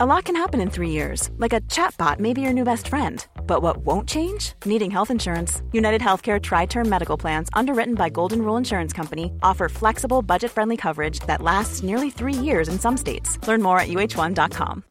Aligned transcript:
A 0.00 0.06
lot 0.06 0.26
can 0.26 0.36
happen 0.36 0.60
in 0.60 0.70
three 0.70 0.90
years, 0.90 1.28
like 1.38 1.52
a 1.52 1.60
chatbot 1.62 2.20
may 2.20 2.32
be 2.32 2.40
your 2.40 2.52
new 2.52 2.62
best 2.62 2.86
friend. 2.86 3.26
But 3.48 3.62
what 3.62 3.78
won't 3.78 4.08
change? 4.08 4.52
Needing 4.64 4.92
health 4.92 5.10
insurance. 5.10 5.60
United 5.72 6.00
Healthcare 6.00 6.40
Tri 6.40 6.66
Term 6.66 6.88
Medical 6.88 7.16
Plans, 7.16 7.48
underwritten 7.52 7.96
by 7.96 8.08
Golden 8.08 8.42
Rule 8.42 8.56
Insurance 8.56 8.92
Company, 8.92 9.32
offer 9.42 9.68
flexible, 9.68 10.22
budget 10.22 10.52
friendly 10.52 10.76
coverage 10.76 11.18
that 11.26 11.42
lasts 11.42 11.82
nearly 11.82 12.10
three 12.10 12.32
years 12.32 12.68
in 12.68 12.78
some 12.78 12.96
states. 12.96 13.44
Learn 13.48 13.60
more 13.60 13.80
at 13.80 13.88
uh1.com. 13.88 14.84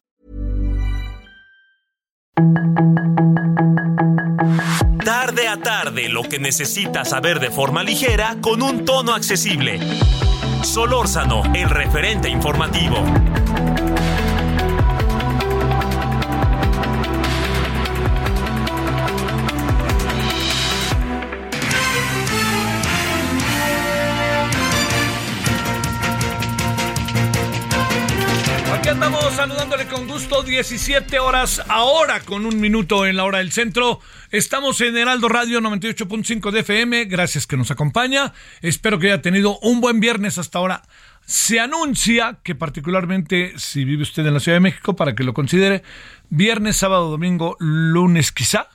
Tarde 5.06 5.46
a 5.46 5.56
tarde, 5.56 6.10
lo 6.10 6.24
que 6.24 6.38
necesitas 6.38 7.08
saber 7.08 7.40
de 7.40 7.50
forma 7.50 7.82
ligera 7.82 8.36
con 8.42 8.62
un 8.62 8.84
tono 8.84 9.14
accesible. 9.14 9.80
Solórzano, 10.62 11.44
el 11.54 11.70
referente 11.70 12.28
informativo. 12.28 13.02
Saludándole 30.28 30.36
con 30.36 30.38
gusto, 30.38 30.42
17 30.42 31.18
horas 31.18 31.62
ahora 31.68 32.20
con 32.20 32.46
un 32.46 32.60
minuto 32.60 33.06
en 33.06 33.16
la 33.16 33.24
hora 33.24 33.38
del 33.38 33.52
centro. 33.52 34.00
Estamos 34.30 34.80
en 34.80 34.96
Heraldo 34.96 35.28
Radio 35.28 35.60
98.5 35.60 36.50
de 36.50 36.60
FM, 36.60 37.04
gracias 37.06 37.46
que 37.46 37.56
nos 37.56 37.70
acompaña. 37.70 38.32
Espero 38.60 38.98
que 38.98 39.08
haya 39.08 39.22
tenido 39.22 39.58
un 39.60 39.80
buen 39.80 40.00
viernes 40.00 40.38
hasta 40.38 40.58
ahora. 40.58 40.82
Se 41.24 41.60
anuncia 41.60 42.38
que 42.42 42.54
particularmente 42.54 43.52
si 43.56 43.84
vive 43.84 44.02
usted 44.02 44.26
en 44.26 44.34
la 44.34 44.40
Ciudad 44.40 44.56
de 44.56 44.60
México, 44.60 44.96
para 44.96 45.14
que 45.14 45.24
lo 45.24 45.34
considere, 45.34 45.82
viernes, 46.30 46.76
sábado, 46.76 47.10
domingo, 47.10 47.56
lunes 47.58 48.32
quizá, 48.32 48.68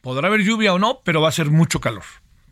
podrá 0.00 0.28
haber 0.28 0.42
lluvia 0.42 0.74
o 0.74 0.78
no, 0.78 1.00
pero 1.04 1.20
va 1.20 1.28
a 1.28 1.32
ser 1.32 1.50
mucho 1.50 1.80
calor. 1.80 2.04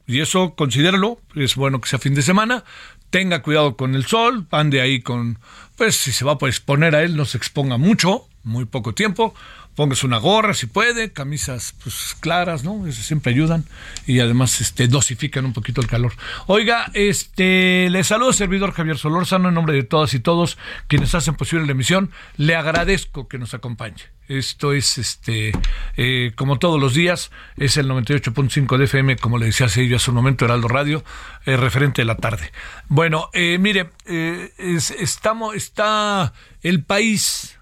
Y 0.07 0.21
eso 0.21 0.55
considéralo, 0.55 1.21
es 1.35 1.57
bueno 1.57 1.81
que 1.81 1.89
sea 1.89 1.99
fin 1.99 2.15
de 2.15 2.23
semana, 2.23 2.65
tenga 3.11 3.43
cuidado 3.43 3.77
con 3.77 3.95
el 3.95 4.07
sol, 4.07 4.47
ande 4.51 4.81
ahí 4.81 5.01
con, 5.01 5.39
pues 5.77 5.97
si 5.97 6.13
se 6.13 6.25
va 6.25 6.39
a 6.41 6.47
exponer 6.47 6.95
a 6.95 7.03
él, 7.03 7.17
no 7.17 7.25
se 7.25 7.39
exponga 7.39 7.77
mucho, 7.77 8.29
muy 8.47 8.65
poco 8.65 8.95
tiempo, 8.95 9.35
póngase 9.75 10.07
una 10.07 10.19
gorra 10.19 10.55
si 10.55 10.67
puede, 10.67 11.13
camisas 11.13 11.75
pues 11.83 12.17
claras, 12.19 12.65
¿no? 12.65 12.87
Eso 12.87 13.03
siempre 13.03 13.33
ayudan 13.33 13.65
y 14.07 14.21
además 14.21 14.61
este 14.61 14.89
dosifican 14.89 15.45
un 15.45 15.53
poquito 15.53 15.81
el 15.81 15.87
calor. 15.87 16.15
Oiga, 16.47 16.91
este 16.95 17.89
le 17.91 18.03
saludo 18.05 18.33
servidor 18.33 18.73
Javier 18.73 18.99
Solórzano 18.99 19.49
en 19.49 19.55
nombre 19.55 19.75
de 19.75 19.83
todas 19.83 20.15
y 20.15 20.21
todos 20.21 20.59
quienes 20.89 21.15
hacen 21.15 21.35
posible 21.35 21.67
la 21.67 21.73
emisión. 21.73 22.11
Le 22.37 22.57
agradezco 22.57 23.29
que 23.29 23.39
nos 23.39 23.53
acompañe. 23.53 24.17
Esto 24.29 24.73
es 24.73 24.99
este 24.99 25.53
eh, 25.97 26.33
como 26.35 26.59
todos 26.59 26.81
los 26.81 26.95
días, 26.95 27.31
es 27.57 27.77
el 27.77 27.89
98.5 27.89 28.77
de 28.77 28.85
FM, 28.87 29.17
como 29.17 29.39
le 29.39 29.47
decía 29.47 29.67
hace 29.67 29.95
hace 29.95 30.11
un 30.11 30.17
momento, 30.17 30.45
Heraldo 30.45 30.69
Radio, 30.69 31.05
eh, 31.45 31.57
referente 31.57 32.03
de 32.03 32.07
la 32.07 32.17
tarde. 32.17 32.51
Bueno, 32.89 33.31
eh, 33.33 33.59
mire, 33.59 33.91
estamos, 34.59 35.55
está 35.55 36.33
el 36.63 36.83
país, 36.83 37.56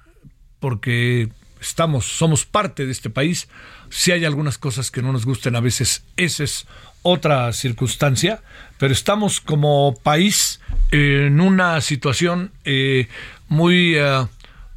porque 0.65 1.29
estamos, 1.61 2.07
somos 2.07 2.47
parte 2.47 2.87
de 2.87 2.93
este 2.93 3.11
país. 3.11 3.51
Si 3.91 4.13
hay 4.13 4.25
algunas 4.25 4.57
cosas 4.57 4.91
que 4.91 5.03
no 5.03 5.13
nos 5.13 5.27
gusten 5.27 5.57
a 5.57 5.61
veces, 5.61 6.07
esa 6.17 6.43
es 6.43 6.67
otra 7.03 7.53
circunstancia, 7.53 8.41
pero 8.79 8.95
estamos 8.95 9.43
como 9.43 9.95
país 10.03 10.63
en 10.91 11.43
una 11.43 11.83
situación 11.83 12.51
eh, 12.65 13.09
muy, 13.47 13.95
eh, 13.95 14.27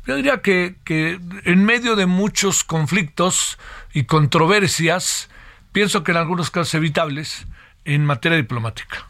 yo 0.06 0.16
diría 0.18 0.42
que, 0.42 0.76
que 0.84 1.22
en 1.46 1.64
medio 1.64 1.96
de 1.96 2.06
muchos 2.06 2.66
conflictos 2.66 3.58
y 3.94 4.04
controversias, 4.04 5.30
pienso 5.72 6.04
que 6.04 6.12
en 6.12 6.18
algunos 6.18 6.52
casos 6.52 6.74
evitables, 6.74 7.48
en 7.86 8.04
materia 8.04 8.36
diplomática. 8.36 9.08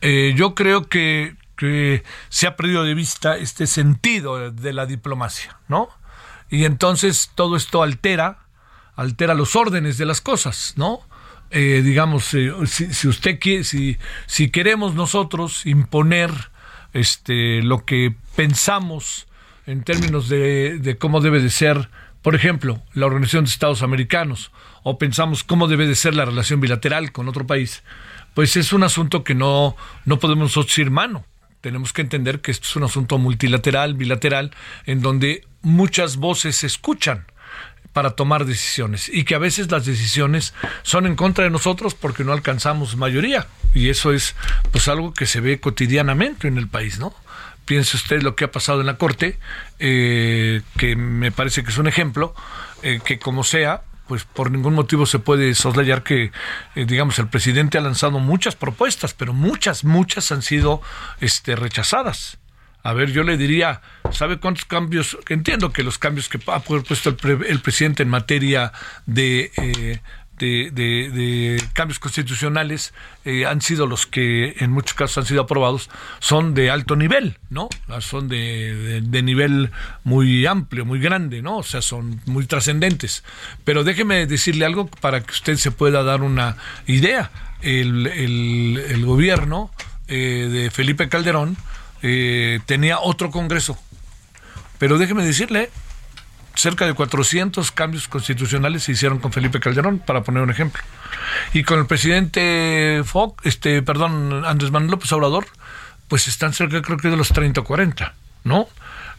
Eh, 0.00 0.32
yo 0.34 0.54
creo 0.54 0.88
que, 0.88 1.34
se 2.28 2.46
ha 2.46 2.56
perdido 2.56 2.84
de 2.84 2.94
vista 2.94 3.36
este 3.36 3.66
sentido 3.66 4.50
de 4.50 4.72
la 4.72 4.86
diplomacia, 4.86 5.58
¿no? 5.68 5.88
y 6.50 6.64
entonces 6.64 7.30
todo 7.34 7.56
esto 7.56 7.82
altera, 7.82 8.38
altera 8.96 9.34
los 9.34 9.54
órdenes 9.56 9.96
de 9.96 10.04
las 10.04 10.20
cosas, 10.20 10.74
¿no? 10.76 11.00
Eh, 11.52 11.80
digamos, 11.82 12.34
eh, 12.34 12.52
si, 12.66 13.08
usted 13.08 13.38
quiere, 13.40 13.64
si, 13.64 13.96
si 14.26 14.50
queremos 14.50 14.94
nosotros 14.94 15.64
imponer 15.66 16.32
este, 16.92 17.62
lo 17.62 17.84
que 17.84 18.14
pensamos 18.36 19.26
en 19.66 19.82
términos 19.82 20.28
de, 20.28 20.78
de 20.78 20.98
cómo 20.98 21.20
debe 21.20 21.40
de 21.40 21.50
ser, 21.50 21.88
por 22.22 22.34
ejemplo, 22.34 22.82
la 22.94 23.06
Organización 23.06 23.44
de 23.44 23.50
Estados 23.50 23.82
Americanos, 23.82 24.52
o 24.82 24.98
pensamos 24.98 25.44
cómo 25.44 25.68
debe 25.68 25.86
de 25.86 25.94
ser 25.94 26.14
la 26.14 26.24
relación 26.24 26.60
bilateral 26.60 27.12
con 27.12 27.28
otro 27.28 27.46
país, 27.46 27.82
pues 28.34 28.56
es 28.56 28.72
un 28.72 28.82
asunto 28.82 29.24
que 29.24 29.34
no, 29.34 29.76
no 30.04 30.18
podemos 30.18 30.50
nosotros 30.50 30.76
ir 30.78 30.90
mano 30.90 31.24
tenemos 31.60 31.92
que 31.92 32.02
entender 32.02 32.40
que 32.40 32.50
esto 32.50 32.66
es 32.66 32.76
un 32.76 32.84
asunto 32.84 33.18
multilateral, 33.18 33.94
bilateral, 33.94 34.52
en 34.86 35.02
donde 35.02 35.46
muchas 35.62 36.16
voces 36.16 36.56
se 36.56 36.66
escuchan 36.66 37.26
para 37.92 38.10
tomar 38.10 38.44
decisiones 38.44 39.08
y 39.08 39.24
que 39.24 39.34
a 39.34 39.38
veces 39.38 39.70
las 39.70 39.84
decisiones 39.84 40.54
son 40.82 41.06
en 41.06 41.16
contra 41.16 41.44
de 41.44 41.50
nosotros 41.50 41.94
porque 41.94 42.24
no 42.24 42.32
alcanzamos 42.32 42.96
mayoría 42.96 43.48
y 43.74 43.88
eso 43.88 44.12
es 44.12 44.36
pues 44.70 44.88
algo 44.88 45.12
que 45.12 45.26
se 45.26 45.40
ve 45.40 45.60
cotidianamente 45.60 46.48
en 46.48 46.56
el 46.56 46.68
país, 46.68 46.98
¿no? 46.98 47.14
Piense 47.64 47.96
usted 47.96 48.22
lo 48.22 48.34
que 48.36 48.44
ha 48.44 48.52
pasado 48.52 48.80
en 48.80 48.86
la 48.86 48.96
Corte, 48.96 49.38
eh, 49.78 50.62
que 50.76 50.96
me 50.96 51.30
parece 51.30 51.62
que 51.62 51.70
es 51.70 51.78
un 51.78 51.86
ejemplo, 51.86 52.34
eh, 52.82 53.00
que 53.04 53.18
como 53.18 53.44
sea, 53.44 53.82
pues 54.10 54.24
por 54.24 54.50
ningún 54.50 54.74
motivo 54.74 55.06
se 55.06 55.20
puede 55.20 55.54
soslayar 55.54 56.02
que, 56.02 56.32
eh, 56.74 56.84
digamos, 56.84 57.20
el 57.20 57.28
presidente 57.28 57.78
ha 57.78 57.80
lanzado 57.80 58.18
muchas 58.18 58.56
propuestas, 58.56 59.14
pero 59.14 59.32
muchas, 59.32 59.84
muchas 59.84 60.32
han 60.32 60.42
sido 60.42 60.82
este, 61.20 61.54
rechazadas. 61.54 62.38
A 62.82 62.92
ver, 62.92 63.12
yo 63.12 63.22
le 63.22 63.36
diría, 63.36 63.82
¿sabe 64.10 64.40
cuántos 64.40 64.64
cambios? 64.64 65.16
Entiendo 65.28 65.72
que 65.72 65.84
los 65.84 65.96
cambios 65.96 66.28
que 66.28 66.40
ha 66.48 66.58
puesto 66.58 67.10
el, 67.10 67.60
presidente 67.60 68.02
en 68.02 68.08
materia 68.08 68.72
de, 69.06 69.52
eh, 69.56 70.00
de, 70.46 71.62
cambios 71.72 71.98
constitucionales 71.98 72.92
eh, 73.24 73.46
han 73.46 73.60
sido 73.60 73.86
los 73.86 74.06
que 74.06 74.56
en 74.58 74.70
muchos 74.70 74.94
casos 74.94 75.18
han 75.18 75.26
sido 75.26 75.42
aprobados, 75.42 75.90
son 76.18 76.54
de 76.54 76.70
alto 76.70 76.96
nivel, 76.96 77.38
¿no? 77.50 77.68
Son 78.00 78.28
de, 78.28 79.02
nivel 79.22 79.70
muy 80.04 80.46
amplio, 80.46 80.84
muy 80.84 81.00
grande, 81.00 81.42
¿no? 81.42 81.58
O 81.58 81.62
sea, 81.62 81.82
son 81.82 82.20
muy 82.26 82.46
trascendentes. 82.46 83.24
Pero 83.64 83.84
déjeme 83.84 84.26
decirle 84.26 84.64
algo 84.64 84.86
para 84.86 85.20
que 85.22 85.32
usted 85.32 85.56
se 85.56 85.70
pueda 85.70 86.02
dar 86.02 86.22
una 86.22 86.56
idea. 86.86 87.30
El, 87.62 88.06
el, 88.06 89.04
gobierno 89.04 89.70
eh, 90.08 90.48
de 90.50 90.70
Felipe 90.70 91.10
Calderón 91.10 91.56
eh, 92.02 92.60
tenía 92.66 93.00
otro 93.00 93.30
Congreso. 93.30 93.78
Pero 94.78 94.96
déjeme 94.96 95.24
decirle, 95.24 95.70
cerca 96.54 96.86
de 96.86 96.94
400 96.94 97.70
cambios 97.72 98.08
constitucionales 98.08 98.84
se 98.84 98.92
hicieron 98.92 99.18
con 99.18 99.32
Felipe 99.32 99.60
Calderón, 99.60 99.98
para 99.98 100.22
poner 100.22 100.42
un 100.42 100.50
ejemplo. 100.50 100.82
Y 101.52 101.62
con 101.64 101.78
el 101.78 101.86
presidente 101.86 103.02
Fox, 103.04 103.44
este, 103.44 103.82
perdón, 103.82 104.44
Andrés 104.44 104.70
Manuel 104.70 104.92
López 104.92 105.12
Obrador, 105.12 105.46
pues 106.08 106.28
están 106.28 106.52
cerca 106.52 106.82
creo 106.82 106.98
que 106.98 107.08
de 107.08 107.16
los 107.16 107.28
30 107.28 107.60
o 107.60 107.64
40, 107.64 108.14
¿no? 108.44 108.68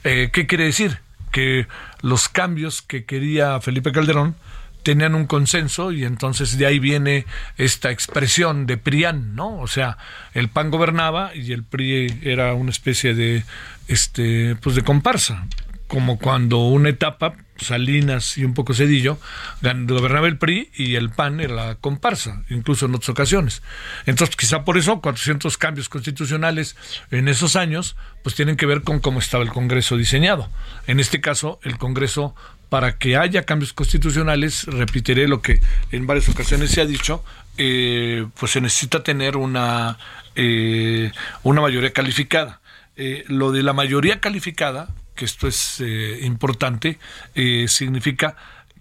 Eh, 0.04 0.30
¿Qué 0.34 0.48
quiere 0.48 0.66
decir? 0.66 1.00
Que 1.32 1.68
los 2.02 2.28
cambios 2.28 2.82
que 2.82 3.06
quería 3.06 3.60
Felipe 3.62 3.92
Calderón 3.92 4.36
tenían 4.84 5.16
un 5.16 5.28
consenso 5.28 5.92
y 5.92 6.04
entonces 6.04 6.58
de 6.58 6.66
ahí 6.66 6.80
viene 6.80 7.26
esta 7.58 7.92
expresión 7.92 8.66
de 8.66 8.78
PRIAN, 8.78 9.36
¿no? 9.36 9.60
O 9.60 9.68
sea, 9.68 9.98
el 10.34 10.50
PAN 10.50 10.72
gobernaba 10.72 11.36
y 11.36 11.54
el 11.54 11.64
PRI 11.64 12.20
era 12.24 12.54
una 12.54 12.72
especie 12.72 13.14
de 13.14 13.44
este 13.88 14.56
pues 14.56 14.76
de 14.76 14.82
comparsa 14.82 15.46
como 15.92 16.18
cuando 16.18 16.60
una 16.60 16.88
etapa, 16.88 17.36
Salinas 17.58 18.38
y 18.38 18.46
un 18.46 18.54
poco 18.54 18.74
Cedillo, 18.74 19.20
gobernaba 19.62 20.28
el 20.28 20.38
PRI 20.38 20.70
y 20.74 20.96
el 20.96 21.10
PAN 21.10 21.42
era 21.42 21.54
la 21.54 21.76
comparsa, 21.76 22.44
incluso 22.50 22.86
en 22.86 22.96
otras 22.96 23.10
ocasiones. 23.10 23.62
Entonces, 24.06 24.38
quizá 24.38 24.64
por 24.64 24.78
eso 24.78 25.02
400 25.02 25.58
cambios 25.58 25.90
constitucionales 25.90 26.78
en 27.12 27.28
esos 27.28 27.58
años, 27.58 27.98
pues 28.24 28.36
tienen 28.36 28.56
que 28.56 28.66
ver 28.66 28.84
con 28.84 29.02
cómo 29.02 29.20
estaba 29.20 29.44
el 29.44 29.50
Congreso 29.50 29.98
diseñado. 29.98 30.50
En 30.88 31.02
este 31.02 31.20
caso, 31.20 31.60
el 31.62 31.78
Congreso, 31.78 32.36
para 32.70 32.98
que 32.98 33.18
haya 33.18 33.44
cambios 33.44 33.74
constitucionales, 33.74 34.64
repetiré 34.68 35.28
lo 35.28 35.42
que 35.42 35.60
en 35.92 36.08
varias 36.08 36.30
ocasiones 36.30 36.72
se 36.72 36.80
ha 36.80 36.86
dicho, 36.86 37.22
eh, 37.58 38.26
pues 38.40 38.54
se 38.54 38.62
necesita 38.62 39.04
tener 39.04 39.36
una, 39.36 39.98
eh, 40.38 41.12
una 41.44 41.60
mayoría 41.60 41.92
calificada. 41.92 42.62
Eh, 42.96 43.26
lo 43.28 43.52
de 43.52 43.62
la 43.62 43.74
mayoría 43.74 44.22
calificada 44.22 44.88
que 45.22 45.26
esto 45.26 45.48
es 45.48 45.80
eh, 45.82 46.22
importante, 46.24 46.98
eh, 47.36 47.68
significa 47.68 48.36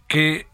que 0.08 0.46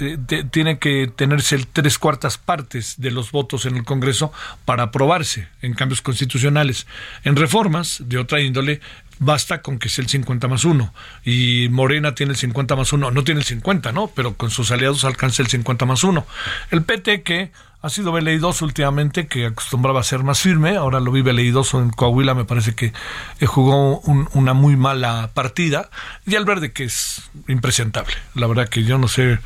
eh, 0.00 0.18
tiene 0.50 0.80
que 0.80 1.06
tenerse 1.14 1.64
tres 1.72 1.96
cuartas 1.96 2.38
partes 2.38 3.00
de 3.00 3.12
los 3.12 3.30
votos 3.30 3.64
en 3.64 3.76
el 3.76 3.84
Congreso 3.84 4.32
para 4.64 4.82
aprobarse 4.82 5.46
en 5.62 5.74
cambios 5.74 6.02
constitucionales. 6.02 6.88
En 7.22 7.36
reformas 7.36 8.02
de 8.04 8.18
otra 8.18 8.40
índole, 8.40 8.80
basta 9.18 9.62
con 9.62 9.78
que 9.78 9.88
sea 9.88 10.02
el 10.02 10.08
50 10.08 10.48
más 10.48 10.64
1. 10.64 10.92
Y 11.24 11.68
Morena 11.70 12.14
tiene 12.14 12.32
el 12.32 12.38
50 12.38 12.76
más 12.76 12.92
1, 12.92 13.10
no 13.10 13.24
tiene 13.24 13.40
el 13.40 13.46
50, 13.46 13.92
¿no? 13.92 14.08
Pero 14.08 14.34
con 14.34 14.50
sus 14.50 14.70
aliados 14.70 15.04
alcanza 15.04 15.42
el 15.42 15.48
50 15.48 15.86
más 15.86 16.04
1. 16.04 16.26
El 16.70 16.82
PT 16.82 17.22
que 17.22 17.50
ha 17.80 17.88
sido 17.90 18.10
veleidoso 18.10 18.64
últimamente, 18.64 19.28
que 19.28 19.46
acostumbraba 19.46 20.00
a 20.00 20.04
ser 20.04 20.24
más 20.24 20.40
firme, 20.40 20.76
ahora 20.76 20.98
lo 20.98 21.12
vive 21.12 21.28
veleidoso 21.32 21.80
en 21.80 21.90
Coahuila, 21.90 22.34
me 22.34 22.44
parece 22.44 22.74
que 22.74 22.92
eh, 23.38 23.46
jugó 23.46 24.00
una 24.00 24.52
muy 24.52 24.76
mala 24.76 25.30
partida. 25.32 25.88
Y 26.26 26.34
el 26.34 26.44
verde 26.44 26.72
que 26.72 26.84
es 26.84 27.22
impresentable. 27.46 28.14
La 28.34 28.46
verdad 28.46 28.68
que 28.68 28.84
yo 28.84 28.98
no 28.98 29.06
sé 29.06 29.38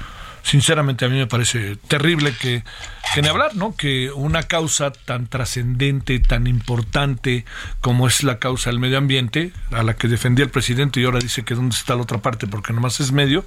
sinceramente 0.42 1.04
a 1.04 1.08
mí 1.08 1.18
me 1.18 1.26
parece 1.26 1.76
terrible 1.88 2.34
que, 2.38 2.64
que 3.14 3.22
ni 3.22 3.28
hablar, 3.28 3.54
¿no? 3.54 3.76
Que 3.76 4.10
una 4.10 4.42
causa 4.42 4.92
tan 4.92 5.26
trascendente, 5.26 6.18
tan 6.18 6.46
importante 6.46 7.44
como 7.80 8.06
es 8.06 8.22
la 8.22 8.38
causa 8.38 8.70
del 8.70 8.78
medio 8.78 8.98
ambiente, 8.98 9.52
a 9.70 9.82
la 9.82 9.94
que 9.94 10.08
defendía 10.08 10.44
el 10.44 10.50
presidente 10.50 11.00
y 11.00 11.04
ahora 11.04 11.18
dice 11.18 11.44
que 11.44 11.54
dónde 11.54 11.76
está 11.76 11.94
la 11.94 12.02
otra 12.02 12.18
parte 12.18 12.46
porque 12.46 12.72
nomás 12.72 13.00
es 13.00 13.12
medio, 13.12 13.44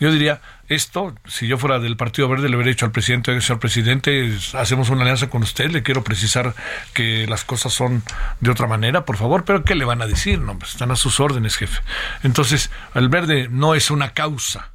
yo 0.00 0.10
diría, 0.10 0.40
esto, 0.68 1.14
si 1.26 1.46
yo 1.46 1.58
fuera 1.58 1.78
del 1.78 1.96
Partido 1.96 2.28
Verde, 2.28 2.48
le 2.48 2.56
hubiera 2.56 2.70
dicho 2.70 2.86
al 2.86 2.92
presidente, 2.92 3.38
señor 3.40 3.60
presidente, 3.60 4.36
hacemos 4.54 4.90
una 4.90 5.02
alianza 5.02 5.28
con 5.28 5.42
usted, 5.42 5.70
le 5.70 5.82
quiero 5.82 6.02
precisar 6.02 6.54
que 6.94 7.26
las 7.26 7.44
cosas 7.44 7.72
son 7.72 8.02
de 8.40 8.50
otra 8.50 8.66
manera, 8.66 9.04
por 9.04 9.16
favor, 9.16 9.44
pero 9.44 9.64
¿qué 9.64 9.74
le 9.74 9.84
van 9.84 10.02
a 10.02 10.06
decir? 10.06 10.40
No, 10.40 10.58
pues 10.58 10.72
están 10.72 10.90
a 10.90 10.96
sus 10.96 11.20
órdenes, 11.20 11.56
jefe. 11.56 11.82
Entonces, 12.22 12.70
el 12.94 13.08
verde 13.08 13.48
no 13.50 13.74
es 13.74 13.90
una 13.90 14.14
causa, 14.14 14.71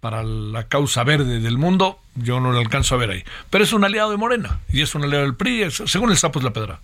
para 0.00 0.22
la 0.22 0.68
causa 0.68 1.02
verde 1.04 1.40
del 1.40 1.58
mundo, 1.58 1.98
yo 2.14 2.40
no 2.40 2.52
lo 2.52 2.58
alcanzo 2.58 2.94
a 2.94 2.98
ver 2.98 3.10
ahí. 3.10 3.24
Pero 3.50 3.64
es 3.64 3.72
un 3.72 3.84
aliado 3.84 4.10
de 4.10 4.16
Morena 4.16 4.60
y 4.72 4.82
es 4.82 4.94
un 4.94 5.04
aliado 5.04 5.24
del 5.24 5.34
PRI, 5.34 5.70
según 5.70 6.10
el 6.10 6.16
sapo 6.16 6.40
la 6.40 6.52
pedra. 6.52 6.80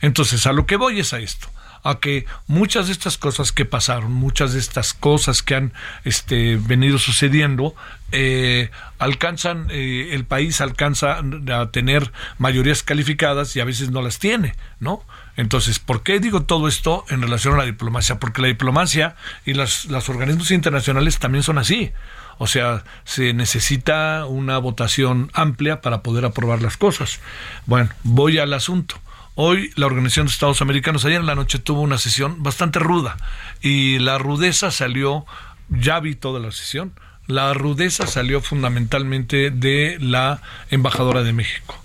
Entonces, 0.00 0.46
a 0.46 0.52
lo 0.52 0.66
que 0.66 0.76
voy 0.76 1.00
es 1.00 1.12
a 1.12 1.18
esto, 1.18 1.48
a 1.82 2.00
que 2.00 2.24
muchas 2.46 2.86
de 2.86 2.92
estas 2.92 3.18
cosas 3.18 3.52
que 3.52 3.64
pasaron, 3.64 4.12
muchas 4.12 4.54
de 4.54 4.58
estas 4.58 4.94
cosas 4.94 5.42
que 5.42 5.54
han 5.54 5.72
este, 6.04 6.56
venido 6.56 6.98
sucediendo, 6.98 7.74
eh, 8.12 8.70
alcanzan, 8.98 9.68
eh, 9.70 10.10
el 10.12 10.24
país 10.24 10.60
alcanza 10.60 11.20
a 11.52 11.70
tener 11.70 12.10
mayorías 12.38 12.82
calificadas 12.82 13.54
y 13.54 13.60
a 13.60 13.64
veces 13.64 13.90
no 13.90 14.00
las 14.00 14.18
tiene, 14.18 14.54
¿no? 14.80 15.04
Entonces, 15.36 15.78
¿por 15.78 16.02
qué 16.02 16.18
digo 16.18 16.44
todo 16.44 16.66
esto 16.68 17.04
en 17.10 17.20
relación 17.20 17.54
a 17.54 17.58
la 17.58 17.64
diplomacia? 17.64 18.18
Porque 18.18 18.40
la 18.40 18.48
diplomacia 18.48 19.14
y 19.44 19.52
los 19.52 19.86
organismos 20.08 20.50
internacionales 20.50 21.18
también 21.18 21.42
son 21.42 21.58
así. 21.58 21.92
O 22.38 22.46
sea, 22.46 22.84
se 23.04 23.32
necesita 23.32 24.26
una 24.26 24.58
votación 24.58 25.30
amplia 25.32 25.80
para 25.80 26.02
poder 26.02 26.24
aprobar 26.24 26.62
las 26.62 26.76
cosas. 26.76 27.20
Bueno, 27.66 27.90
voy 28.02 28.38
al 28.38 28.52
asunto. 28.52 28.96
Hoy 29.34 29.70
la 29.76 29.86
Organización 29.86 30.26
de 30.26 30.32
Estados 30.32 30.62
Americanos, 30.62 31.04
ayer 31.04 31.20
en 31.20 31.26
la 31.26 31.34
noche 31.34 31.58
tuvo 31.58 31.82
una 31.82 31.98
sesión 31.98 32.42
bastante 32.42 32.78
ruda 32.78 33.16
y 33.60 33.98
la 33.98 34.18
rudeza 34.18 34.70
salió, 34.70 35.26
ya 35.68 36.00
vi 36.00 36.14
toda 36.14 36.40
la 36.40 36.52
sesión, 36.52 36.92
la 37.26 37.52
rudeza 37.52 38.06
salió 38.06 38.40
fundamentalmente 38.40 39.50
de 39.50 39.98
la 40.00 40.40
embajadora 40.70 41.22
de 41.22 41.32
México 41.32 41.82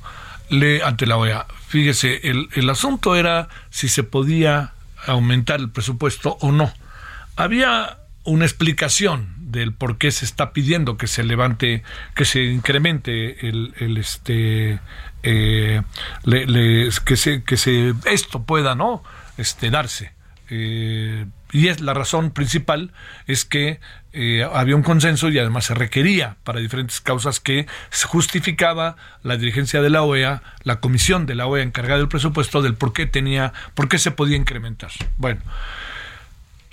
le, 0.51 0.83
ante 0.83 1.07
la 1.07 1.17
OEA. 1.17 1.47
Fíjese, 1.67 2.29
el, 2.29 2.49
el 2.53 2.69
asunto 2.69 3.15
era 3.15 3.49
si 3.71 3.87
se 3.87 4.03
podía 4.03 4.73
aumentar 5.07 5.59
el 5.59 5.69
presupuesto 5.69 6.37
o 6.41 6.51
no. 6.51 6.71
Había 7.35 7.97
una 8.23 8.45
explicación 8.45 9.33
del 9.51 9.73
por 9.73 9.97
qué 9.97 10.11
se 10.11 10.25
está 10.25 10.53
pidiendo 10.53 10.97
que 10.97 11.07
se 11.07 11.23
levante, 11.23 11.83
que 12.15 12.25
se 12.25 12.43
incremente 12.43 13.47
el, 13.47 13.97
este, 13.97 14.79
eh, 15.23 15.81
que 16.23 17.15
se, 17.15 17.43
que 17.43 17.57
se, 17.57 17.93
esto 18.05 18.43
pueda, 18.43 18.75
¿no? 18.75 19.03
Este, 19.37 19.69
darse. 19.69 20.13
Eh, 20.49 21.25
y 21.53 21.67
es 21.69 21.79
la 21.79 21.93
razón 21.93 22.31
principal 22.31 22.91
es 23.25 23.45
que 23.45 23.79
eh, 24.11 24.45
había 24.53 24.75
un 24.75 24.83
consenso 24.83 25.29
y 25.29 25.39
además 25.39 25.65
se 25.65 25.73
requería 25.73 26.35
para 26.43 26.59
diferentes 26.59 26.99
causas 26.99 27.39
que 27.39 27.67
justificaba 28.05 28.97
la 29.23 29.37
dirigencia 29.37 29.81
de 29.81 29.89
la 29.89 30.03
OEA, 30.03 30.43
la 30.63 30.81
comisión 30.81 31.25
de 31.25 31.35
la 31.35 31.47
OEA 31.47 31.63
encargada 31.63 31.99
del 31.99 32.09
presupuesto 32.09 32.61
del 32.61 32.75
por 32.75 32.91
qué 32.91 33.05
tenía, 33.05 33.53
por 33.75 33.87
qué 33.87 33.97
se 33.97 34.11
podía 34.11 34.35
incrementar. 34.35 34.91
Bueno, 35.17 35.41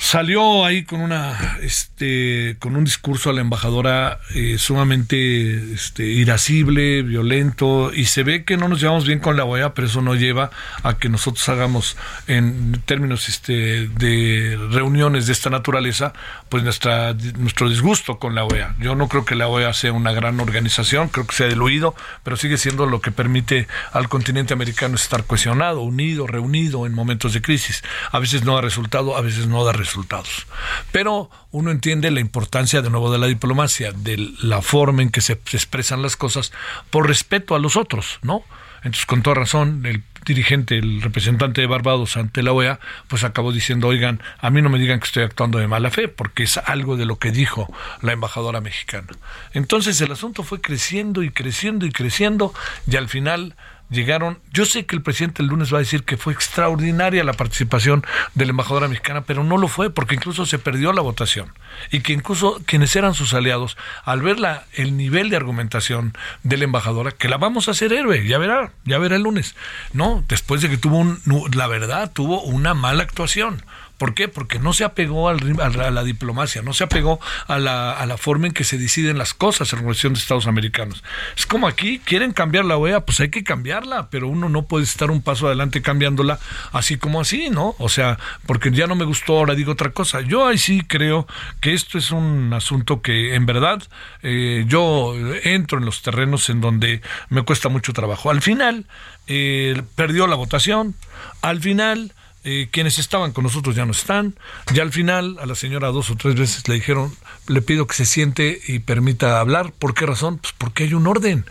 Salió 0.00 0.64
ahí 0.64 0.84
con 0.84 1.00
una, 1.00 1.58
este, 1.60 2.56
con 2.60 2.76
un 2.76 2.84
discurso 2.84 3.30
a 3.30 3.32
la 3.32 3.40
embajadora 3.40 4.20
eh, 4.32 4.56
sumamente 4.56 5.74
este, 5.74 6.04
irascible, 6.04 7.02
violento, 7.02 7.92
y 7.92 8.04
se 8.04 8.22
ve 8.22 8.44
que 8.44 8.56
no 8.56 8.68
nos 8.68 8.80
llevamos 8.80 9.06
bien 9.06 9.18
con 9.18 9.36
la 9.36 9.44
OEA, 9.44 9.74
pero 9.74 9.88
eso 9.88 10.00
no 10.00 10.14
lleva 10.14 10.50
a 10.84 10.98
que 10.98 11.08
nosotros 11.08 11.46
hagamos, 11.48 11.96
en 12.28 12.80
términos 12.86 13.28
este, 13.28 13.88
de 13.88 14.56
reuniones 14.70 15.26
de 15.26 15.32
esta 15.32 15.50
naturaleza, 15.50 16.12
pues 16.48 16.62
nuestra, 16.62 17.12
nuestro 17.36 17.68
disgusto 17.68 18.20
con 18.20 18.36
la 18.36 18.44
OEA. 18.44 18.76
Yo 18.78 18.94
no 18.94 19.08
creo 19.08 19.24
que 19.24 19.34
la 19.34 19.48
OEA 19.48 19.72
sea 19.74 19.92
una 19.92 20.12
gran 20.12 20.38
organización, 20.38 21.08
creo 21.08 21.26
que 21.26 21.34
sea 21.34 21.48
diluido, 21.48 21.96
pero 22.22 22.36
sigue 22.36 22.56
siendo 22.56 22.86
lo 22.86 23.00
que 23.00 23.10
permite 23.10 23.66
al 23.92 24.08
continente 24.08 24.54
americano 24.54 24.94
estar 24.94 25.24
cohesionado, 25.24 25.80
unido, 25.80 26.28
reunido 26.28 26.86
en 26.86 26.94
momentos 26.94 27.34
de 27.34 27.42
crisis. 27.42 27.82
A 28.12 28.20
veces 28.20 28.44
no 28.44 28.54
da 28.54 28.60
resultado, 28.60 29.16
a 29.16 29.22
veces 29.22 29.48
no 29.48 29.64
da 29.64 29.72
resultado 29.72 29.87
resultados. 29.88 30.46
Pero 30.92 31.30
uno 31.50 31.70
entiende 31.70 32.10
la 32.10 32.20
importancia 32.20 32.82
de 32.82 32.90
nuevo 32.90 33.10
de 33.10 33.18
la 33.18 33.26
diplomacia, 33.26 33.92
de 33.92 34.32
la 34.42 34.62
forma 34.62 35.02
en 35.02 35.10
que 35.10 35.20
se 35.20 35.32
expresan 35.32 36.02
las 36.02 36.16
cosas 36.16 36.52
por 36.90 37.08
respeto 37.08 37.54
a 37.54 37.58
los 37.58 37.76
otros, 37.76 38.18
¿no? 38.22 38.44
Entonces, 38.78 39.06
con 39.06 39.22
toda 39.22 39.34
razón, 39.34 39.84
el 39.86 40.04
dirigente, 40.24 40.78
el 40.78 41.02
representante 41.02 41.60
de 41.60 41.66
Barbados 41.66 42.16
ante 42.16 42.42
la 42.42 42.52
OEA, 42.52 42.78
pues 43.08 43.24
acabó 43.24 43.52
diciendo, 43.52 43.88
oigan, 43.88 44.22
a 44.38 44.50
mí 44.50 44.62
no 44.62 44.68
me 44.68 44.78
digan 44.78 45.00
que 45.00 45.06
estoy 45.06 45.24
actuando 45.24 45.58
de 45.58 45.66
mala 45.66 45.90
fe, 45.90 46.06
porque 46.06 46.44
es 46.44 46.58
algo 46.58 46.96
de 46.96 47.06
lo 47.06 47.18
que 47.18 47.32
dijo 47.32 47.72
la 48.02 48.12
embajadora 48.12 48.60
mexicana. 48.60 49.08
Entonces 49.52 50.00
el 50.00 50.12
asunto 50.12 50.42
fue 50.44 50.60
creciendo 50.60 51.22
y 51.22 51.30
creciendo 51.30 51.86
y 51.86 51.90
creciendo, 51.90 52.52
y 52.86 52.96
al 52.96 53.08
final 53.08 53.56
llegaron, 53.90 54.38
yo 54.52 54.64
sé 54.64 54.86
que 54.86 54.96
el 54.96 55.02
presidente 55.02 55.42
el 55.42 55.48
lunes 55.48 55.72
va 55.72 55.78
a 55.78 55.80
decir 55.80 56.04
que 56.04 56.16
fue 56.16 56.32
extraordinaria 56.32 57.24
la 57.24 57.32
participación 57.32 58.04
de 58.34 58.44
la 58.44 58.50
embajadora 58.50 58.88
mexicana, 58.88 59.22
pero 59.22 59.44
no 59.44 59.56
lo 59.56 59.68
fue 59.68 59.90
porque 59.90 60.14
incluso 60.14 60.46
se 60.46 60.58
perdió 60.58 60.92
la 60.92 61.02
votación. 61.02 61.52
Y 61.90 62.00
que 62.00 62.12
incluso 62.12 62.60
quienes 62.66 62.94
eran 62.96 63.14
sus 63.14 63.34
aliados, 63.34 63.76
al 64.04 64.22
ver 64.22 64.38
la, 64.38 64.64
el 64.74 64.96
nivel 64.96 65.30
de 65.30 65.36
argumentación 65.36 66.16
de 66.42 66.56
la 66.56 66.64
embajadora, 66.64 67.12
que 67.12 67.28
la 67.28 67.38
vamos 67.38 67.68
a 67.68 67.72
hacer 67.72 67.92
héroe, 67.92 68.26
ya 68.26 68.38
verá, 68.38 68.72
ya 68.84 68.98
verá 68.98 69.16
el 69.16 69.22
lunes, 69.22 69.54
no, 69.92 70.24
después 70.28 70.60
de 70.60 70.68
que 70.68 70.76
tuvo 70.76 70.98
un, 70.98 71.20
la 71.54 71.66
verdad, 71.66 72.10
tuvo 72.12 72.42
una 72.42 72.74
mala 72.74 73.02
actuación 73.02 73.62
¿Por 73.98 74.14
qué? 74.14 74.28
Porque 74.28 74.60
no 74.60 74.72
se 74.72 74.84
apegó 74.84 75.28
al, 75.28 75.60
a 75.60 75.90
la 75.90 76.04
diplomacia, 76.04 76.62
no 76.62 76.72
se 76.72 76.84
apegó 76.84 77.18
a 77.48 77.58
la, 77.58 78.16
forma 78.16 78.46
en 78.46 78.52
que 78.52 78.64
se 78.64 78.78
deciden 78.78 79.18
las 79.18 79.34
cosas 79.34 79.72
en 79.72 79.80
relación 79.80 80.14
de 80.14 80.20
Estados 80.20 80.46
americanos. 80.46 81.02
Es 81.36 81.46
como 81.46 81.66
aquí, 81.66 81.98
quieren 81.98 82.32
cambiar 82.32 82.64
la 82.64 82.76
OEA, 82.76 83.04
pues 83.04 83.18
hay 83.20 83.30
que 83.30 83.42
cambiarla, 83.42 84.08
pero 84.08 84.28
uno 84.28 84.48
no 84.48 84.66
puede 84.66 84.84
estar 84.84 85.10
un 85.10 85.20
paso 85.20 85.48
adelante 85.48 85.82
cambiándola 85.82 86.38
así 86.72 86.96
como 86.96 87.20
así, 87.20 87.50
¿no? 87.50 87.74
O 87.78 87.88
sea, 87.88 88.18
porque 88.46 88.70
ya 88.70 88.86
no 88.86 88.94
me 88.94 89.04
gustó, 89.04 89.38
ahora 89.38 89.56
digo 89.56 89.72
otra 89.72 89.90
cosa. 89.90 90.20
Yo 90.20 90.46
ahí 90.46 90.58
sí 90.58 90.82
creo 90.86 91.26
que 91.60 91.74
esto 91.74 91.98
es 91.98 92.12
un 92.12 92.52
asunto 92.52 93.02
que 93.02 93.34
en 93.34 93.46
verdad 93.46 93.82
eh, 94.22 94.64
yo 94.68 95.14
entro 95.42 95.78
en 95.78 95.84
los 95.84 96.02
terrenos 96.02 96.48
en 96.50 96.60
donde 96.60 97.02
me 97.30 97.42
cuesta 97.42 97.68
mucho 97.68 97.92
trabajo. 97.92 98.30
Al 98.30 98.42
final, 98.42 98.86
eh, 99.26 99.82
perdió 99.96 100.26
la 100.28 100.36
votación, 100.36 100.94
al 101.42 101.60
final 101.60 102.12
eh, 102.44 102.68
quienes 102.70 102.98
estaban 102.98 103.32
con 103.32 103.44
nosotros 103.44 103.74
ya 103.74 103.84
no 103.84 103.92
están. 103.92 104.36
Ya 104.72 104.82
al 104.82 104.92
final 104.92 105.38
a 105.40 105.46
la 105.46 105.54
señora 105.54 105.88
dos 105.88 106.10
o 106.10 106.16
tres 106.16 106.34
veces 106.34 106.68
le 106.68 106.74
dijeron, 106.74 107.14
le 107.46 107.62
pido 107.62 107.86
que 107.86 107.94
se 107.94 108.04
siente 108.04 108.60
y 108.66 108.78
permita 108.78 109.40
hablar. 109.40 109.72
¿Por 109.72 109.94
qué 109.94 110.06
razón? 110.06 110.38
Pues 110.38 110.54
porque 110.56 110.84
hay 110.84 110.94
un 110.94 111.06
orden. 111.06 111.44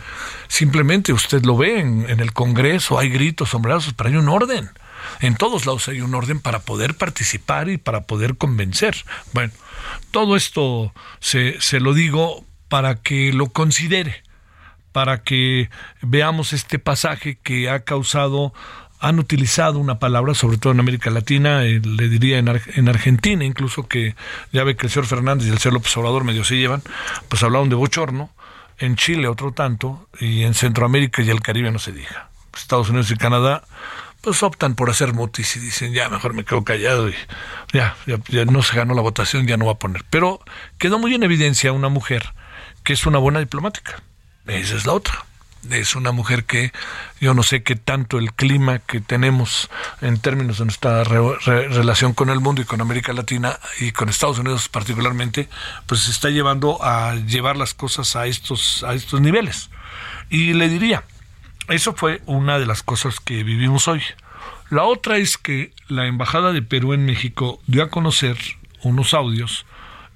Simplemente 0.47 1.13
usted 1.13 1.43
lo 1.43 1.57
ve 1.57 1.79
en, 1.79 2.19
el 2.19 2.33
Congreso, 2.33 2.97
hay 2.97 3.09
gritos, 3.09 3.49
sombrerazos, 3.49 3.93
pero 3.93 4.09
hay 4.09 4.15
un 4.15 4.29
orden. 4.29 4.69
En 5.19 5.35
todos 5.35 5.65
lados 5.65 5.87
hay 5.87 6.01
un 6.01 6.15
orden 6.15 6.39
para 6.39 6.59
poder 6.59 6.95
participar 6.95 7.69
y 7.69 7.77
para 7.77 8.01
poder 8.01 8.37
convencer. 8.37 8.95
Bueno, 9.33 9.53
todo 10.11 10.35
esto 10.35 10.93
se, 11.19 11.59
se 11.59 11.79
lo 11.79 11.93
digo 11.93 12.45
para 12.69 12.95
que 12.95 13.31
lo 13.33 13.47
considere, 13.47 14.23
para 14.91 15.23
que 15.23 15.69
veamos 16.01 16.53
este 16.53 16.79
pasaje 16.79 17.37
que 17.37 17.69
ha 17.69 17.81
causado 17.81 18.53
han 18.99 19.19
utilizado 19.19 19.79
una 19.79 19.99
palabra, 19.99 20.33
sobre 20.33 20.57
todo 20.57 20.73
en 20.73 20.79
América 20.79 21.09
Latina, 21.09 21.63
eh, 21.63 21.79
le 21.83 22.09
diría 22.09 22.39
en, 22.39 22.47
en, 22.47 22.89
Argentina, 22.89 23.45
incluso 23.45 23.87
que 23.87 24.15
ya 24.51 24.63
ve 24.63 24.75
que 24.75 24.87
el 24.87 24.91
señor 24.91 25.05
Fernández 25.05 25.47
y 25.47 25.51
el 25.51 25.59
señor 25.59 25.75
López 25.75 25.95
Obrador 25.97 26.23
medio 26.23 26.43
se 26.43 26.57
llevan, 26.57 26.81
pues 27.29 27.43
hablaron 27.43 27.69
de 27.69 27.75
bochorno, 27.75 28.31
en 28.79 28.95
Chile 28.95 29.27
otro 29.27 29.51
tanto, 29.51 30.07
y 30.19 30.43
en 30.43 30.53
Centroamérica 30.53 31.21
y 31.21 31.29
el 31.29 31.41
Caribe 31.41 31.71
no 31.71 31.79
se 31.79 31.91
diga. 31.91 32.29
Estados 32.55 32.89
Unidos 32.89 33.11
y 33.11 33.15
Canadá, 33.17 33.63
pues 34.21 34.41
optan 34.41 34.73
por 34.73 34.89
hacer 34.89 35.13
mutis 35.13 35.55
y 35.57 35.59
dicen, 35.59 35.93
ya 35.93 36.09
mejor 36.09 36.33
me 36.33 36.43
quedo 36.43 36.63
callado 36.63 37.07
y 37.09 37.15
ya, 37.71 37.95
ya, 38.07 38.19
ya 38.29 38.45
no 38.45 38.63
se 38.63 38.75
ganó 38.75 38.95
la 38.95 39.01
votación, 39.01 39.45
ya 39.45 39.57
no 39.57 39.67
va 39.67 39.73
a 39.73 39.79
poner. 39.79 40.05
Pero 40.09 40.39
quedó 40.79 40.97
muy 40.97 41.13
en 41.13 41.21
evidencia 41.21 41.71
una 41.71 41.89
mujer 41.89 42.33
que 42.83 42.93
es 42.93 43.05
una 43.05 43.19
buena 43.19 43.39
diplomática. 43.39 44.01
Esa 44.47 44.75
es 44.75 44.87
la 44.87 44.93
otra 44.93 45.25
es 45.71 45.95
una 45.95 46.11
mujer 46.11 46.45
que 46.45 46.71
yo 47.19 47.33
no 47.33 47.43
sé 47.43 47.63
qué 47.63 47.75
tanto 47.75 48.17
el 48.17 48.33
clima 48.33 48.79
que 48.79 49.01
tenemos 49.01 49.69
en 50.01 50.19
términos 50.19 50.59
de 50.59 50.65
nuestra 50.65 51.03
relación 51.03 52.13
con 52.13 52.29
el 52.29 52.39
mundo 52.39 52.61
y 52.61 52.65
con 52.65 52.81
América 52.81 53.13
Latina 53.13 53.59
y 53.79 53.91
con 53.91 54.09
Estados 54.09 54.39
Unidos 54.39 54.69
particularmente, 54.69 55.49
pues 55.85 56.01
se 56.01 56.11
está 56.11 56.29
llevando 56.29 56.83
a 56.83 57.15
llevar 57.15 57.57
las 57.57 57.73
cosas 57.73 58.15
a 58.15 58.27
estos, 58.27 58.83
a 58.83 58.93
estos 58.93 59.21
niveles. 59.21 59.69
Y 60.29 60.53
le 60.53 60.69
diría, 60.69 61.03
eso 61.67 61.93
fue 61.93 62.21
una 62.25 62.59
de 62.59 62.65
las 62.65 62.83
cosas 62.83 63.19
que 63.19 63.43
vivimos 63.43 63.87
hoy. 63.87 64.01
La 64.69 64.83
otra 64.83 65.17
es 65.17 65.37
que 65.37 65.73
la 65.87 66.07
Embajada 66.07 66.51
de 66.51 66.61
Perú 66.61 66.93
en 66.93 67.05
México 67.05 67.61
dio 67.67 67.83
a 67.83 67.89
conocer 67.89 68.37
unos 68.83 69.13
audios 69.13 69.65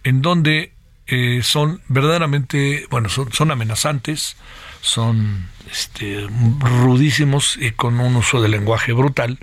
en 0.03 0.21
donde 0.21 0.73
eh, 1.07 1.41
son 1.43 1.81
verdaderamente, 1.87 2.87
bueno, 2.89 3.09
son, 3.09 3.31
son 3.31 3.51
amenazantes, 3.51 4.37
son 4.81 5.47
este, 5.71 6.27
rudísimos 6.59 7.57
y 7.57 7.71
con 7.71 7.99
un 7.99 8.15
uso 8.15 8.41
de 8.41 8.49
lenguaje 8.49 8.93
brutal, 8.93 9.39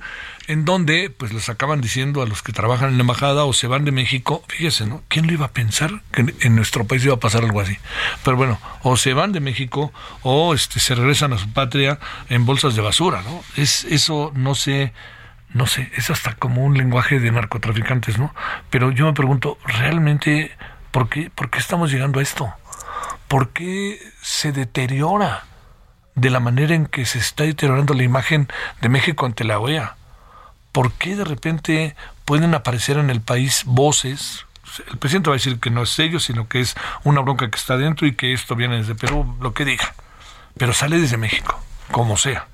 en 0.47 0.64
donde 0.64 1.11
pues 1.11 1.33
les 1.33 1.49
acaban 1.49 1.80
diciendo 1.80 2.23
a 2.23 2.26
los 2.26 2.42
que 2.42 2.52
trabajan 2.52 2.90
en 2.90 2.97
la 2.97 3.02
embajada 3.02 3.45
o 3.45 3.52
se 3.52 3.66
van 3.66 3.85
de 3.85 3.92
México, 3.92 4.42
fíjese, 4.49 4.87
¿no? 4.87 5.02
¿Quién 5.09 5.26
lo 5.26 5.33
iba 5.33 5.47
a 5.47 5.52
pensar 5.52 6.02
que 6.11 6.35
en 6.40 6.57
nuestro 6.57 6.87
país 6.87 7.04
iba 7.04 7.14
a 7.14 7.21
pasar 7.21 7.45
algo 7.45 7.61
así? 7.61 7.78
Pero 8.25 8.37
bueno, 8.37 8.59
o 8.83 8.97
se 8.97 9.14
van 9.14 9.33
de 9.33 9.40
México 9.40 9.92
o 10.23 10.54
este, 10.54 10.80
se 10.80 10.95
regresan 10.95 11.33
a 11.33 11.38
su 11.38 11.52
patria 11.52 11.99
en 12.28 12.47
bolsas 12.47 12.75
de 12.75 12.83
basura, 12.83 13.23
¿no? 13.23 13.42
Es, 13.57 13.85
eso 13.85 14.33
no 14.35 14.54
sé, 14.54 14.92
no 15.52 15.66
sé, 15.66 15.90
es 15.97 16.11
hasta 16.11 16.35
como 16.35 16.64
un 16.64 16.76
lenguaje 16.76 17.21
de 17.21 17.30
narcotraficantes, 17.30 18.18
¿no? 18.18 18.35
Pero 18.71 18.90
yo 18.90 19.07
me 19.07 19.12
pregunto, 19.12 19.59
¿realmente 19.64 20.52
por 20.90 21.09
qué, 21.09 21.30
por 21.30 21.50
qué 21.50 21.59
estamos 21.59 21.92
llegando 21.92 22.21
a 22.21 22.23
esto? 22.23 22.52
¿Por 23.28 23.50
qué 23.50 24.00
se 24.23 24.52
deteriora 24.52 25.44
de 26.14 26.30
la 26.30 26.40
manera 26.40 26.75
en 26.75 26.87
que 26.87 27.06
se 27.06 27.18
está 27.18 27.44
deteriorando 27.44 27.94
la 27.94 28.02
imagen 28.02 28.49
de 28.80 28.88
México 28.88 29.26
ante 29.26 29.44
la 29.44 29.61
OEA? 29.61 29.97
¿Por 30.73 30.92
qué 30.92 31.14
de 31.14 31.25
repente 31.25 31.94
pueden 32.25 32.54
aparecer 32.54 32.97
en 32.97 33.11
el 33.11 33.20
país 33.20 33.62
voces? 33.66 34.47
El 34.90 34.99
presidente 34.99 35.30
va 35.30 35.35
a 35.35 35.38
decir 35.38 35.61
que 35.61 35.70
no 35.70 35.82
es 35.82 35.99
ellos, 35.99 36.25
sino 36.25 36.49
que 36.49 36.61
es 36.61 36.75
una 37.04 37.20
bronca 37.20 37.50
que 37.50 37.58
está 37.58 37.76
dentro 37.76 38.06
y 38.06 38.14
que 38.14 38.32
esto 38.32 38.56
viene 38.56 38.78
desde 38.78 38.94
Perú, 38.94 39.37
lo 39.40 39.54
que 39.54 39.64
diga. 39.64 39.94
Pero 40.56 40.73
sale 40.73 40.99
desde 40.99 41.16
México, 41.16 41.61
como 41.90 42.16
sea. 42.16 42.49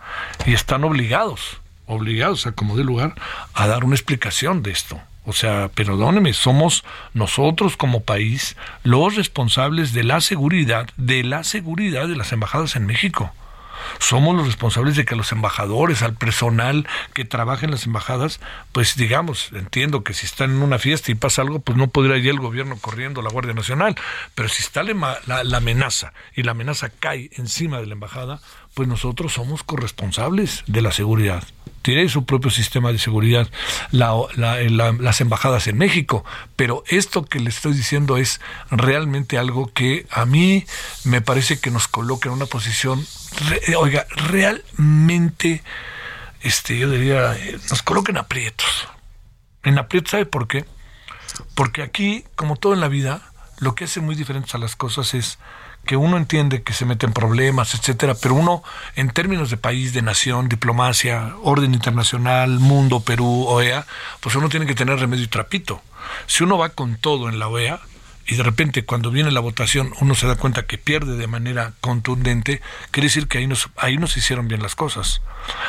Y 0.47 0.55
están 0.55 0.85
obligados, 0.85 1.61
obligados 1.87 2.47
a 2.47 2.53
como 2.53 2.77
de 2.77 2.85
lugar, 2.85 3.15
a 3.55 3.67
dar 3.67 3.85
una 3.85 3.95
explicación 3.95 4.63
de 4.63 4.73
esto. 4.73 5.01
O 5.25 5.33
sea, 5.33 5.69
perdóneme, 5.69 6.33
somos 6.35 6.85
nosotros 7.15 7.77
como 7.77 8.05
país 8.05 8.57
los 8.83 9.17
responsables 9.17 9.93
de 9.93 10.05
la 10.05 10.21
seguridad, 10.21 10.89
de 10.97 11.25
la 11.25 11.45
seguridad 11.45 12.09
de 12.09 12.17
las 12.17 12.33
embajadas 12.33 12.77
en 12.77 12.87
México. 12.87 13.33
Somos 13.99 14.37
los 14.37 14.47
responsables 14.47 14.97
de 14.97 15.05
que 15.05 15.17
los 15.17 15.33
embajadores, 15.33 16.03
al 16.03 16.15
personal 16.15 16.87
que 17.13 17.25
trabaja 17.25 17.65
en 17.65 17.71
las 17.71 17.87
embajadas, 17.87 18.41
pues 18.73 18.97
digamos, 18.97 19.51
entiendo 19.53 20.05
que 20.05 20.15
si 20.15 20.27
están 20.27 20.51
en 20.51 20.63
una 20.63 20.79
fiesta 20.79 21.11
y 21.11 21.15
pasa 21.15 21.43
algo, 21.43 21.61
pues 21.61 21.77
no 21.77 21.89
podría 21.89 22.17
ir 22.17 22.29
el 22.29 22.41
gobierno 22.41 22.77
corriendo, 22.79 23.23
la 23.23 23.31
Guardia 23.31 23.55
Nacional. 23.55 23.97
Pero 24.35 24.49
si 24.49 24.63
está 24.63 24.83
la, 24.83 25.19
la 25.45 25.57
amenaza 25.57 26.13
y 26.35 26.43
la 26.43 26.53
amenaza 26.53 26.91
cae 26.91 27.31
encima 27.35 27.81
de 27.81 27.87
la 27.87 27.95
embajada, 27.95 28.41
pues 28.75 28.89
nosotros 28.89 29.33
somos 29.33 29.63
corresponsables 29.63 30.65
de 30.67 30.83
la 30.83 30.93
seguridad 30.93 31.45
tiene 31.85 32.09
su 32.09 32.25
propio 32.25 32.51
sistema 32.51 32.93
de 32.93 32.99
seguridad 32.99 33.47
las 33.93 35.21
embajadas 35.21 35.67
en 35.67 35.77
México, 35.77 36.25
pero 36.57 36.83
esto 36.89 37.27
que 37.27 37.41
le 37.41 37.51
estoy 37.51 37.75
diciendo 37.75 38.17
es 38.17 38.41
realmente 38.71 39.37
algo 39.37 39.71
que 39.71 40.07
a 40.11 40.25
mí 40.25 40.65
me 41.05 41.21
parece 41.21 41.61
que 41.61 41.71
nos 41.71 41.87
coloca 41.87 42.31
en 42.31 42.37
una 42.37 42.47
posición, 42.47 43.07
oiga, 43.77 44.07
realmente, 44.17 45.63
este, 46.41 46.79
yo 46.79 46.91
diría, 46.91 47.37
nos 47.69 47.83
coloca 47.83 48.11
en 48.11 48.17
aprietos. 48.17 48.89
En 49.63 49.79
aprietos, 49.79 50.13
¿sabe 50.13 50.25
por 50.25 50.49
qué? 50.49 50.65
Porque 51.55 51.83
aquí, 51.83 52.25
como 52.35 52.57
todo 52.57 52.73
en 52.73 52.81
la 52.81 52.89
vida, 52.89 53.21
lo 53.59 53.75
que 53.75 53.85
hace 53.85 54.01
muy 54.01 54.15
diferentes 54.15 54.55
a 54.55 54.59
las 54.59 54.75
cosas 54.75 55.13
es 55.13 55.39
que 55.85 55.97
uno 55.97 56.17
entiende 56.17 56.63
que 56.63 56.73
se 56.73 56.85
meten 56.85 57.13
problemas, 57.13 57.75
etcétera, 57.75 58.15
pero 58.15 58.35
uno, 58.35 58.63
en 58.97 59.11
términos 59.11 59.51
de 59.51 59.57
país, 59.57 59.93
de 59.93 60.03
nación, 60.03 60.49
diplomacia, 60.49 61.35
orden 61.43 61.75
internacional, 61.75 62.59
mundo, 62.59 63.01
Perú, 63.01 63.45
OEA, 63.47 63.87
pues 64.21 64.35
uno 64.35 64.49
tiene 64.49 64.67
que 64.67 64.75
tener 64.75 64.99
remedio 64.99 65.25
y 65.25 65.29
trapito. 65.29 65.83
Si 66.27 66.43
uno 66.45 66.59
va 66.59 66.71
con 66.71 66.97
todo 66.97 67.29
en 67.29 67.39
la 67.39 67.49
OEA, 67.49 67.81
y 68.27 68.37
de 68.37 68.43
repente 68.43 68.85
cuando 68.85 69.11
viene 69.11 69.31
la 69.31 69.41
votación 69.41 69.93
uno 70.01 70.15
se 70.15 70.27
da 70.27 70.37
cuenta 70.37 70.67
que 70.67 70.79
pierde 70.79 71.17
de 71.17 71.27
manera 71.27 71.73
contundente, 71.81 72.63
quiere 72.91 73.09
decir 73.09 73.29
que 73.29 73.39
ahí 73.39 73.47
nos, 73.47 73.69
ahí 73.77 73.99
nos 73.99 74.17
hicieron 74.17 74.49
bien 74.49 74.63
las 74.63 74.75
cosas. 74.75 75.21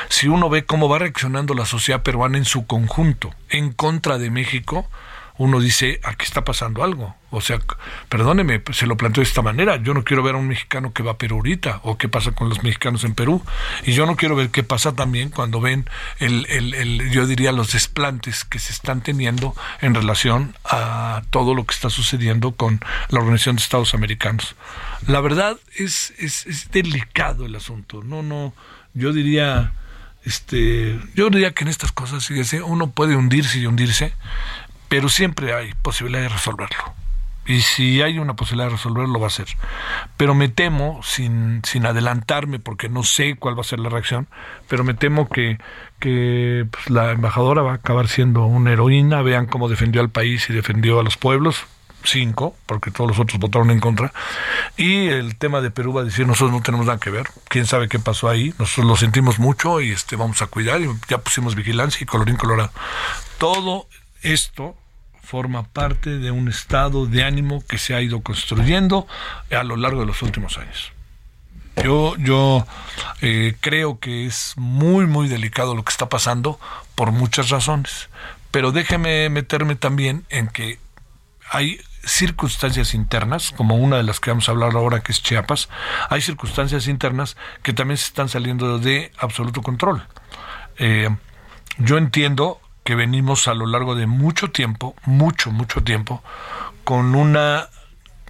Si 0.10 0.28
uno 0.28 0.50
ve 0.50 0.66
cómo 0.66 0.88
va 0.88 1.00
reaccionando 1.00 1.54
la 1.54 1.66
sociedad 1.66 2.04
peruana 2.04 2.38
en 2.38 2.46
su 2.46 2.66
conjunto 2.66 3.34
en 3.50 3.74
contra 3.74 4.18
de 4.18 4.30
México, 4.30 4.90
uno 5.38 5.60
dice, 5.60 6.00
aquí 6.04 6.24
está 6.24 6.44
pasando 6.44 6.84
algo. 6.84 7.16
O 7.30 7.42
sea, 7.42 7.60
perdóneme, 8.08 8.62
se 8.72 8.88
lo 8.88 8.96
planteo 8.96 9.22
de 9.22 9.28
esta 9.28 9.42
manera. 9.42 9.76
Yo 9.78 9.94
no 9.94 10.06
quiero 10.06 10.24
ver 10.24 10.36
a 10.36 10.38
un 10.38 10.48
mexicano 10.48 10.94
que 10.94 11.04
va 11.04 11.12
a 11.12 11.18
Perú 11.18 11.36
ahorita 11.38 11.82
o 11.84 11.98
qué 11.98 12.08
pasa 12.08 12.32
con 12.32 12.48
los 12.48 12.64
mexicanos 12.64 13.04
en 13.04 13.14
Perú. 13.14 13.44
Y 13.84 13.92
yo 13.92 14.06
no 14.06 14.16
quiero 14.16 14.38
ver 14.38 14.50
qué 14.50 14.64
pasa 14.64 14.96
también 14.96 15.30
cuando 15.30 15.60
ven, 15.60 15.90
el, 16.20 16.46
el, 16.50 16.74
el, 16.74 17.12
yo 17.12 17.28
diría, 17.28 17.52
los 17.52 17.74
desplantes 17.74 18.46
que 18.46 18.60
se 18.60 18.72
están 18.72 19.02
teniendo 19.02 19.54
en 19.82 19.94
relación 19.94 20.56
a 20.64 21.24
todo 21.32 21.54
lo 21.54 21.66
que 21.66 21.76
está 21.76 21.90
sucediendo 21.90 22.54
con 22.54 22.80
la 23.10 23.20
Organización 23.20 23.58
de 23.58 23.64
Estados 23.64 23.94
Americanos. 23.94 24.56
La 25.08 25.20
verdad 25.20 25.58
es, 25.76 26.14
es, 26.18 26.46
es 26.46 26.72
delicado 26.72 27.46
el 27.46 27.56
asunto. 27.56 28.04
No, 28.04 28.24
no, 28.24 28.54
yo 28.94 29.12
diría... 29.12 29.74
Este, 30.24 31.00
yo 31.14 31.30
diría 31.30 31.52
que 31.52 31.66
en 31.66 31.68
estas 31.68 31.92
cosas, 31.92 32.26
fíjese, 32.26 32.64
uno 32.64 32.90
puede 32.90 33.16
hundirse 33.16 33.60
y 33.60 33.68
hundirse, 33.68 34.12
pero 34.88 35.10
siempre 35.10 35.54
hay 35.54 35.74
posibilidad 35.82 36.24
de 36.24 36.30
resolverlo. 36.30 36.94
Y 37.48 37.62
si 37.62 38.02
hay 38.02 38.18
una 38.18 38.36
posibilidad 38.36 38.70
de 38.70 38.76
resolverlo, 38.76 39.20
va 39.20 39.28
a 39.28 39.32
ser. 39.32 39.48
Pero 40.18 40.34
me 40.34 40.50
temo, 40.50 41.00
sin, 41.04 41.62
sin 41.64 41.86
adelantarme, 41.86 42.60
porque 42.60 42.90
no 42.90 43.04
sé 43.04 43.36
cuál 43.36 43.56
va 43.56 43.62
a 43.62 43.66
ser 43.66 43.80
la 43.80 43.90
reacción, 43.90 44.28
pero 44.68 44.84
me 44.84 44.96
temo 44.96 45.30
que, 45.30 45.60
que 46.00 46.66
pues, 46.72 46.90
la 46.90 47.12
embajadora 47.12 47.62
va 47.62 47.74
a 47.74 47.76
acabar 47.76 48.08
siendo 48.08 48.46
una 48.46 48.72
heroína. 48.72 49.22
Vean 49.22 49.46
cómo 49.46 49.70
defendió 49.70 50.02
al 50.02 50.10
país 50.10 50.50
y 50.50 50.54
defendió 50.54 51.00
a 51.00 51.04
los 51.04 51.18
pueblos. 51.18 51.66
Cinco, 52.04 52.56
porque 52.68 52.92
todos 52.92 53.10
los 53.10 53.20
otros 53.20 53.40
votaron 53.40 53.72
en 53.72 53.80
contra. 53.80 54.14
Y 54.78 55.08
el 55.08 55.38
tema 55.38 55.62
de 55.62 55.72
Perú 55.72 55.92
va 55.92 56.02
a 56.02 56.04
decir, 56.04 56.28
nosotros 56.28 56.52
no 56.52 56.62
tenemos 56.62 56.86
nada 56.86 57.00
que 57.00 57.10
ver. 57.10 57.28
Quién 57.48 57.66
sabe 57.66 57.90
qué 57.90 57.98
pasó 57.98 58.30
ahí. 58.30 58.54
Nosotros 58.60 58.86
lo 58.86 58.96
sentimos 58.96 59.40
mucho 59.40 59.82
y 59.82 59.92
este 59.92 60.16
vamos 60.16 60.42
a 60.44 60.48
cuidar. 60.48 60.82
Y 60.82 60.90
ya 61.08 61.20
pusimos 61.20 61.56
vigilancia 61.56 62.04
y 62.04 62.06
colorín 62.06 62.38
colorado. 62.38 62.72
Todo 63.40 63.88
esto 64.34 64.76
forma 65.24 65.64
parte 65.64 66.18
de 66.20 66.32
un 66.32 66.48
estado 66.48 67.08
de 67.08 67.24
ánimo 67.24 67.64
que 67.68 67.78
se 67.78 67.96
ha 67.96 68.02
ido 68.02 68.22
construyendo 68.22 69.08
a 69.52 69.64
lo 69.64 69.76
largo 69.76 70.02
de 70.02 70.06
los 70.06 70.22
últimos 70.22 70.58
años. 70.58 70.92
Yo, 71.84 72.16
yo 72.18 72.66
eh, 73.22 73.56
creo 73.60 74.00
que 74.00 74.26
es 74.26 74.54
muy, 74.56 75.08
muy 75.08 75.28
delicado 75.28 75.76
lo 75.76 75.84
que 75.84 75.92
está 75.92 76.08
pasando 76.08 76.60
por 76.96 77.12
muchas 77.12 77.50
razones, 77.50 78.10
pero 78.52 78.72
déjeme 78.72 79.30
meterme 79.30 79.76
también 79.76 80.26
en 80.30 80.48
que 80.48 80.80
hay 81.50 81.80
circunstancias 82.06 82.94
internas, 82.94 83.52
como 83.52 83.76
una 83.76 83.98
de 83.98 84.04
las 84.04 84.20
que 84.20 84.30
vamos 84.30 84.48
a 84.48 84.52
hablar 84.52 84.72
ahora, 84.76 85.02
que 85.02 85.12
es 85.12 85.22
Chiapas, 85.22 85.70
hay 86.10 86.22
circunstancias 86.22 86.88
internas 86.88 87.36
que 87.64 87.74
también 87.74 87.98
se 87.98 88.06
están 88.06 88.30
saliendo 88.30 88.80
de 88.80 89.12
absoluto 89.18 89.62
control. 89.62 90.08
Eh, 90.78 91.10
yo 91.78 91.98
entiendo 91.98 92.62
que 92.86 92.96
venimos 92.96 93.50
a 93.50 93.54
lo 93.54 93.66
largo 93.66 93.96
de 93.96 94.06
mucho 94.06 94.52
tiempo, 94.52 94.96
mucho, 95.04 95.52
mucho 95.52 95.84
tiempo, 95.84 96.24
con 96.86 97.16
una 97.16 97.68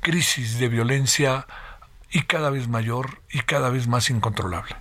crisis 0.02 0.58
de 0.58 0.70
violencia 0.70 1.46
y 2.10 2.22
cada 2.24 2.50
vez 2.50 2.68
mayor 2.68 3.22
y 3.30 3.42
cada 3.42 3.70
vez 3.70 3.88
más 3.88 4.10
incontrolable. 4.10 4.76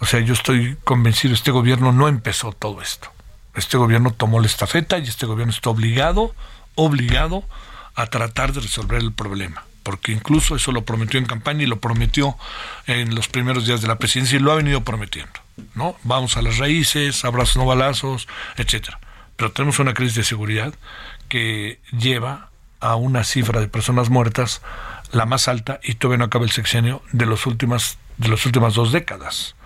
O 0.00 0.04
sea, 0.04 0.20
yo 0.20 0.34
estoy 0.34 0.76
convencido, 0.82 1.32
este 1.32 1.52
gobierno 1.52 1.92
no 1.92 2.08
empezó 2.08 2.52
todo 2.52 2.82
esto. 2.82 3.08
Este 3.54 3.76
gobierno 3.76 4.10
tomó 4.10 4.40
la 4.40 4.46
estafeta 4.46 4.98
y 4.98 5.04
este 5.04 5.26
gobierno 5.26 5.52
está 5.52 5.70
obligado, 5.70 6.34
obligado 6.74 7.44
a 7.94 8.06
tratar 8.06 8.52
de 8.52 8.60
resolver 8.60 9.00
el 9.00 9.12
problema 9.12 9.64
porque 9.82 10.12
incluso 10.12 10.56
eso 10.56 10.72
lo 10.72 10.84
prometió 10.84 11.18
en 11.18 11.26
campaña 11.26 11.62
y 11.62 11.66
lo 11.66 11.80
prometió 11.80 12.36
en 12.86 13.14
los 13.14 13.28
primeros 13.28 13.66
días 13.66 13.80
de 13.82 13.88
la 13.88 13.98
presidencia 13.98 14.36
y 14.36 14.40
lo 14.40 14.52
ha 14.52 14.56
venido 14.56 14.82
prometiendo, 14.82 15.32
¿no? 15.74 15.96
Vamos 16.04 16.36
a 16.36 16.42
las 16.42 16.58
raíces, 16.58 17.24
abrazos 17.24 17.56
no 17.56 17.66
balazos, 17.66 18.28
etcétera. 18.56 19.00
Pero 19.36 19.52
tenemos 19.52 19.78
una 19.78 19.94
crisis 19.94 20.16
de 20.16 20.24
seguridad 20.24 20.74
que 21.28 21.80
lleva 21.96 22.50
a 22.80 22.96
una 22.96 23.24
cifra 23.24 23.60
de 23.60 23.68
personas 23.68 24.10
muertas 24.10 24.62
la 25.12 25.26
más 25.26 25.48
alta 25.48 25.80
y 25.82 25.94
todavía 25.94 26.18
no 26.18 26.24
acaba 26.24 26.44
el 26.44 26.50
sexenio 26.50 27.02
de 27.12 27.26
los 27.26 27.46
últimas 27.46 27.98
de 28.18 28.28
las 28.28 28.44
últimas 28.44 28.74
dos 28.74 28.92
décadas 28.92 29.56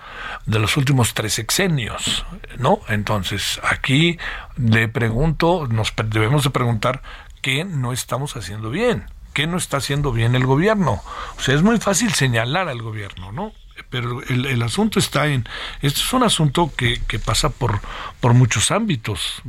de 0.47 0.59
los 0.59 0.77
últimos 0.77 1.15
tres 1.15 1.35
sexenios, 1.35 2.25
¿no? 2.59 2.81
Entonces, 2.89 3.61
aquí 3.63 4.19
le 4.57 4.89
pregunto, 4.89 5.67
nos 5.69 5.93
debemos 6.07 6.45
de 6.45 6.51
preguntar 6.51 7.03
qué 7.43 7.65
no 7.65 7.93
estamos 7.93 8.37
haciendo 8.37 8.71
bien 8.71 9.07
qué 9.37 9.47
no 9.47 9.59
está 9.59 9.77
haciendo 9.77 10.13
bien 10.13 10.35
el 10.35 10.47
gobierno. 10.47 11.03
O 11.37 11.41
sea, 11.43 11.55
es 11.55 11.63
muy 11.63 11.77
fácil 11.79 12.15
señalar 12.15 12.71
al 12.71 12.81
gobierno, 12.81 13.33
¿no? 13.33 13.53
Pero 13.91 14.23
el, 14.23 14.63
asunto 14.63 14.99
está 14.99 15.29
en, 15.29 15.49
esto 15.83 16.01
es 16.01 16.13
un 16.13 16.23
asunto 16.23 16.73
que, 16.77 17.01
que 17.07 17.19
pasa 17.19 17.51
por, 17.51 17.81
por 18.21 18.35
muchos 18.35 18.71
ámbitos 18.71 19.43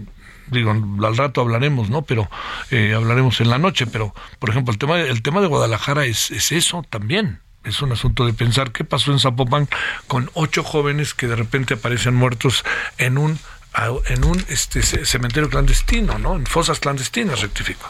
digo, 0.51 0.71
al 0.71 1.17
rato 1.17 1.41
hablaremos, 1.41 1.89
¿no? 1.89 2.03
Pero 2.03 2.29
eh, 2.71 2.93
hablaremos 2.95 3.41
en 3.41 3.49
la 3.49 3.57
noche, 3.57 3.87
pero 3.87 4.13
por 4.39 4.49
ejemplo, 4.49 4.71
el 4.71 4.79
tema, 4.79 4.99
el 4.99 5.21
tema 5.21 5.41
de 5.41 5.47
Guadalajara 5.47 6.05
es, 6.05 6.31
es 6.31 6.51
eso 6.51 6.83
también. 6.89 7.41
Es 7.63 7.81
un 7.81 7.91
asunto 7.91 8.25
de 8.25 8.33
pensar 8.33 8.71
qué 8.71 8.85
pasó 8.85 9.11
en 9.11 9.19
Zapopan 9.19 9.67
con 10.07 10.29
ocho 10.33 10.63
jóvenes 10.63 11.13
que 11.13 11.27
de 11.27 11.35
repente 11.35 11.73
aparecen 11.73 12.15
muertos 12.15 12.63
en 12.97 13.17
un 13.17 13.39
en 14.07 14.23
un 14.23 14.43
este, 14.49 14.81
cementerio 14.81 15.51
clandestino, 15.51 16.17
¿no? 16.17 16.35
En 16.35 16.47
fosas 16.47 16.79
clandestinas, 16.79 17.41
rectifico. 17.41 17.87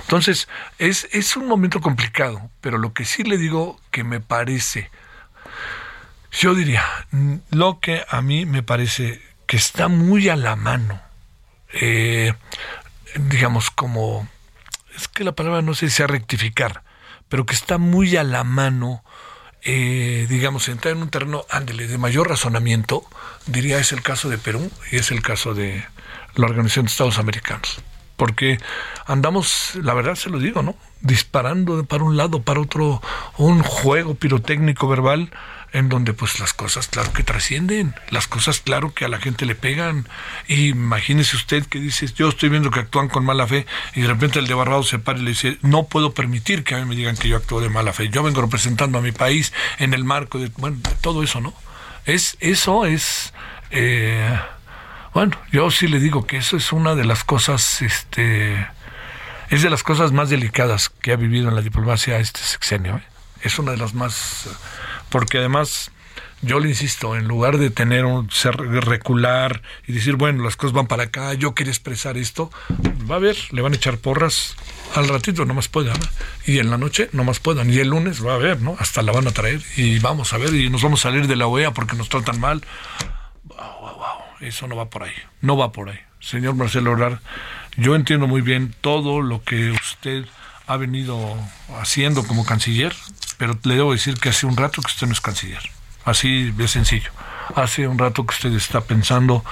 Entonces, 0.00 0.48
es, 0.78 1.08
es 1.12 1.36
un 1.36 1.46
momento 1.46 1.82
complicado, 1.82 2.48
pero 2.62 2.78
lo 2.78 2.94
que 2.94 3.04
sí 3.04 3.22
le 3.22 3.36
digo 3.36 3.78
que 3.90 4.02
me 4.02 4.20
parece, 4.20 4.90
yo 6.38 6.54
diría, 6.54 6.84
lo 7.50 7.80
que 7.80 8.04
a 8.08 8.20
mí 8.22 8.46
me 8.46 8.62
parece 8.62 9.22
que 9.46 9.56
está 9.56 9.88
muy 9.88 10.28
a 10.28 10.36
la 10.36 10.56
mano, 10.56 11.00
eh, 11.72 12.34
digamos, 13.14 13.70
como, 13.70 14.28
es 14.96 15.08
que 15.08 15.24
la 15.24 15.32
palabra 15.32 15.62
no 15.62 15.74
sé 15.74 15.88
si 15.90 16.02
a 16.02 16.06
rectificar, 16.06 16.82
pero 17.28 17.46
que 17.46 17.54
está 17.54 17.78
muy 17.78 18.16
a 18.16 18.24
la 18.24 18.44
mano 18.44 19.02
eh, 19.68 20.26
digamos, 20.28 20.68
entrar 20.68 20.94
en 20.94 21.02
un 21.02 21.10
terreno, 21.10 21.44
ándele, 21.50 21.88
de 21.88 21.98
mayor 21.98 22.28
razonamiento, 22.28 23.02
diría 23.46 23.80
es 23.80 23.90
el 23.90 24.00
caso 24.00 24.28
de 24.28 24.38
Perú 24.38 24.70
y 24.92 24.96
es 24.96 25.10
el 25.10 25.22
caso 25.22 25.54
de 25.54 25.84
la 26.36 26.46
Organización 26.46 26.84
de 26.86 26.92
Estados 26.92 27.18
Americanos. 27.18 27.80
Porque 28.16 28.60
andamos, 29.06 29.72
la 29.82 29.92
verdad 29.92 30.14
se 30.14 30.30
lo 30.30 30.38
digo, 30.38 30.62
¿no? 30.62 30.76
Disparando 31.00 31.84
para 31.84 32.04
un 32.04 32.16
lado, 32.16 32.42
para 32.42 32.60
otro, 32.60 33.02
un 33.38 33.64
juego 33.64 34.14
pirotécnico 34.14 34.86
verbal 34.86 35.32
en 35.72 35.88
donde 35.88 36.12
pues 36.12 36.40
las 36.40 36.52
cosas 36.52 36.88
claro 36.88 37.12
que 37.12 37.22
trascienden, 37.22 37.94
las 38.10 38.26
cosas 38.28 38.60
claro 38.60 38.94
que 38.94 39.04
a 39.04 39.08
la 39.08 39.18
gente 39.18 39.46
le 39.46 39.54
pegan. 39.54 40.08
Y 40.46 40.68
imagínese 40.68 41.36
usted 41.36 41.66
que 41.66 41.78
dice, 41.78 42.06
yo 42.14 42.28
estoy 42.28 42.48
viendo 42.48 42.70
que 42.70 42.80
actúan 42.80 43.08
con 43.08 43.24
mala 43.24 43.46
fe 43.46 43.66
y 43.94 44.02
de 44.02 44.08
repente 44.08 44.38
el 44.38 44.46
de 44.46 44.54
Barrado 44.54 44.82
se 44.82 44.98
para 44.98 45.18
y 45.18 45.22
le 45.22 45.30
dice, 45.30 45.58
no 45.62 45.84
puedo 45.84 46.14
permitir 46.14 46.64
que 46.64 46.74
a 46.74 46.78
mí 46.78 46.84
me 46.84 46.96
digan 46.96 47.16
que 47.16 47.28
yo 47.28 47.36
actúo 47.36 47.60
de 47.60 47.68
mala 47.68 47.92
fe. 47.92 48.08
Yo 48.08 48.22
vengo 48.22 48.40
representando 48.40 48.98
a 48.98 49.02
mi 49.02 49.12
país 49.12 49.52
en 49.78 49.94
el 49.94 50.04
marco 50.04 50.38
de, 50.38 50.50
bueno, 50.56 50.78
todo 51.00 51.22
eso, 51.22 51.40
¿no? 51.40 51.54
Es, 52.04 52.36
eso 52.40 52.86
es, 52.86 53.34
eh, 53.70 54.38
bueno, 55.12 55.36
yo 55.50 55.70
sí 55.70 55.88
le 55.88 55.98
digo 55.98 56.26
que 56.26 56.36
eso 56.36 56.56
es 56.56 56.72
una 56.72 56.94
de 56.94 57.04
las 57.04 57.24
cosas, 57.24 57.82
este, 57.82 58.66
es 59.50 59.62
de 59.62 59.70
las 59.70 59.82
cosas 59.82 60.12
más 60.12 60.30
delicadas 60.30 60.88
que 60.88 61.12
ha 61.12 61.16
vivido 61.16 61.48
en 61.48 61.54
la 61.54 61.62
diplomacia 61.62 62.18
este 62.18 62.40
sexenio. 62.40 62.96
¿eh? 62.96 63.02
Es 63.42 63.58
una 63.58 63.72
de 63.72 63.78
las 63.78 63.94
más 63.94 64.48
porque 65.16 65.38
además 65.38 65.90
yo 66.42 66.60
le 66.60 66.68
insisto, 66.68 67.16
en 67.16 67.26
lugar 67.26 67.56
de 67.56 67.70
tener 67.70 68.04
un 68.04 68.30
ser 68.30 68.54
recular 68.54 69.62
y 69.86 69.92
decir, 69.92 70.16
bueno, 70.16 70.44
las 70.44 70.56
cosas 70.56 70.74
van 70.74 70.88
para 70.88 71.04
acá, 71.04 71.32
yo 71.32 71.54
quería 71.54 71.70
expresar 71.70 72.18
esto, 72.18 72.50
va 73.10 73.16
a 73.16 73.18
ver, 73.18 73.34
le 73.50 73.62
van 73.62 73.72
a 73.72 73.76
echar 73.76 73.96
porras 73.96 74.56
al 74.94 75.08
ratito, 75.08 75.46
no 75.46 75.54
más 75.54 75.68
puedan, 75.68 75.96
y 76.44 76.58
en 76.58 76.68
la 76.68 76.76
noche 76.76 77.08
no 77.12 77.24
más 77.24 77.40
puedan, 77.40 77.72
y 77.72 77.78
el 77.78 77.88
lunes 77.88 78.22
va 78.22 78.34
a 78.34 78.36
ver, 78.36 78.60
¿no? 78.60 78.76
Hasta 78.78 79.00
la 79.00 79.10
van 79.10 79.26
a 79.26 79.30
traer, 79.30 79.62
y 79.74 80.00
vamos 80.00 80.34
a 80.34 80.36
ver, 80.36 80.52
y 80.54 80.68
nos 80.68 80.82
vamos 80.82 81.00
a 81.00 81.08
salir 81.08 81.28
de 81.28 81.36
la 81.36 81.46
OEA 81.46 81.70
porque 81.70 81.96
nos 81.96 82.10
tratan 82.10 82.38
mal. 82.38 82.62
Wow, 83.44 83.58
wow, 83.80 83.96
wow, 83.96 84.18
eso 84.40 84.66
no 84.66 84.76
va 84.76 84.90
por 84.90 85.04
ahí, 85.04 85.14
no 85.40 85.56
va 85.56 85.72
por 85.72 85.88
ahí. 85.88 86.00
Señor 86.20 86.56
Marcelo 86.56 86.90
Orar, 86.90 87.22
yo 87.78 87.94
entiendo 87.94 88.26
muy 88.26 88.42
bien 88.42 88.74
todo 88.82 89.22
lo 89.22 89.42
que 89.42 89.70
usted 89.70 90.26
ha 90.66 90.76
venido 90.76 91.38
haciendo 91.80 92.26
como 92.26 92.44
canciller, 92.44 92.94
pero 93.38 93.58
le 93.64 93.74
debo 93.74 93.92
decir 93.92 94.18
que 94.18 94.30
hace 94.30 94.46
un 94.46 94.56
rato 94.56 94.82
que 94.82 94.88
usted 94.88 95.06
no 95.06 95.12
es 95.12 95.20
canciller. 95.20 95.62
Así 96.04 96.50
de 96.52 96.68
sencillo. 96.68 97.10
Hace 97.54 97.88
un 97.88 97.98
rato 97.98 98.24
que 98.26 98.34
usted 98.34 98.52
está 98.52 98.82
pensando 98.82 99.44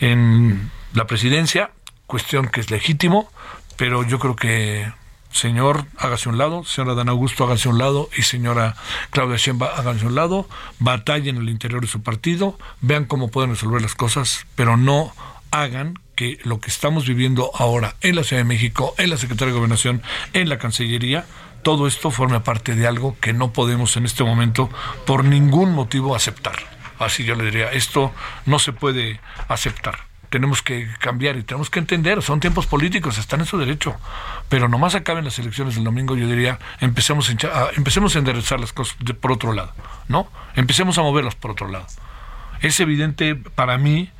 en 0.00 0.70
la 0.92 1.06
presidencia, 1.06 1.70
cuestión 2.06 2.48
que 2.48 2.60
es 2.60 2.70
legítimo, 2.70 3.30
pero 3.76 4.02
yo 4.02 4.18
creo 4.18 4.36
que 4.36 4.90
señor, 5.36 5.86
hágase 5.98 6.28
un 6.28 6.38
lado, 6.38 6.64
señora 6.64 6.94
Dan 6.94 7.08
Augusto, 7.08 7.44
hágase 7.44 7.68
un 7.68 7.78
lado, 7.78 8.08
y 8.16 8.22
señora 8.22 8.74
Claudia 9.10 9.36
Sheinbaum, 9.36 9.70
hágase 9.76 10.06
un 10.06 10.14
lado, 10.14 10.48
batallen 10.78 11.36
en 11.36 11.42
el 11.42 11.50
interior 11.50 11.82
de 11.82 11.88
su 11.88 12.02
partido, 12.02 12.58
vean 12.80 13.04
cómo 13.04 13.28
pueden 13.28 13.50
resolver 13.50 13.82
las 13.82 13.94
cosas, 13.94 14.46
pero 14.54 14.76
no 14.76 15.12
hagan 15.50 15.98
que 16.14 16.38
lo 16.44 16.58
que 16.58 16.70
estamos 16.70 17.06
viviendo 17.06 17.50
ahora 17.54 17.96
en 18.00 18.16
la 18.16 18.24
Ciudad 18.24 18.40
de 18.40 18.48
México, 18.48 18.94
en 18.98 19.10
la 19.10 19.18
Secretaría 19.18 19.52
de 19.52 19.58
Gobernación, 19.58 20.02
en 20.32 20.48
la 20.48 20.58
Cancillería, 20.58 21.26
todo 21.66 21.88
esto 21.88 22.12
forma 22.12 22.44
parte 22.44 22.76
de 22.76 22.86
algo 22.86 23.16
que 23.20 23.32
no 23.32 23.52
podemos 23.52 23.96
en 23.96 24.04
este 24.04 24.22
momento 24.22 24.70
por 25.04 25.24
ningún 25.24 25.72
motivo 25.72 26.14
aceptar. 26.14 26.54
Así 27.00 27.24
yo 27.24 27.34
le 27.34 27.42
diría, 27.42 27.72
esto 27.72 28.12
no 28.44 28.60
se 28.60 28.72
puede 28.72 29.18
aceptar. 29.48 29.98
Tenemos 30.30 30.62
que 30.62 30.88
cambiar 31.00 31.36
y 31.36 31.42
tenemos 31.42 31.68
que 31.68 31.80
entender, 31.80 32.22
son 32.22 32.38
tiempos 32.38 32.68
políticos, 32.68 33.18
están 33.18 33.40
en 33.40 33.46
su 33.46 33.58
derecho. 33.58 33.96
Pero 34.48 34.68
nomás 34.68 34.94
acaben 34.94 35.24
las 35.24 35.40
elecciones 35.40 35.74
del 35.74 35.82
domingo, 35.82 36.14
yo 36.14 36.28
diría, 36.28 36.60
empecemos 36.78 37.28
a, 37.30 37.70
empecemos 37.74 38.14
a 38.14 38.20
enderezar 38.20 38.60
las 38.60 38.72
cosas 38.72 38.96
por 39.20 39.32
otro 39.32 39.52
lado, 39.52 39.72
¿no? 40.06 40.28
Empecemos 40.54 40.98
a 40.98 41.02
moverlas 41.02 41.34
por 41.34 41.50
otro 41.50 41.66
lado. 41.66 41.88
Es 42.60 42.78
evidente 42.78 43.34
para 43.34 43.76
mí 43.76 44.12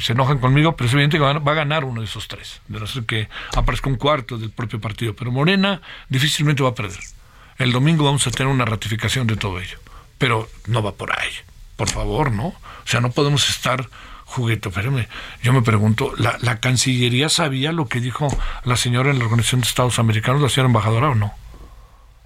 se 0.00 0.12
enojan 0.12 0.38
conmigo, 0.38 0.76
pero 0.76 0.88
es 0.88 0.94
evidente 0.94 1.18
que 1.18 1.22
va 1.22 1.52
a 1.52 1.54
ganar 1.54 1.84
uno 1.84 2.00
de 2.00 2.06
esos 2.06 2.28
tres, 2.28 2.60
de 2.68 2.80
no 2.80 2.86
ser 2.86 3.04
que 3.04 3.28
aparezca 3.54 3.88
un 3.88 3.96
cuarto 3.96 4.38
del 4.38 4.50
propio 4.50 4.80
partido. 4.80 5.14
Pero 5.14 5.30
Morena 5.30 5.82
difícilmente 6.08 6.62
va 6.62 6.70
a 6.70 6.74
perder. 6.74 7.00
El 7.58 7.72
domingo 7.72 8.04
vamos 8.04 8.26
a 8.26 8.30
tener 8.30 8.52
una 8.52 8.64
ratificación 8.64 9.26
de 9.26 9.36
todo 9.36 9.60
ello, 9.60 9.78
pero 10.18 10.48
no 10.66 10.82
va 10.82 10.92
por 10.92 11.12
ahí. 11.18 11.30
Por 11.76 11.90
favor, 11.90 12.32
¿no? 12.32 12.46
O 12.46 12.86
sea, 12.86 13.00
no 13.00 13.10
podemos 13.10 13.48
estar 13.50 13.88
juguete. 14.24 14.70
Yo 15.42 15.52
me 15.52 15.62
pregunto, 15.62 16.12
¿la, 16.18 16.36
¿la 16.40 16.60
Cancillería 16.60 17.28
sabía 17.28 17.72
lo 17.72 17.86
que 17.86 18.00
dijo 18.00 18.28
la 18.64 18.76
señora 18.76 19.10
en 19.10 19.18
la 19.18 19.24
Organización 19.24 19.60
de 19.60 19.68
Estados 19.68 19.98
Americanos, 19.98 20.42
la 20.42 20.48
señora 20.48 20.68
embajadora 20.68 21.10
o 21.10 21.14
no? 21.14 21.32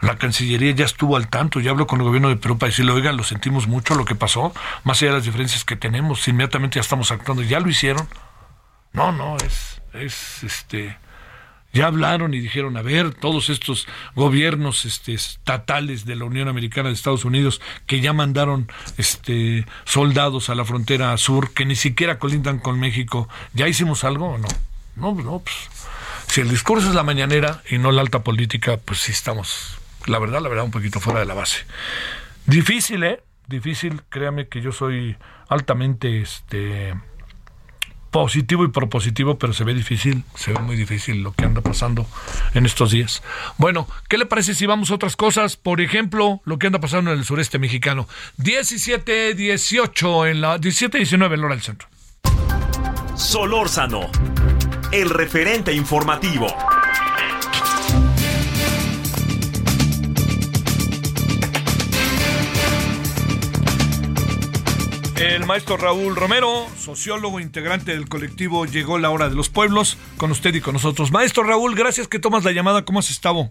La 0.01 0.17
Cancillería 0.17 0.73
ya 0.73 0.85
estuvo 0.87 1.17
al 1.17 1.29
tanto, 1.29 1.61
ya 1.61 1.73
habló 1.73 1.87
con 1.87 2.01
el 2.01 2.07
gobierno 2.07 2.31
de 2.31 2.37
Perú 2.37 2.59
para 2.59 2.71
decirle, 2.71 2.93
oiga, 2.93 3.13
lo 3.13 3.23
sentimos 3.23 3.67
mucho 3.67 3.95
lo 3.95 4.05
que 4.05 4.15
pasó, 4.15 4.53
más 4.83 5.01
allá 5.03 5.11
de 5.11 5.19
las 5.19 5.27
diferencias 5.27 5.65
que 5.65 5.77
tenemos, 5.77 6.27
inmediatamente 6.27 6.77
ya 6.77 6.81
estamos 6.81 7.11
actuando, 7.11 7.43
ya 7.43 7.61
lo 7.61 7.69
hicieron. 7.69 8.09
No, 8.93 9.13
no, 9.13 9.37
es, 9.37 9.83
es 9.93 10.43
este, 10.43 10.97
ya 11.73 11.87
hablaron 11.87 12.35
y 12.35 12.41
dijeron, 12.41 12.77
a 12.77 12.83
ver, 12.83 13.15
todos 13.15 13.49
estos 13.51 13.87
gobiernos 14.17 14.85
este, 14.85 15.15
estatales 15.15 16.05
de 16.05 16.17
la 16.17 16.25
Unión 16.25 16.49
Americana 16.49 16.89
de 16.89 16.95
Estados 16.95 17.25
Unidos 17.25 17.61
que 17.87 18.01
ya 18.01 18.13
mandaron 18.13 18.71
este, 18.97 19.67
soldados 19.85 20.51
a 20.51 20.55
la 20.55 20.65
frontera 20.65 21.17
sur, 21.19 21.53
que 21.53 21.67
ni 21.67 21.77
siquiera 21.77 22.19
colindan 22.19 22.59
con 22.59 22.81
México, 22.81 23.29
¿ya 23.55 23.69
hicimos 23.69 24.03
algo 24.05 24.31
o 24.31 24.39
no? 24.39 24.49
No, 24.97 25.15
no, 25.15 25.39
pues 25.41 25.57
si 26.27 26.41
el 26.41 26.49
discurso 26.49 26.89
es 26.89 26.95
la 26.95 27.03
mañanera 27.03 27.63
y 27.71 27.79
no 27.79 27.93
la 27.93 28.01
alta 28.01 28.25
política, 28.25 28.79
pues 28.79 29.01
sí 29.01 29.13
estamos 29.13 29.80
la 30.11 30.19
verdad, 30.19 30.41
la 30.41 30.49
verdad, 30.49 30.65
un 30.65 30.71
poquito 30.71 31.01
fuera 31.01 31.21
de 31.21 31.27
la 31.27 31.35
base. 31.35 31.59
Difícil, 32.47 33.05
¿eh? 33.05 33.23
Difícil, 33.47 34.03
créame 34.09 34.49
que 34.49 34.61
yo 34.61 34.73
soy 34.73 35.17
altamente 35.49 36.21
este 36.21 36.95
positivo 38.11 38.65
y 38.65 38.69
propositivo, 38.69 39.39
pero 39.39 39.53
se 39.53 39.63
ve 39.63 39.73
difícil, 39.73 40.25
se 40.35 40.53
ve 40.53 40.59
muy 40.59 40.75
difícil 40.75 41.23
lo 41.23 41.33
que 41.33 41.45
anda 41.45 41.61
pasando 41.61 42.07
en 42.55 42.67
estos 42.67 42.91
días. 42.91 43.23
Bueno, 43.57 43.87
¿qué 44.09 44.19
le 44.19 44.27
parece 44.27 44.55
si 44.55 44.67
vamos 44.67 44.91
a 44.91 44.95
otras 44.95 45.15
cosas? 45.15 45.57
Por 45.57 45.81
ejemplo, 45.81 46.41
lo 46.45 46.59
que 46.59 46.67
anda 46.67 46.81
pasando 46.81 47.13
en 47.13 47.19
el 47.19 47.25
sureste 47.25 47.61
mexicano. 47.61 48.09
17, 48.39 49.35
18 49.35 50.27
en 50.27 50.41
la 50.41 50.59
17, 50.59 50.99
19 50.99 51.35
en 51.37 51.45
hora 51.45 51.55
del 51.55 51.63
centro. 51.63 51.89
Solórzano, 53.15 54.11
el 54.91 55.09
referente 55.11 55.73
informativo. 55.73 56.49
El 65.21 65.45
maestro 65.45 65.77
Raúl 65.77 66.17
Romero, 66.17 66.67
sociólogo 66.79 67.41
integrante 67.41 67.93
del 67.93 68.09
colectivo 68.09 68.65
Llegó 68.65 68.97
la 68.97 69.11
hora 69.11 69.29
de 69.29 69.35
los 69.35 69.51
pueblos, 69.51 69.99
con 70.17 70.31
usted 70.31 70.55
y 70.55 70.63
con 70.63 70.73
nosotros. 70.73 71.13
Maestro 71.13 71.43
Raúl, 71.43 71.75
gracias 71.75 72.09
que 72.09 72.19
tomas 72.19 72.43
la 72.43 72.53
llamada. 72.53 72.87
¿Cómo 72.87 73.01
has 73.01 73.11
estado? 73.11 73.51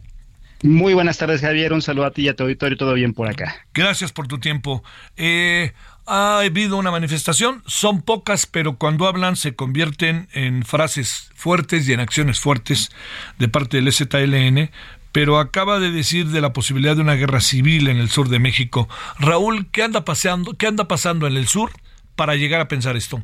Muy 0.63 0.95
buenas 0.95 1.19
tardes, 1.19 1.41
Javier. 1.41 1.71
Un 1.71 1.83
saludo 1.83 2.07
a 2.07 2.11
ti 2.11 2.23
y 2.23 2.27
a 2.27 2.35
tu 2.35 2.41
auditorio. 2.41 2.75
Todo 2.75 2.95
bien 2.95 3.13
por 3.13 3.29
acá. 3.29 3.67
Gracias 3.71 4.11
por 4.11 4.27
tu 4.27 4.39
tiempo. 4.39 4.83
Eh, 5.15 5.73
ha 6.07 6.39
habido 6.39 6.75
una 6.75 6.89
manifestación, 6.89 7.61
son 7.67 8.01
pocas, 8.01 8.47
pero 8.47 8.77
cuando 8.77 9.05
hablan 9.05 9.35
se 9.35 9.55
convierten 9.55 10.27
en 10.33 10.63
frases 10.63 11.29
fuertes 11.35 11.87
y 11.87 11.93
en 11.93 11.99
acciones 11.99 12.39
fuertes 12.39 12.89
de 13.37 13.47
parte 13.47 13.79
del 13.79 13.93
ZLN 13.93 14.71
pero 15.11 15.39
acaba 15.39 15.79
de 15.79 15.91
decir 15.91 16.27
de 16.27 16.41
la 16.41 16.53
posibilidad 16.53 16.95
de 16.95 17.01
una 17.01 17.15
guerra 17.15 17.41
civil 17.41 17.87
en 17.87 17.97
el 17.97 18.09
sur 18.09 18.29
de 18.29 18.39
México. 18.39 18.87
Raúl, 19.19 19.67
¿qué 19.71 19.83
anda 19.83 20.05
pasando, 20.05 20.53
qué 20.53 20.67
anda 20.67 20.87
pasando 20.87 21.27
en 21.27 21.35
el 21.37 21.47
sur 21.47 21.71
para 22.15 22.35
llegar 22.35 22.61
a 22.61 22.67
pensar 22.67 22.95
esto? 22.95 23.23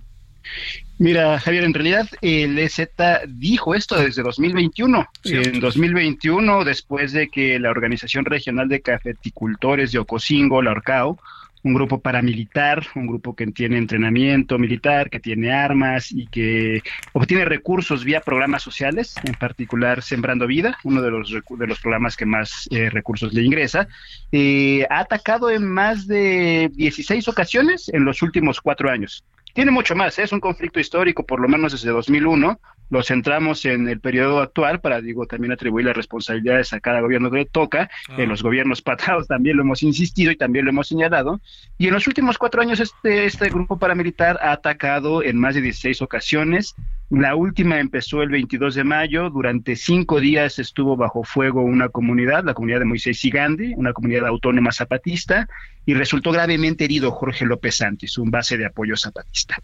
Mira, 0.97 1.39
Javier, 1.39 1.65
en 1.65 1.73
realidad 1.73 2.07
el 2.21 2.57
EZ 2.57 2.87
dijo 3.27 3.75
esto 3.75 3.95
desde 3.97 4.23
2021. 4.23 5.05
En 5.25 5.59
2021, 5.59 6.63
después 6.63 7.11
de 7.11 7.27
que 7.27 7.59
la 7.59 7.69
Organización 7.69 8.23
Regional 8.23 8.69
de 8.69 8.81
Cafeticultores 8.81 9.91
de 9.91 9.99
Ocosingo, 9.99 10.61
la 10.61 10.71
ORCAO, 10.71 11.19
un 11.65 11.73
grupo 11.73 11.99
paramilitar, 11.99 12.85
un 12.93 13.07
grupo 13.07 13.35
que 13.35 13.47
tiene 13.47 13.79
entrenamiento 13.79 14.59
militar, 14.59 15.09
que 15.09 15.19
tiene 15.19 15.51
armas 15.51 16.11
y 16.11 16.27
que 16.27 16.83
obtiene 17.11 17.43
recursos 17.43 18.03
vía 18.03 18.21
programas 18.21 18.61
sociales, 18.61 19.15
en 19.23 19.33
particular 19.33 20.03
Sembrando 20.03 20.45
Vida, 20.45 20.77
uno 20.83 21.01
de 21.01 21.09
los, 21.09 21.31
de 21.31 21.67
los 21.67 21.79
programas 21.79 22.15
que 22.15 22.27
más 22.27 22.67
eh, 22.69 22.91
recursos 22.91 23.33
le 23.33 23.41
ingresa, 23.41 23.87
eh, 24.31 24.85
ha 24.91 24.99
atacado 24.99 25.49
en 25.49 25.67
más 25.67 26.05
de 26.05 26.69
16 26.75 27.27
ocasiones 27.27 27.89
en 27.89 28.05
los 28.05 28.21
últimos 28.21 28.61
cuatro 28.61 28.91
años. 28.91 29.25
Tiene 29.55 29.71
mucho 29.71 29.95
más, 29.95 30.19
¿eh? 30.19 30.23
es 30.23 30.33
un 30.33 30.41
conflicto 30.41 30.79
histórico, 30.79 31.25
por 31.25 31.39
lo 31.39 31.47
menos 31.47 31.71
desde 31.71 31.89
2001. 31.89 32.59
Lo 32.89 33.03
centramos 33.03 33.65
en 33.65 33.87
el 33.87 33.99
periodo 33.99 34.39
actual 34.39 34.79
para, 34.79 35.01
digo, 35.01 35.25
también 35.25 35.51
atribuir 35.51 35.85
las 35.85 35.95
responsabilidades 35.95 36.73
a 36.73 36.79
cada 36.79 37.01
gobierno 37.01 37.31
que 37.31 37.37
le 37.37 37.45
toca. 37.45 37.89
En 38.09 38.25
ah. 38.25 38.27
los 38.27 38.43
gobiernos 38.43 38.81
patados 38.81 39.27
también 39.27 39.57
lo 39.57 39.63
hemos 39.63 39.83
insistido 39.83 40.31
y 40.31 40.37
también 40.37 40.65
lo 40.65 40.71
hemos 40.71 40.87
señalado. 40.87 41.41
Y 41.77 41.87
en 41.87 41.93
los 41.93 42.07
últimos 42.07 42.37
cuatro 42.37 42.61
años 42.61 42.79
este, 42.79 43.25
este 43.25 43.49
grupo 43.49 43.77
paramilitar 43.77 44.39
ha 44.41 44.51
atacado 44.51 45.23
en 45.23 45.37
más 45.37 45.55
de 45.55 45.61
16 45.61 46.01
ocasiones. 46.01 46.75
La 47.09 47.35
última 47.35 47.79
empezó 47.79 48.21
el 48.23 48.29
22 48.29 48.75
de 48.75 48.83
mayo. 48.83 49.29
Durante 49.29 49.75
cinco 49.75 50.19
días 50.19 50.59
estuvo 50.59 50.95
bajo 50.97 51.23
fuego 51.23 51.61
una 51.61 51.89
comunidad, 51.89 52.43
la 52.43 52.53
comunidad 52.53 52.79
de 52.79 52.85
Moisés 52.85 53.19
Sigandi, 53.19 53.73
una 53.75 53.93
comunidad 53.93 54.27
autónoma 54.27 54.71
zapatista 54.71 55.47
y 55.85 55.93
resultó 55.93 56.31
gravemente 56.31 56.83
herido 56.85 57.11
Jorge 57.11 57.45
López 57.45 57.75
Santis, 57.75 58.17
un 58.17 58.31
base 58.31 58.57
de 58.57 58.65
apoyo 58.65 58.97
zapatista. 58.97 59.57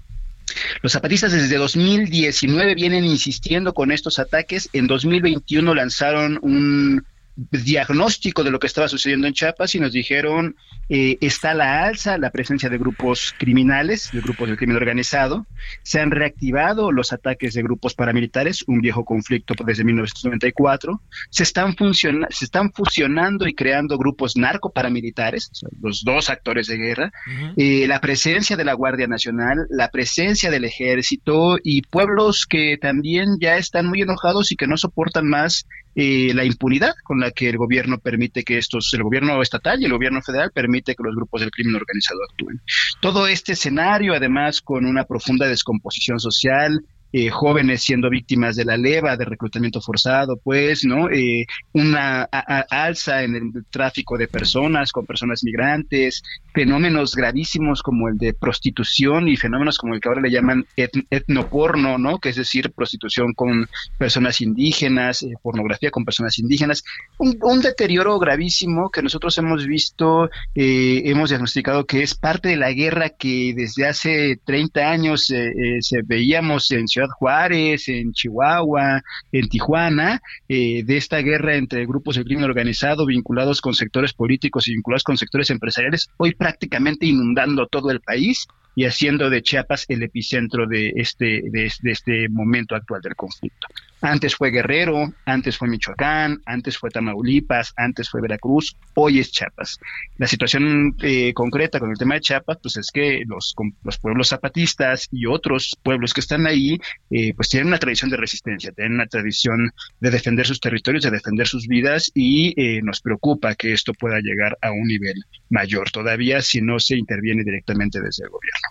Los 0.81 0.93
zapatistas 0.93 1.31
desde 1.31 1.57
2019 1.57 2.75
vienen 2.75 3.05
insistiendo 3.05 3.73
con 3.73 3.91
estos 3.91 4.19
ataques. 4.19 4.69
En 4.73 4.87
2021 4.87 5.73
lanzaron 5.75 6.39
un 6.41 7.05
diagnóstico 7.35 8.43
de 8.43 8.51
lo 8.51 8.59
que 8.59 8.67
estaba 8.67 8.87
sucediendo 8.87 9.27
en 9.27 9.33
Chiapas 9.33 9.75
y 9.75 9.79
nos 9.79 9.93
dijeron 9.93 10.55
eh, 10.93 11.17
está 11.21 11.53
la 11.53 11.85
alza 11.85 12.17
la 12.17 12.31
presencia 12.31 12.67
de 12.67 12.77
grupos 12.77 13.33
criminales, 13.37 14.09
de 14.11 14.19
grupos 14.19 14.49
del 14.49 14.57
crimen 14.57 14.75
organizado, 14.75 15.47
se 15.83 16.01
han 16.01 16.11
reactivado 16.11 16.91
los 16.91 17.13
ataques 17.13 17.53
de 17.53 17.63
grupos 17.63 17.93
paramilitares, 17.93 18.65
un 18.67 18.81
viejo 18.81 19.05
conflicto 19.05 19.53
desde 19.65 19.85
1994, 19.85 21.01
se 21.29 21.43
están, 21.43 21.75
se 21.93 22.43
están 22.45 22.73
fusionando 22.73 23.47
y 23.47 23.55
creando 23.55 23.97
grupos 23.97 24.35
narcoparamilitares, 24.35 25.49
los 25.81 26.03
dos 26.03 26.29
actores 26.29 26.67
de 26.67 26.75
guerra, 26.75 27.11
eh, 27.55 27.87
la 27.87 28.01
presencia 28.01 28.57
de 28.57 28.65
la 28.65 28.73
Guardia 28.73 29.07
Nacional, 29.07 29.67
la 29.69 29.91
presencia 29.91 30.51
del 30.51 30.65
ejército 30.65 31.55
y 31.63 31.83
pueblos 31.83 32.45
que 32.45 32.77
también 32.77 33.37
ya 33.39 33.55
están 33.55 33.87
muy 33.87 34.01
enojados 34.01 34.51
y 34.51 34.57
que 34.57 34.67
no 34.67 34.75
soportan 34.75 35.25
más 35.25 35.65
eh, 35.93 36.31
la 36.33 36.45
impunidad 36.45 36.93
con 37.03 37.19
la 37.19 37.31
que 37.31 37.49
el 37.49 37.57
gobierno 37.57 37.97
permite 37.97 38.43
que 38.43 38.57
estos, 38.57 38.93
el 38.93 39.03
gobierno 39.03 39.41
estatal 39.41 39.81
y 39.81 39.85
el 39.85 39.91
gobierno 39.91 40.21
federal 40.21 40.51
que 40.83 41.03
los 41.03 41.15
grupos 41.15 41.41
del 41.41 41.51
crimen 41.51 41.75
organizado 41.75 42.19
actúen. 42.29 42.61
Todo 43.01 43.27
este 43.27 43.53
escenario, 43.53 44.13
además, 44.13 44.61
con 44.61 44.85
una 44.85 45.05
profunda 45.05 45.47
descomposición 45.47 46.19
social, 46.19 46.85
eh, 47.13 47.29
jóvenes 47.29 47.83
siendo 47.83 48.09
víctimas 48.09 48.55
de 48.55 48.63
la 48.63 48.77
leva, 48.77 49.17
de 49.17 49.25
reclutamiento 49.25 49.81
forzado, 49.81 50.37
pues, 50.41 50.85
¿no? 50.85 51.09
Eh, 51.09 51.45
una 51.73 52.23
alza 52.23 53.23
en 53.23 53.35
el 53.35 53.65
tráfico 53.69 54.17
de 54.17 54.29
personas 54.29 54.93
con 54.93 55.05
personas 55.05 55.43
migrantes, 55.43 56.23
fenómenos 56.53 57.13
gravísimos 57.13 57.83
como 57.83 58.07
el 58.07 58.17
de 58.17 58.33
prostitución 58.33 59.27
y 59.27 59.35
fenómenos 59.35 59.77
como 59.77 59.93
el 59.93 59.99
que 59.99 60.07
ahora 60.07 60.21
le 60.21 60.31
llaman 60.31 60.65
etnoporno, 60.77 61.97
¿no? 61.97 62.17
Que 62.17 62.29
es 62.29 62.37
decir, 62.37 62.71
prostitución 62.71 63.33
con 63.33 63.67
personas 63.97 64.39
indígenas, 64.39 65.21
eh, 65.23 65.33
pornografía 65.43 65.91
con 65.91 66.05
personas 66.05 66.39
indígenas, 66.39 66.81
un, 67.17 67.61
deterioro 67.61 68.17
gravísimo 68.19 68.89
que 68.89 69.03
nosotros 69.03 69.37
hemos 69.37 69.67
visto, 69.67 70.29
hemos 70.55 71.29
diagnosticado 71.29 71.85
que 71.85 72.01
es 72.01 72.15
parte 72.15 72.49
de 72.49 72.55
la 72.55 72.71
guerra 72.71 73.09
que 73.09 73.53
desde 73.55 73.85
hace 73.85 74.39
30 74.45 74.89
años 74.89 75.25
se 75.25 76.01
veíamos 76.03 76.71
en 76.71 76.87
Ciudad 76.87 77.00
Juárez, 77.09 77.87
en 77.87 78.11
Chihuahua, 78.13 79.01
en 79.31 79.49
Tijuana, 79.49 80.21
eh, 80.47 80.83
de 80.83 80.97
esta 80.97 81.17
guerra 81.17 81.55
entre 81.55 81.85
grupos 81.85 82.15
de 82.15 82.23
crimen 82.23 82.43
organizado 82.43 83.05
vinculados 83.05 83.61
con 83.61 83.73
sectores 83.73 84.13
políticos 84.13 84.67
y 84.67 84.73
vinculados 84.73 85.03
con 85.03 85.17
sectores 85.17 85.49
empresariales, 85.49 86.09
hoy 86.17 86.35
prácticamente 86.35 87.05
inundando 87.05 87.67
todo 87.67 87.91
el 87.91 88.01
país 88.01 88.47
y 88.75 88.85
haciendo 88.85 89.29
de 89.29 89.41
Chiapas 89.41 89.85
el 89.89 90.03
epicentro 90.03 90.67
de 90.67 90.93
este, 90.95 91.41
de 91.51 91.71
este 91.83 92.29
momento 92.29 92.75
actual 92.75 93.01
del 93.01 93.15
conflicto. 93.15 93.67
Antes 94.01 94.35
fue 94.35 94.51
Guerrero, 94.51 95.13
antes 95.25 95.57
fue 95.57 95.67
Michoacán, 95.67 96.41
antes 96.45 96.77
fue 96.77 96.89
Tamaulipas, 96.89 97.73
antes 97.77 98.09
fue 98.09 98.21
Veracruz, 98.21 98.75
hoy 98.95 99.19
es 99.19 99.31
Chiapas. 99.31 99.79
La 100.17 100.27
situación 100.27 100.95
eh, 101.01 101.33
concreta 101.33 101.79
con 101.79 101.91
el 101.91 101.97
tema 101.97 102.15
de 102.15 102.21
Chiapas, 102.21 102.57
pues 102.61 102.77
es 102.77 102.89
que 102.91 103.23
los, 103.27 103.55
los 103.83 103.97
pueblos 103.99 104.29
zapatistas 104.29 105.07
y 105.11 105.25
otros 105.25 105.77
pueblos 105.83 106.13
que 106.13 106.21
están 106.21 106.47
ahí, 106.47 106.79
eh, 107.09 107.33
pues 107.35 107.49
tienen 107.49 107.67
una 107.67 107.77
tradición 107.77 108.09
de 108.09 108.17
resistencia, 108.17 108.71
tienen 108.71 108.93
una 108.93 109.05
tradición 109.05 109.71
de 109.99 110.09
defender 110.09 110.45
sus 110.45 110.59
territorios, 110.59 111.03
de 111.03 111.11
defender 111.11 111.47
sus 111.47 111.67
vidas 111.67 112.11
y 112.13 112.53
eh, 112.59 112.81
nos 112.81 113.01
preocupa 113.01 113.55
que 113.55 113.73
esto 113.73 113.93
pueda 113.93 114.19
llegar 114.19 114.57
a 114.61 114.71
un 114.71 114.87
nivel 114.87 115.15
mayor 115.49 115.91
todavía 115.91 116.41
si 116.41 116.61
no 116.61 116.79
se 116.79 116.97
interviene 116.97 117.43
directamente 117.43 117.99
desde 118.01 118.23
el 118.25 118.29
gobierno. 118.29 118.67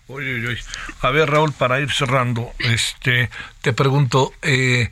A 1.02 1.10
ver, 1.10 1.30
Raúl, 1.30 1.52
para 1.52 1.80
ir 1.80 1.90
cerrando, 1.90 2.52
este, 2.58 3.30
te 3.62 3.72
pregunto, 3.72 4.32
eh, 4.42 4.90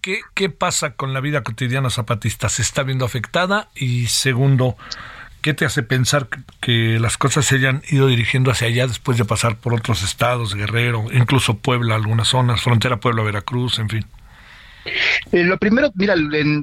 ¿qué, 0.00 0.48
pasa 0.48 0.94
con 0.94 1.12
la 1.12 1.20
vida 1.20 1.42
cotidiana 1.42 1.90
zapatista? 1.90 2.48
¿Se 2.48 2.62
está 2.62 2.82
viendo 2.82 3.04
afectada? 3.04 3.68
Y 3.74 4.06
segundo, 4.06 4.76
¿qué 5.42 5.54
te 5.54 5.64
hace 5.64 5.82
pensar 5.82 6.28
que 6.60 6.98
las 7.00 7.18
cosas 7.18 7.46
se 7.46 7.56
hayan 7.56 7.82
ido 7.90 8.06
dirigiendo 8.06 8.50
hacia 8.50 8.68
allá 8.68 8.86
después 8.86 9.18
de 9.18 9.24
pasar 9.24 9.56
por 9.56 9.74
otros 9.74 10.02
estados, 10.02 10.54
Guerrero, 10.54 11.06
incluso 11.12 11.58
Puebla, 11.58 11.94
algunas 11.94 12.28
zonas, 12.28 12.62
frontera 12.62 12.98
Puebla-Veracruz, 12.98 13.78
en 13.78 13.88
fin? 13.88 14.06
Eh, 15.32 15.44
lo 15.44 15.58
primero, 15.58 15.90
mira, 15.94 16.14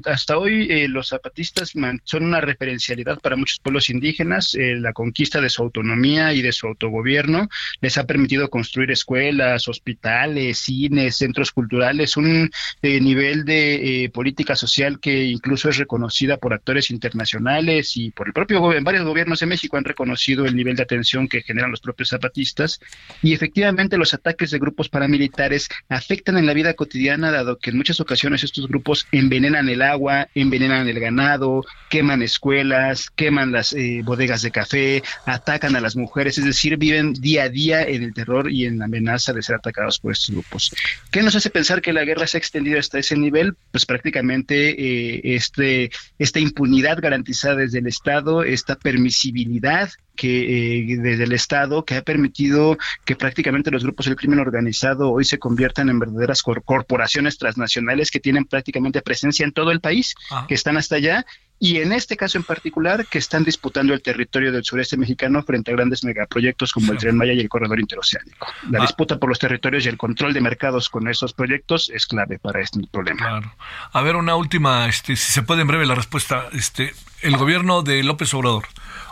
hasta 0.06 0.38
hoy 0.38 0.68
eh, 0.70 0.88
los 0.88 1.10
zapatistas 1.10 1.74
son 2.04 2.24
una 2.24 2.42
referencialidad 2.42 3.20
para 3.20 3.36
muchos 3.36 3.60
pueblos 3.60 3.90
indígenas. 3.90 4.56
Eh, 4.56 4.76
la 4.76 4.94
conquista 4.94 5.40
de 5.40 5.50
su 5.50 5.62
autonomía 5.62 6.34
y 6.34 6.42
de 6.42 6.52
su 6.52 6.68
autogobierno 6.68 7.48
les 7.82 7.98
ha 7.98 8.06
permitido 8.06 8.50
construir 8.50 8.92
escuelas, 8.92 9.68
hospitales, 9.68 10.58
cines, 10.58 11.18
centros 11.18 11.52
culturales, 11.52 12.18
un 12.18 12.50
nivel 12.82 13.46
de 13.46 14.10
política 14.14 14.56
social 14.56 15.00
que 15.00 15.26
incluso 15.26 15.70
es 15.70 15.78
reconocida 15.78 16.38
por 16.38 16.54
actores 16.54 16.90
internacionales 16.90 17.98
y 17.98 18.12
por 18.12 18.28
el 18.28 18.34
propio 18.34 18.60
gobierno. 18.60 18.86
Varios 18.86 19.06
gobiernos 19.06 19.40
de 19.40 19.46
México 19.46 19.78
han 19.78 19.84
reconocido 19.84 20.46
el 20.46 20.56
nivel 20.56 20.76
de 20.76 20.84
atención 20.84 21.28
que 21.28 21.42
generan 21.42 21.72
los 21.72 21.82
propios 21.82 22.10
zapatistas 22.10 22.80
y 23.22 23.34
efectivamente 23.34 23.98
los 23.98 24.14
ataques 24.14 24.52
de 24.52 24.60
grupos 24.60 24.90
paramilitares 24.90 25.70
afectan 25.90 26.38
en 26.38 26.46
la 26.46 26.54
vida 26.54 26.74
cotidiana, 26.74 27.32
dado 27.32 27.58
que 27.58 27.70
en 27.70 27.78
muchas 27.78 28.00
ocasiones 28.00 28.15
estos 28.24 28.68
grupos 28.68 29.08
envenenan 29.12 29.70
el 29.70 29.82
agua, 29.82 30.28
envenenan 30.36 30.88
el 30.88 31.00
ganado, 31.00 31.64
queman 31.90 32.22
escuelas, 32.22 33.10
queman 33.10 33.52
las 33.52 33.74
eh, 33.74 34.02
bodegas 34.04 34.42
de 34.42 34.52
café, 34.52 35.04
atacan 35.26 35.76
a 35.76 35.82
las 35.82 35.96
mujeres, 35.96 36.38
es 36.38 36.46
decir, 36.46 36.78
viven 36.78 37.14
día 37.14 37.44
a 37.44 37.50
día 37.50 37.84
en 37.84 38.04
el 38.04 38.14
terror 38.14 38.52
y 38.52 38.66
en 38.66 38.80
la 38.80 38.86
amenaza 38.86 39.34
de 39.34 39.42
ser 39.42 39.56
atacados 39.56 40.00
por 40.00 40.12
estos 40.12 40.32
grupos. 40.32 40.74
¿Qué 41.12 41.22
nos 41.22 41.36
hace 41.36 41.50
pensar 41.50 41.82
que 41.82 41.94
la 41.94 42.06
guerra 42.06 42.28
se 42.28 42.38
ha 42.38 42.40
extendido 42.40 42.80
hasta 42.80 43.00
ese 43.00 43.16
nivel? 43.18 43.56
Pues 43.72 43.86
prácticamente 43.86 44.70
eh, 44.70 45.22
este, 45.36 45.92
esta 46.20 46.40
impunidad 46.40 47.00
garantizada 47.02 47.56
desde 47.56 47.80
el 47.80 47.88
Estado, 47.88 48.44
esta 48.44 48.76
permisibilidad 48.76 49.90
que 50.16 50.80
eh, 50.80 50.98
desde 50.98 51.24
el 51.26 51.34
Estado 51.34 51.86
que 51.86 51.96
ha 51.96 52.02
permitido 52.02 52.78
que 53.06 53.16
prácticamente 53.16 53.72
los 53.72 53.84
grupos 53.84 54.06
del 54.06 54.16
crimen 54.16 54.40
organizado 54.40 55.12
hoy 55.12 55.26
se 55.26 55.40
conviertan 55.40 55.90
en 55.90 56.00
verdaderas 56.00 56.42
corporaciones 56.42 57.38
transnacionales 57.38 58.12
que 58.12 58.20
tienen 58.20 58.46
prácticamente 58.46 59.02
presencia 59.02 59.44
en 59.46 59.52
todo 59.52 59.72
el 59.72 59.82
país, 59.82 60.16
que 60.48 60.56
están 60.56 60.78
hasta 60.78 60.96
allá 60.96 61.26
y 61.60 61.78
en 61.78 61.94
este 61.94 62.18
caso 62.18 62.38
en 62.38 62.44
particular 62.44 63.06
que 63.06 63.18
están 63.18 63.44
disputando 63.44 63.94
el 63.94 64.02
territorio 64.02 64.52
del 64.52 64.64
sureste 64.64 64.98
mexicano 64.98 65.42
frente 65.44 65.72
a 65.72 65.76
grandes 65.76 66.04
megaproyectos 66.04 66.72
como 66.72 66.92
el 66.92 66.98
Tren 66.98 67.16
Maya 67.16 67.34
y 67.34 67.40
el 67.40 67.50
Corredor 67.50 67.80
Interoceánico. 67.80 68.48
La 68.70 68.80
ah. 68.80 68.82
disputa 68.82 69.18
por 69.18 69.30
los 69.30 69.40
territorios 69.40 69.86
y 69.86 69.90
el 69.90 69.98
control 69.98 70.34
de 70.34 70.42
mercados 70.42 70.90
con 70.90 71.08
esos 71.08 71.34
proyectos 71.34 71.90
es 71.94 72.06
clave 72.06 72.40
para 72.40 72.62
este 72.62 72.82
problema. 72.92 73.20
Claro. 73.20 73.54
A 73.92 74.02
ver, 74.02 74.16
una 74.16 74.36
última, 74.36 74.88
este, 74.88 75.16
si 75.16 75.32
se 75.32 75.44
puede 75.44 75.62
en 75.62 75.68
breve 75.68 75.86
la 75.86 75.96
respuesta. 75.96 76.50
Este, 76.54 76.94
el 77.22 77.38
gobierno 77.38 77.82
de 77.82 78.04
López 78.04 78.34
Obrador 78.34 78.66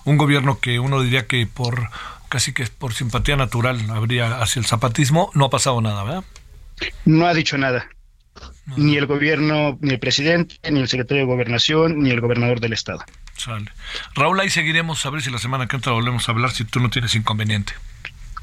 un 0.06 0.17
gobierno 0.17 0.60
que 0.60 0.79
uno 0.79 1.01
diría 1.01 1.27
que 1.27 1.47
por 1.47 1.89
casi 2.29 2.53
que 2.53 2.65
por 2.65 2.93
simpatía 2.93 3.36
natural 3.36 3.79
habría 3.91 4.41
hacia 4.41 4.60
el 4.60 4.65
zapatismo, 4.65 5.29
no 5.34 5.45
ha 5.45 5.49
pasado 5.49 5.82
nada, 5.82 6.03
¿verdad? 6.03 6.23
No 7.06 7.27
ha 7.27 7.34
dicho 7.34 7.58
nada. 7.58 7.88
Ni 8.78 8.95
el 8.95 9.06
gobierno, 9.08 9.78
ni 9.82 9.91
el 9.91 9.99
presidente, 9.99 10.56
ni 10.71 10.80
el 10.80 10.88
secretario 10.88 11.23
de 11.23 11.28
gobernación, 11.28 12.02
ni 12.02 12.12
el 12.12 12.21
gobernador 12.21 12.60
del 12.60 12.73
estado. 12.73 13.04
Sale. 13.36 13.71
Raúl, 14.15 14.39
ahí 14.39 14.49
seguiremos 14.49 15.06
a 15.06 15.10
ver 15.10 15.21
si 15.21 15.30
la 15.30 15.39
semana 15.39 15.67
que 15.67 15.76
entra 15.76 15.91
volvemos 15.91 16.28
a 16.30 16.32
hablar 16.32 16.52
si 16.52 16.63
tú 16.63 16.80
no 16.80 16.89
tienes 16.89 17.15
inconveniente. 17.15 17.73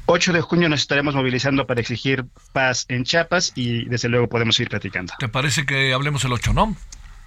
8 0.05 0.33
de 0.33 0.41
junio 0.41 0.67
nos 0.67 0.81
estaremos 0.81 1.15
movilizando 1.15 1.65
para 1.65 1.79
exigir 1.81 2.25
paz 2.53 2.85
en 2.89 3.03
Chiapas 3.03 3.53
y 3.55 3.85
desde 3.85 4.09
luego 4.09 4.27
podemos 4.27 4.59
ir 4.59 4.69
platicando. 4.69 5.13
¿Te 5.19 5.29
parece 5.29 5.65
que 5.65 5.93
hablemos 5.93 6.25
el 6.25 6.33
8, 6.33 6.53
no? 6.53 6.75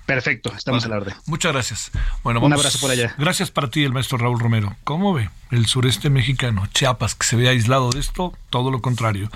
Perfecto, 0.07 0.53
estamos 0.55 0.85
a 0.85 0.89
la 0.89 0.97
orden. 0.97 1.15
Muchas 1.27 1.53
gracias. 1.53 1.91
Bueno, 2.23 2.41
Un 2.41 2.53
abrazo 2.53 2.79
por 2.79 2.91
allá. 2.91 3.15
Gracias 3.17 3.51
para 3.51 3.71
ti, 3.71 3.85
el 3.85 3.93
maestro 3.93 4.19
Raúl 4.19 4.39
Romero. 4.39 4.77
¿Cómo 4.85 5.15
ve 5.15 5.31
el 5.51 5.65
sureste 5.67 6.11
mexicano? 6.11 6.69
Chiapas, 6.75 7.15
que 7.15 7.25
se 7.27 7.37
ve 7.37 7.49
aislado 7.49 7.91
de 7.91 8.01
esto, 8.01 8.37
todo 8.51 8.71
lo 8.71 8.83
contrario. 8.83 9.31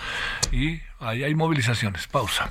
Y 0.53 0.81
ahí 1.01 1.25
hay 1.25 1.35
movilizaciones. 1.35 2.07
Pausa. 2.07 2.51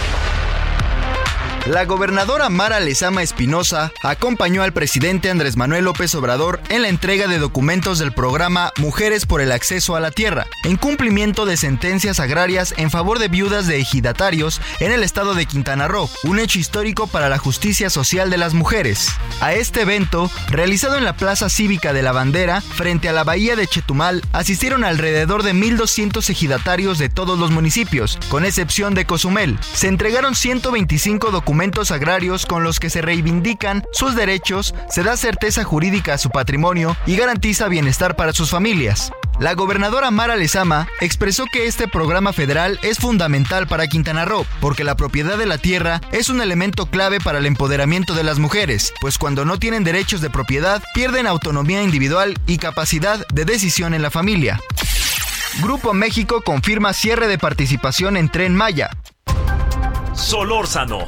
La 1.67 1.85
gobernadora 1.85 2.49
Mara 2.49 2.79
Lezama 2.79 3.21
Espinosa 3.21 3.91
acompañó 4.01 4.63
al 4.63 4.73
presidente 4.73 5.29
Andrés 5.29 5.57
Manuel 5.57 5.85
López 5.85 6.15
Obrador 6.15 6.59
en 6.69 6.81
la 6.81 6.89
entrega 6.89 7.27
de 7.27 7.37
documentos 7.37 7.99
del 7.99 8.13
programa 8.13 8.71
Mujeres 8.77 9.27
por 9.27 9.41
el 9.41 9.51
Acceso 9.51 9.95
a 9.95 9.99
la 9.99 10.09
Tierra, 10.09 10.47
en 10.63 10.75
cumplimiento 10.75 11.45
de 11.45 11.57
sentencias 11.57 12.19
agrarias 12.19 12.73
en 12.77 12.89
favor 12.89 13.19
de 13.19 13.27
viudas 13.27 13.67
de 13.67 13.77
ejidatarios 13.77 14.59
en 14.79 14.91
el 14.91 15.03
estado 15.03 15.35
de 15.35 15.45
Quintana 15.45 15.87
Roo, 15.87 16.09
un 16.23 16.39
hecho 16.39 16.57
histórico 16.57 17.05
para 17.05 17.29
la 17.29 17.37
justicia 17.37 17.91
social 17.91 18.31
de 18.31 18.37
las 18.37 18.55
mujeres. 18.55 19.09
A 19.39 19.53
este 19.53 19.81
evento, 19.81 20.31
realizado 20.49 20.97
en 20.97 21.05
la 21.05 21.15
Plaza 21.15 21.47
Cívica 21.47 21.93
de 21.93 22.01
la 22.01 22.11
Bandera, 22.11 22.61
frente 22.61 23.07
a 23.07 23.13
la 23.13 23.23
bahía 23.23 23.55
de 23.55 23.67
Chetumal, 23.67 24.23
asistieron 24.33 24.83
alrededor 24.83 25.43
de 25.43 25.53
1.200 25.53 26.27
ejidatarios 26.27 26.97
de 26.97 27.09
todos 27.09 27.37
los 27.37 27.51
municipios, 27.51 28.17
con 28.29 28.45
excepción 28.45 28.95
de 28.95 29.05
Cozumel. 29.05 29.59
Se 29.73 29.87
entregaron 29.87 30.33
125 30.33 31.29
documentos 31.29 31.50
documentos 31.51 31.91
agrarios 31.91 32.45
con 32.45 32.63
los 32.63 32.79
que 32.79 32.89
se 32.89 33.01
reivindican 33.01 33.83
sus 33.91 34.15
derechos, 34.15 34.73
se 34.89 35.03
da 35.03 35.17
certeza 35.17 35.65
jurídica 35.65 36.13
a 36.13 36.17
su 36.17 36.29
patrimonio 36.29 36.95
y 37.05 37.17
garantiza 37.17 37.67
bienestar 37.67 38.15
para 38.15 38.31
sus 38.31 38.49
familias. 38.49 39.11
La 39.37 39.53
gobernadora 39.53 40.11
Mara 40.11 40.37
Lezama 40.37 40.87
expresó 41.01 41.43
que 41.51 41.67
este 41.67 41.89
programa 41.89 42.31
federal 42.31 42.79
es 42.83 42.99
fundamental 42.99 43.67
para 43.67 43.87
Quintana 43.87 44.23
Roo, 44.23 44.45
porque 44.61 44.85
la 44.85 44.95
propiedad 44.95 45.37
de 45.37 45.45
la 45.45 45.57
tierra 45.57 45.99
es 46.13 46.29
un 46.29 46.39
elemento 46.39 46.85
clave 46.85 47.19
para 47.19 47.39
el 47.39 47.45
empoderamiento 47.45 48.13
de 48.13 48.23
las 48.23 48.39
mujeres, 48.39 48.93
pues 49.01 49.17
cuando 49.17 49.43
no 49.43 49.59
tienen 49.59 49.83
derechos 49.83 50.21
de 50.21 50.29
propiedad, 50.29 50.81
pierden 50.93 51.27
autonomía 51.27 51.83
individual 51.83 52.39
y 52.47 52.59
capacidad 52.59 53.27
de 53.27 53.43
decisión 53.43 53.93
en 53.93 54.03
la 54.03 54.09
familia. 54.09 54.57
Grupo 55.61 55.93
México 55.93 56.43
confirma 56.45 56.93
cierre 56.93 57.27
de 57.27 57.37
participación 57.37 58.15
en 58.15 58.29
Tren 58.29 58.55
Maya. 58.55 58.89
Solórzano, 60.13 61.07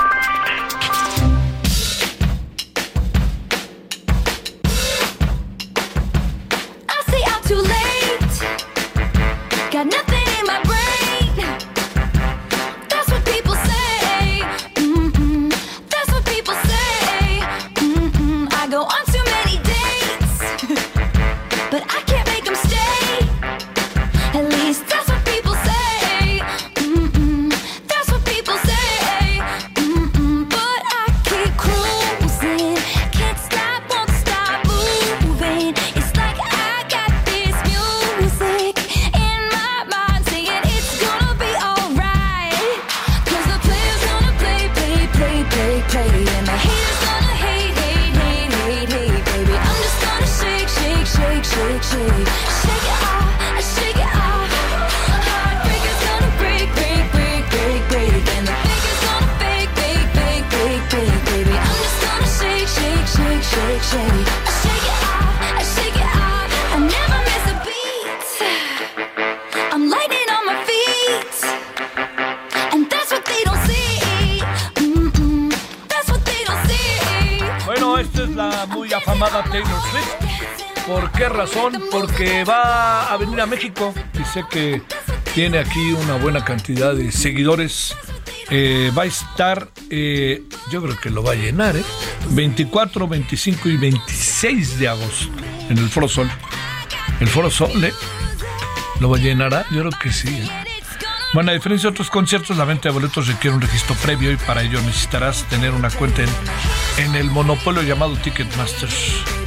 Que 84.49 84.81
tiene 85.33 85.59
aquí 85.59 85.91
una 85.91 86.15
buena 86.15 86.43
cantidad 86.43 86.95
de 86.95 87.11
seguidores. 87.11 87.95
Eh, 88.49 88.91
va 88.97 89.03
a 89.03 89.05
estar, 89.05 89.69
eh, 89.89 90.43
yo 90.71 90.81
creo 90.81 90.97
que 90.97 91.09
lo 91.09 91.23
va 91.23 91.33
a 91.33 91.35
llenar, 91.35 91.75
¿eh? 91.77 91.83
24, 92.31 93.07
25 93.07 93.69
y 93.69 93.77
26 93.77 94.79
de 94.79 94.87
agosto 94.89 95.27
en 95.69 95.77
el 95.77 95.89
Foro 95.89 96.07
Sol. 96.07 96.29
El 97.19 97.27
Foro 97.27 97.49
Sol, 97.49 97.83
¿eh? 97.83 97.93
¿Lo 98.99 99.15
llenará? 99.15 99.65
Yo 99.71 99.81
creo 99.81 99.99
que 100.01 100.11
sí. 100.11 100.29
¿eh? 100.29 100.49
Bueno, 101.33 101.51
a 101.51 101.53
diferencia 101.53 101.89
de 101.89 101.93
otros 101.93 102.09
conciertos, 102.09 102.57
la 102.57 102.65
venta 102.65 102.89
de 102.89 102.93
boletos 102.93 103.27
requiere 103.27 103.55
un 103.55 103.61
registro 103.61 103.95
previo 103.95 104.31
y 104.31 104.37
para 104.37 104.63
ello 104.63 104.81
necesitarás 104.81 105.47
tener 105.47 105.71
una 105.71 105.89
cuenta 105.89 106.23
en, 106.23 106.29
en 106.97 107.15
el 107.15 107.31
monopolio 107.31 107.83
llamado 107.83 108.17
Ticketmasters. 108.17 109.40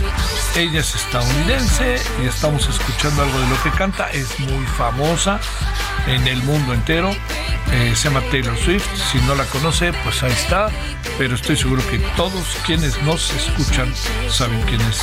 Ella 0.56 0.80
es 0.80 0.94
estadounidense 0.94 2.00
y 2.22 2.26
estamos 2.26 2.68
escuchando 2.68 3.24
algo 3.24 3.40
de 3.40 3.48
lo 3.48 3.62
que 3.64 3.70
canta. 3.72 4.08
Es 4.12 4.38
muy 4.38 4.64
famosa 4.78 5.40
en 6.06 6.28
el 6.28 6.40
mundo 6.44 6.72
entero. 6.72 7.10
Eh, 7.72 7.92
se 7.96 8.04
llama 8.04 8.20
Taylor 8.30 8.56
Swift. 8.56 8.86
Si 9.10 9.18
no 9.22 9.34
la 9.34 9.46
conoce, 9.46 9.92
pues 10.04 10.22
ahí 10.22 10.30
está. 10.30 10.70
Pero 11.18 11.34
estoy 11.34 11.56
seguro 11.56 11.82
que 11.90 11.98
todos 12.16 12.56
quienes 12.64 13.02
nos 13.02 13.32
escuchan 13.32 13.92
saben 14.30 14.60
quién 14.62 14.80
es 14.82 15.00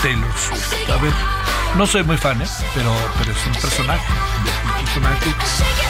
Taylor 0.00 0.32
Swift. 0.38 0.90
A 0.90 0.96
ver, 0.96 1.12
no 1.76 1.86
soy 1.86 2.02
muy 2.02 2.16
fan, 2.16 2.40
¿eh? 2.40 2.46
pero, 2.74 2.90
pero 3.18 3.32
es 3.32 3.46
un 3.46 3.52
personaje. 3.52 4.06
un 4.78 4.84
personaje 4.86 5.30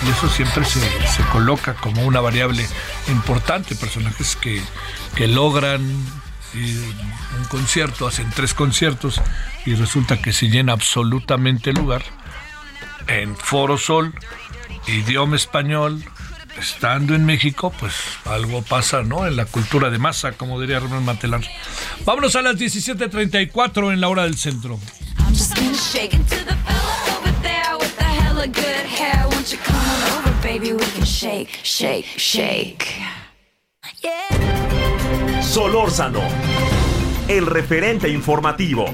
y 0.05 0.11
eso 0.11 0.29
siempre 0.29 0.65
se, 0.65 0.81
se 1.07 1.23
coloca 1.31 1.75
como 1.75 2.03
una 2.03 2.21
variable 2.21 2.69
importante. 3.07 3.77
Personajes 3.77 4.35
que, 4.35 4.61
que 5.15 5.29
logran 5.29 5.81
un 6.65 7.45
concierto, 7.49 8.07
hacen 8.07 8.31
tres 8.35 8.55
conciertos 8.55 9.21
y 9.65 9.75
resulta 9.75 10.21
que 10.21 10.33
se 10.33 10.49
llena 10.49 10.73
absolutamente 10.73 11.71
el 11.71 11.77
lugar. 11.77 12.03
En 13.09 13.37
Foro 13.37 13.79
Sol 13.79 14.13
idioma 14.87 15.37
español, 15.37 16.03
estando 16.59 17.15
en 17.15 17.25
México, 17.25 17.73
pues 17.79 17.95
algo 18.25 18.63
pasa, 18.63 19.03
¿no? 19.03 19.27
En 19.27 19.37
la 19.37 19.47
cultura 19.47 19.91
de 19.91 19.99
masa, 19.99 20.33
como 20.33 20.61
diría 20.61 20.81
Ramón 20.81 21.05
Matelán. 21.05 21.43
Vámonos 22.05 22.37
a 22.37 22.43
las 22.43 22.57
17.34 22.57 23.93
en 23.93 24.01
la 24.01 24.09
hora 24.09 24.25
del 24.25 24.37
centro. 24.37 24.79
Shake, 31.65 32.07
shake. 32.17 33.16
Solórzano, 35.43 36.21
el 37.29 37.47
referente 37.47 38.09
informativo. 38.09 38.87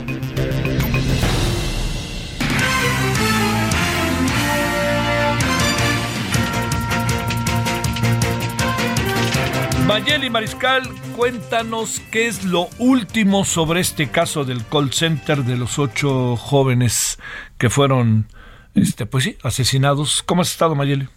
Mayeli 9.86 10.30
Mariscal, 10.30 10.82
cuéntanos 11.16 12.00
qué 12.10 12.26
es 12.26 12.44
lo 12.44 12.68
último 12.78 13.44
sobre 13.44 13.80
este 13.80 14.08
caso 14.08 14.44
del 14.44 14.64
call 14.64 14.92
center 14.92 15.44
de 15.44 15.56
los 15.56 15.78
ocho 15.78 16.36
jóvenes 16.36 17.18
que 17.58 17.68
fueron, 17.68 18.28
este, 18.74 19.04
pues 19.04 19.24
sí, 19.24 19.36
asesinados. 19.42 20.22
¿Cómo 20.22 20.42
has 20.42 20.50
estado, 20.50 20.74
Mayeli? 20.74 21.08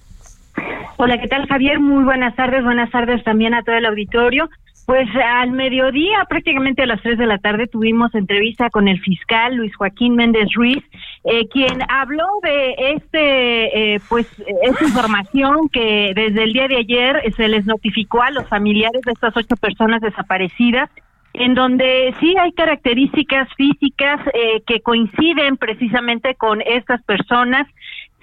Hola, 0.97 1.19
¿qué 1.19 1.27
tal 1.27 1.45
Javier? 1.47 1.81
Muy 1.81 2.05
buenas 2.05 2.35
tardes, 2.37 2.63
buenas 2.63 2.89
tardes 2.89 3.21
también 3.25 3.53
a 3.53 3.63
todo 3.63 3.75
el 3.75 3.85
auditorio. 3.85 4.49
Pues 4.85 5.09
al 5.15 5.51
mediodía, 5.51 6.23
prácticamente 6.29 6.83
a 6.83 6.85
las 6.85 7.01
3 7.01 7.17
de 7.17 7.25
la 7.25 7.37
tarde, 7.37 7.67
tuvimos 7.67 8.15
entrevista 8.15 8.69
con 8.69 8.87
el 8.87 9.01
fiscal 9.01 9.55
Luis 9.55 9.75
Joaquín 9.75 10.15
Méndez 10.15 10.47
Ruiz, 10.55 10.81
eh, 11.25 11.49
quien 11.49 11.81
habló 11.89 12.23
de 12.43 12.75
este, 12.93 13.95
eh, 13.95 13.99
pues, 14.07 14.27
esta 14.61 14.85
información 14.85 15.67
que 15.67 16.13
desde 16.15 16.43
el 16.43 16.53
día 16.53 16.67
de 16.69 16.77
ayer 16.77 17.33
se 17.35 17.49
les 17.49 17.65
notificó 17.65 18.21
a 18.21 18.31
los 18.31 18.47
familiares 18.47 19.01
de 19.01 19.11
estas 19.11 19.35
ocho 19.35 19.57
personas 19.57 20.01
desaparecidas 20.01 20.89
en 21.37 21.53
donde 21.53 22.13
sí 22.19 22.35
hay 22.39 22.51
características 22.53 23.49
físicas 23.55 24.21
eh, 24.33 24.61
que 24.65 24.81
coinciden 24.81 25.57
precisamente 25.57 26.35
con 26.35 26.61
estas 26.61 27.03
personas. 27.03 27.67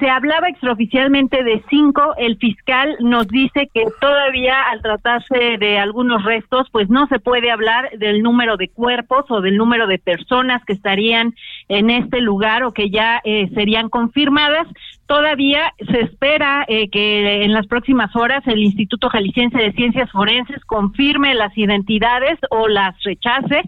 Se 0.02 0.10
hablaba 0.10 0.48
extraoficialmente 0.48 1.44
de 1.44 1.62
cinco, 1.70 2.14
el 2.16 2.36
fiscal 2.36 2.96
nos 2.98 3.28
dice 3.28 3.70
que 3.72 3.84
todavía 4.00 4.60
al 4.62 4.82
tratarse 4.82 5.58
de 5.60 5.78
algunos 5.78 6.24
restos, 6.24 6.66
pues 6.72 6.90
no 6.90 7.06
se 7.06 7.20
puede 7.20 7.52
hablar 7.52 7.88
del 7.96 8.20
número 8.20 8.56
de 8.56 8.68
cuerpos 8.68 9.26
o 9.28 9.40
del 9.40 9.56
número 9.56 9.86
de 9.86 10.00
personas 10.00 10.60
que 10.64 10.72
estarían 10.72 11.36
en 11.68 11.88
este 11.88 12.20
lugar 12.20 12.64
o 12.64 12.72
que 12.72 12.90
ya 12.90 13.20
eh, 13.22 13.48
serían 13.54 13.88
confirmadas. 13.90 14.66
Todavía 15.12 15.74
se 15.90 16.00
espera 16.00 16.64
eh, 16.68 16.88
que 16.88 17.44
en 17.44 17.52
las 17.52 17.66
próximas 17.66 18.16
horas 18.16 18.42
el 18.46 18.60
Instituto 18.62 19.10
Jalisciense 19.10 19.58
de 19.58 19.72
Ciencias 19.72 20.10
Forenses 20.10 20.64
confirme 20.64 21.34
las 21.34 21.54
identidades 21.58 22.38
o 22.48 22.66
las 22.66 22.94
rechace, 23.02 23.60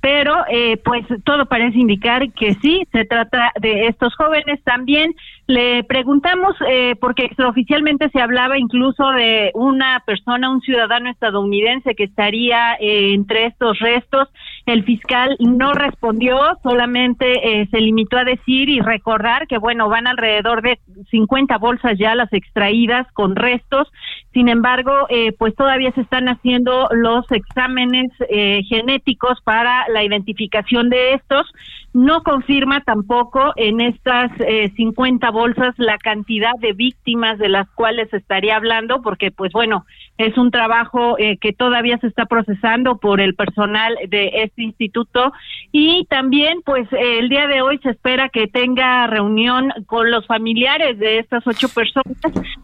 pero 0.00 0.44
eh, 0.48 0.76
pues 0.76 1.04
todo 1.24 1.46
parece 1.46 1.78
indicar 1.78 2.32
que 2.32 2.54
sí, 2.54 2.86
se 2.92 3.04
trata 3.04 3.50
de 3.60 3.88
estos 3.88 4.14
jóvenes. 4.14 4.62
También 4.62 5.12
le 5.48 5.82
preguntamos, 5.82 6.54
eh, 6.68 6.94
porque 7.00 7.24
extraoficialmente 7.24 8.08
se 8.10 8.20
hablaba 8.20 8.56
incluso 8.56 9.10
de 9.10 9.50
una 9.54 10.04
persona, 10.06 10.52
un 10.52 10.60
ciudadano 10.60 11.10
estadounidense 11.10 11.96
que 11.96 12.04
estaría 12.04 12.74
eh, 12.74 13.12
entre 13.12 13.46
estos 13.46 13.76
restos. 13.80 14.28
El 14.64 14.84
fiscal 14.84 15.36
no 15.40 15.72
respondió, 15.72 16.38
solamente 16.62 17.60
eh, 17.62 17.68
se 17.70 17.80
limitó 17.80 18.18
a 18.18 18.24
decir 18.24 18.68
y 18.68 18.80
recordar 18.80 19.48
que, 19.48 19.58
bueno, 19.58 19.88
van 19.88 20.06
alrededor 20.06 20.62
de 20.62 20.78
50 21.10 21.58
bolsas 21.58 21.98
ya 21.98 22.14
las 22.14 22.32
extraídas 22.32 23.10
con 23.12 23.34
restos. 23.34 23.90
Sin 24.32 24.48
embargo, 24.48 24.92
eh, 25.08 25.32
pues 25.32 25.54
todavía 25.56 25.90
se 25.92 26.02
están 26.02 26.28
haciendo 26.28 26.88
los 26.92 27.30
exámenes 27.32 28.12
eh, 28.28 28.62
genéticos 28.68 29.40
para 29.42 29.88
la 29.88 30.04
identificación 30.04 30.90
de 30.90 31.14
estos. 31.14 31.46
No 31.94 32.22
confirma 32.22 32.80
tampoco 32.80 33.52
en 33.56 33.80
estas 33.80 34.30
eh, 34.40 34.72
50 34.76 35.30
bolsas 35.30 35.74
la 35.76 35.98
cantidad 35.98 36.54
de 36.58 36.72
víctimas 36.72 37.38
de 37.38 37.50
las 37.50 37.68
cuales 37.70 38.12
estaría 38.14 38.56
hablando, 38.56 39.02
porque 39.02 39.30
pues 39.30 39.52
bueno, 39.52 39.84
es 40.16 40.36
un 40.38 40.50
trabajo 40.50 41.16
eh, 41.18 41.36
que 41.38 41.52
todavía 41.52 41.98
se 41.98 42.06
está 42.06 42.26
procesando 42.26 42.96
por 42.96 43.20
el 43.20 43.34
personal 43.34 43.96
de 44.08 44.30
este 44.34 44.62
instituto. 44.62 45.32
Y 45.70 46.06
también 46.06 46.62
pues 46.64 46.90
eh, 46.92 47.18
el 47.18 47.28
día 47.28 47.46
de 47.46 47.62
hoy 47.62 47.78
se 47.82 47.90
espera 47.90 48.28
que 48.28 48.46
tenga 48.46 49.06
reunión 49.06 49.72
con 49.86 50.10
los 50.10 50.26
familiares 50.26 50.98
de 50.98 51.18
estas 51.18 51.46
ocho 51.46 51.68
personas 51.68 52.16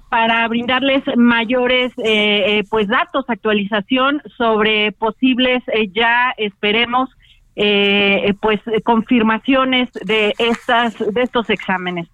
para 0.09 0.47
brindarles 0.49 1.03
mayores 1.17 1.93
eh, 1.99 2.59
eh, 2.59 2.64
pues 2.71 2.88
datos, 2.88 3.25
actualización 3.29 4.23
sobre 4.37 4.93
posibles 4.93 5.62
ya 5.93 6.33
esperemos 6.37 7.11
eh, 7.61 8.35
pues 8.40 8.61
confirmaciones 8.85 9.88
de 10.05 10.33
estas 10.38 10.97
de 10.99 11.23
estos 11.23 11.51
exámenes. 11.51 12.09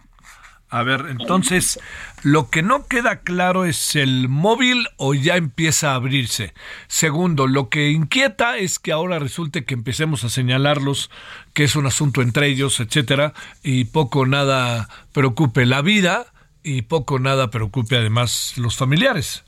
A 0.70 0.82
ver, 0.82 1.06
entonces, 1.08 1.78
lo 2.24 2.50
que 2.50 2.62
no 2.62 2.88
queda 2.88 3.20
claro 3.20 3.64
es 3.64 3.94
el 3.94 4.28
móvil 4.28 4.88
o 4.96 5.14
ya 5.14 5.36
empieza 5.36 5.92
a 5.92 5.94
abrirse. 5.94 6.52
Segundo, 6.88 7.46
lo 7.46 7.68
que 7.68 7.90
inquieta 7.90 8.56
es 8.56 8.80
que 8.80 8.90
ahora 8.90 9.20
resulte 9.20 9.64
que 9.64 9.74
empecemos 9.74 10.24
a 10.24 10.30
señalarlos 10.30 11.12
que 11.52 11.62
es 11.62 11.76
un 11.76 11.86
asunto 11.86 12.22
entre 12.22 12.48
ellos, 12.48 12.80
etcétera, 12.80 13.34
y 13.62 13.84
poco 13.84 14.20
o 14.20 14.26
nada 14.26 14.88
preocupe 15.12 15.64
la 15.64 15.80
vida 15.80 16.26
y 16.64 16.82
poco 16.82 17.16
o 17.16 17.18
nada 17.20 17.50
preocupe 17.50 17.96
además 17.96 18.54
los 18.56 18.76
familiares. 18.76 19.44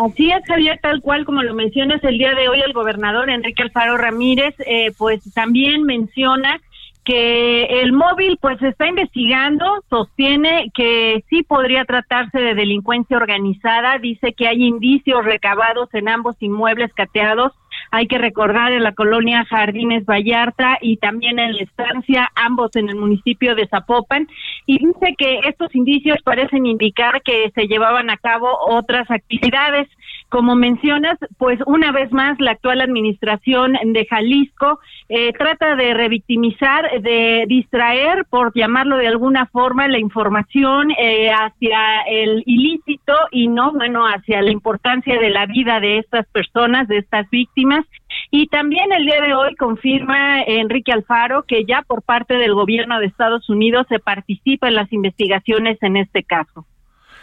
Así 0.00 0.30
es, 0.30 0.44
Javier, 0.46 0.78
tal 0.80 1.00
cual 1.00 1.24
como 1.24 1.42
lo 1.42 1.54
mencionas 1.54 2.02
el 2.04 2.18
día 2.18 2.32
de 2.34 2.48
hoy, 2.48 2.60
el 2.60 2.72
gobernador 2.72 3.28
Enrique 3.30 3.64
Alfaro 3.64 3.96
Ramírez, 3.96 4.54
eh, 4.60 4.92
pues 4.96 5.20
también 5.34 5.82
menciona 5.82 6.60
que 7.04 7.64
el 7.80 7.92
móvil 7.92 8.38
pues 8.40 8.62
está 8.62 8.86
investigando, 8.86 9.64
sostiene 9.90 10.70
que 10.72 11.24
sí 11.28 11.42
podría 11.42 11.84
tratarse 11.84 12.38
de 12.38 12.54
delincuencia 12.54 13.16
organizada, 13.16 13.98
dice 13.98 14.34
que 14.34 14.46
hay 14.46 14.62
indicios 14.62 15.24
recabados 15.24 15.88
en 15.94 16.08
ambos 16.08 16.36
inmuebles 16.38 16.92
cateados, 16.94 17.52
hay 17.90 18.06
que 18.06 18.18
recordar 18.18 18.72
en 18.72 18.82
la 18.82 18.92
colonia 18.92 19.46
Jardines 19.46 20.04
Vallarta 20.04 20.78
y 20.80 20.98
también 20.98 21.38
en 21.38 21.56
la 21.56 21.62
estancia, 21.62 22.30
ambos 22.36 22.76
en 22.76 22.88
el 22.88 22.96
municipio 22.96 23.54
de 23.54 23.66
Zapopan, 23.66 24.28
y 24.68 24.76
dice 24.76 25.14
que 25.16 25.40
estos 25.48 25.74
indicios 25.74 26.18
parecen 26.22 26.66
indicar 26.66 27.22
que 27.22 27.50
se 27.54 27.66
llevaban 27.66 28.10
a 28.10 28.18
cabo 28.18 28.50
otras 28.68 29.10
actividades. 29.10 29.88
Como 30.28 30.54
mencionas, 30.56 31.16
pues 31.38 31.58
una 31.64 31.90
vez 31.90 32.12
más 32.12 32.38
la 32.38 32.50
actual 32.50 32.82
administración 32.82 33.72
de 33.82 34.06
Jalisco 34.06 34.78
eh, 35.08 35.32
trata 35.32 35.74
de 35.74 35.94
revictimizar, 35.94 37.00
de 37.00 37.44
distraer, 37.48 38.26
por 38.28 38.52
llamarlo 38.54 38.98
de 38.98 39.06
alguna 39.06 39.46
forma, 39.46 39.88
la 39.88 39.98
información 39.98 40.90
eh, 40.90 41.30
hacia 41.30 42.02
el 42.06 42.42
ilícito 42.44 43.14
y 43.30 43.48
no, 43.48 43.72
bueno, 43.72 44.04
hacia 44.04 44.42
la 44.42 44.50
importancia 44.50 45.18
de 45.18 45.30
la 45.30 45.46
vida 45.46 45.80
de 45.80 45.98
estas 45.98 46.26
personas, 46.26 46.88
de 46.88 46.98
estas 46.98 47.28
víctimas. 47.30 47.86
Y 48.30 48.48
también 48.48 48.92
el 48.92 49.06
día 49.06 49.22
de 49.22 49.32
hoy 49.32 49.54
confirma 49.56 50.42
Enrique 50.42 50.92
Alfaro 50.92 51.44
que 51.44 51.64
ya 51.64 51.80
por 51.80 52.02
parte 52.02 52.34
del 52.34 52.52
gobierno 52.52 53.00
de 53.00 53.06
Estados 53.06 53.48
Unidos 53.48 53.86
se 53.88 53.98
participa 53.98 54.68
en 54.68 54.74
las 54.74 54.92
investigaciones 54.92 55.78
en 55.82 55.96
este 55.96 56.22
caso. 56.22 56.66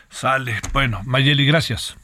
Sale. 0.10 0.54
Bueno, 0.74 1.02
Mayeli, 1.06 1.46
gracias. 1.46 1.98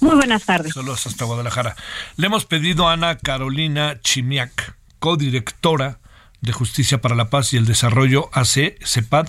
Muy 0.00 0.14
buenas 0.16 0.44
tardes. 0.44 0.74
Saludos 0.74 1.06
hasta 1.06 1.24
Guadalajara. 1.24 1.76
Le 2.16 2.26
hemos 2.26 2.44
pedido 2.44 2.88
a 2.88 2.92
Ana 2.92 3.16
Carolina 3.18 4.00
Chimiak, 4.00 4.76
codirectora 4.98 5.98
de 6.40 6.52
Justicia 6.52 7.00
para 7.00 7.14
la 7.14 7.30
Paz 7.30 7.52
y 7.52 7.56
el 7.56 7.66
Desarrollo 7.66 8.28
AC, 8.32 8.76
CEPAD, 8.84 9.28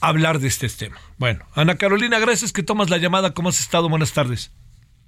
hablar 0.00 0.38
de 0.38 0.48
este 0.48 0.68
tema. 0.68 0.98
Bueno, 1.18 1.44
Ana 1.54 1.76
Carolina, 1.76 2.18
gracias 2.18 2.52
que 2.52 2.62
tomas 2.62 2.90
la 2.90 2.98
llamada. 2.98 3.34
¿Cómo 3.34 3.48
has 3.48 3.60
estado? 3.60 3.88
Buenas 3.88 4.12
tardes. 4.12 4.52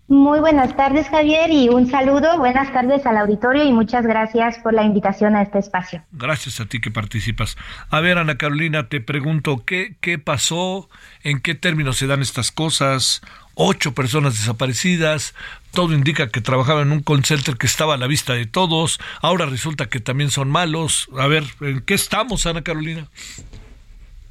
Muy 0.09 0.41
buenas 0.41 0.77
tardes, 0.77 1.09
Javier, 1.09 1.51
y 1.51 1.69
un 1.69 1.89
saludo. 1.89 2.37
Buenas 2.37 2.71
tardes 2.73 3.07
al 3.07 3.17
auditorio 3.17 3.65
y 3.65 3.73
muchas 3.73 4.05
gracias 4.05 4.59
por 4.59 4.75
la 4.75 4.83
invitación 4.83 5.37
a 5.37 5.43
este 5.43 5.59
espacio. 5.59 6.03
Gracias 6.13 6.61
a 6.61 6.67
ti 6.67 6.81
que 6.81 6.91
participas. 6.91 7.57
A 7.89 8.01
ver, 8.01 8.19
Ana 8.19 8.37
Carolina, 8.37 8.89
te 8.89 9.01
pregunto, 9.01 9.65
¿qué, 9.65 9.97
qué 10.01 10.19
pasó? 10.19 10.91
¿En 11.23 11.41
qué 11.41 11.55
términos 11.55 11.97
se 11.97 12.09
dan 12.09 12.21
estas 12.21 12.53
cosas? 12.53 13.23
Ocho 13.55 13.93
personas 13.93 14.35
desaparecidas, 14.35 15.35
todo 15.73 15.93
indica 15.93 16.29
que 16.29 16.41
trabajaban 16.41 16.89
en 16.89 16.93
un 16.93 17.03
call 17.03 17.25
center 17.25 17.57
que 17.57 17.67
estaba 17.67 17.95
a 17.95 17.99
la 17.99 18.07
vista 18.07 18.33
de 18.33 18.47
todos, 18.47 18.99
ahora 19.21 19.47
resulta 19.47 19.87
que 19.87 20.01
también 20.01 20.31
son 20.31 20.49
malos. 20.51 21.09
A 21.19 21.27
ver, 21.27 21.45
¿en 21.61 21.81
qué 21.83 21.95
estamos, 21.95 22.47
Ana 22.47 22.63
Carolina? 22.63 23.09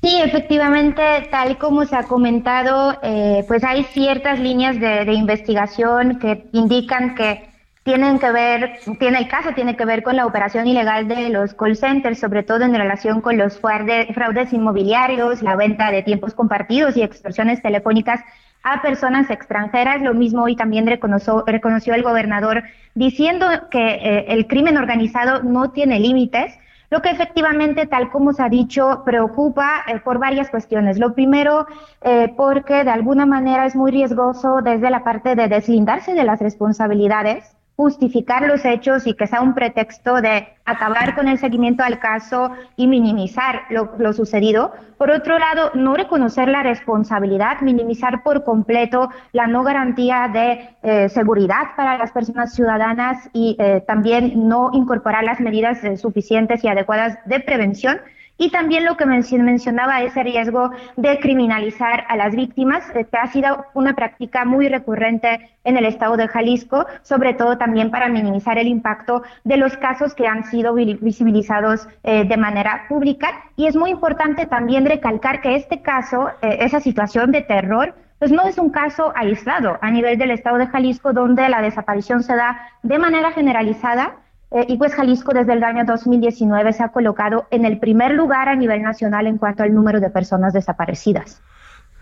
Sí, 0.02 0.20
efectivamente, 0.20 1.04
tal 1.30 1.60
como 1.60 1.86
se 1.86 1.96
ha 1.96 2.04
comentado, 2.04 2.98
eh, 3.04 3.46
pues 3.48 3.64
hay 3.64 3.84
ciertas 3.94 4.40
líneas 4.40 4.80
de, 4.80 5.06
de 5.06 5.14
investigación 5.14 6.18
que 6.18 6.46
indican 6.54 7.14
que 7.14 7.52
tienen 7.84 8.18
que 8.18 8.32
ver, 8.32 8.80
tiene 9.00 9.20
el 9.20 9.28
caso 9.28 9.52
tiene 9.56 9.76
que 9.76 9.86
ver 9.86 10.02
con 10.04 10.16
la 10.16 10.26
operación 10.26 10.68
ilegal 10.68 11.08
de 11.08 11.30
los 11.30 11.54
call 11.54 11.76
centers, 11.76 12.20
sobre 12.20 12.44
todo 12.44 12.64
en 12.64 12.74
relación 12.76 13.22
con 13.22 13.38
los 13.38 13.60
fraude- 13.62 14.12
fraudes 14.14 14.54
inmobiliarios, 14.54 15.42
la 15.44 15.56
venta 15.56 15.92
de 15.92 16.02
tiempos 16.04 16.34
compartidos 16.34 16.98
y 16.98 17.04
extorsiones 17.04 17.62
telefónicas 17.62 18.22
a 18.64 18.82
personas 18.82 19.30
extranjeras. 19.30 20.02
Lo 20.02 20.14
mismo 20.14 20.44
hoy 20.44 20.56
también 20.56 20.88
reconoció, 20.88 21.44
reconoció 21.46 21.94
el 21.94 22.04
gobernador 22.04 22.64
diciendo 22.96 23.48
que 23.70 23.96
eh, 23.96 24.26
el 24.30 24.48
crimen 24.48 24.78
organizado 24.78 25.44
no 25.44 25.72
tiene 25.72 26.00
límites, 26.00 26.58
lo 26.90 27.02
que 27.02 27.10
efectivamente, 27.10 27.88
tal 27.88 28.12
como 28.12 28.34
se 28.34 28.44
ha 28.44 28.50
dicho, 28.50 29.04
preocupa 29.06 29.84
eh, 29.88 30.00
por 30.00 30.20
varias 30.20 30.50
cuestiones. 30.50 31.00
Lo 31.00 31.14
primero, 31.14 31.66
eh, 32.02 32.34
porque 32.36 32.84
de 32.84 32.90
alguna 32.90 33.26
manera 33.26 33.66
es 33.66 33.76
muy 33.76 33.92
riesgoso 33.92 34.62
desde 34.62 34.90
la 34.90 35.04
parte 35.04 35.36
de 35.36 35.48
deslindarse 35.48 36.14
de 36.14 36.26
las 36.26 36.42
responsabilidades 36.42 37.56
justificar 37.82 38.44
los 38.44 38.64
hechos 38.64 39.08
y 39.08 39.16
que 39.16 39.26
sea 39.26 39.42
un 39.42 39.56
pretexto 39.56 40.22
de 40.22 40.48
acabar 40.66 41.16
con 41.16 41.28
el 41.28 41.40
seguimiento 41.40 41.82
al 41.84 41.98
caso 41.98 42.52
y 42.76 42.86
minimizar 42.86 43.64
lo, 43.72 44.14
sucedido. 44.14 44.72
Por 45.00 45.10
otro 45.10 45.40
lado, 45.40 45.72
no 45.74 45.96
reconocer 45.96 46.48
la 46.48 46.62
responsabilidad, 46.62 47.62
minimizar 47.62 48.22
por 48.22 48.44
completo 48.44 49.10
la 49.32 49.48
no 49.48 49.64
garantía 49.64 50.30
de 50.32 50.70
eh, 50.84 51.10
seguridad 51.10 51.76
para 51.76 51.98
las 51.98 52.12
personas 52.12 52.54
ciudadanas 52.54 53.28
y 53.34 53.56
eh, 53.58 53.84
también 53.88 54.48
no 54.48 54.70
incorporar 54.74 55.24
las 55.24 55.40
medidas 55.40 55.84
eh, 55.84 55.98
suficientes 55.98 56.64
y 56.64 56.68
adecuadas 56.68 57.18
de 57.26 57.40
prevención. 57.40 58.00
Y 58.44 58.50
también 58.50 58.86
lo 58.86 58.98
que 58.98 59.06
menci- 59.06 59.38
mencionaba 59.40 60.02
ese 60.02 60.24
riesgo 60.24 60.72
de 60.98 61.20
criminalizar 61.20 62.06
a 62.10 62.16
las 62.18 62.36
víctimas, 62.36 62.84
eh, 62.96 63.06
que 63.06 63.18
ha 63.18 63.28
sido 63.28 63.66
una 63.76 63.94
práctica 63.94 64.46
muy 64.46 64.68
recurrente 64.68 65.52
en 65.64 65.78
el 65.78 65.86
estado 65.86 66.18
de 66.18 66.28
Jalisco, 66.28 66.88
sobre 67.04 67.36
todo 67.36 67.60
también 67.60 67.92
para 67.92 68.10
minimizar 68.10 68.58
el 68.58 68.66
impacto 68.68 69.22
de 69.44 69.58
los 69.58 69.78
casos 69.78 70.16
que 70.16 70.26
han 70.26 70.44
sido 70.46 70.74
vi- 70.74 70.98
visibilizados 71.00 71.88
eh, 72.04 72.24
de 72.26 72.38
manera 72.38 72.86
pública. 72.90 73.28
Y 73.58 73.68
es 73.68 73.76
muy 73.76 73.92
importante 73.92 74.48
también 74.48 74.88
recalcar 74.88 75.42
que 75.42 75.54
este 75.56 75.84
caso, 75.84 76.30
eh, 76.42 76.58
esa 76.62 76.80
situación 76.80 77.32
de 77.32 77.42
terror, 77.44 77.94
pues 78.18 78.32
no 78.32 78.42
es 78.48 78.58
un 78.58 78.72
caso 78.72 79.14
aislado 79.16 79.78
a 79.82 79.92
nivel 79.92 80.18
del 80.18 80.32
estado 80.32 80.58
de 80.58 80.66
Jalisco, 80.66 81.14
donde 81.14 81.48
la 81.48 81.62
desaparición 81.62 82.24
se 82.24 82.36
da 82.36 82.60
de 82.82 82.98
manera 82.98 83.32
generalizada 83.34 84.16
eh, 84.52 84.66
y 84.68 84.78
pues 84.78 84.94
Jalisco 84.94 85.34
desde 85.34 85.54
el 85.54 85.64
año 85.64 85.86
2019 85.86 86.74
se 86.74 86.84
ha 86.84 86.90
colocado 86.90 87.48
en 87.52 87.66
el 87.66 87.80
primer 87.80 88.12
lugar 88.12 88.50
a 88.50 88.56
nivel 88.56 88.82
nacional 88.82 89.26
en 89.28 89.38
cuanto 89.38 89.64
al 89.64 89.74
número 89.74 90.02
de 90.02 90.10
personas 90.10 90.54
desaparecidas. 90.54 91.42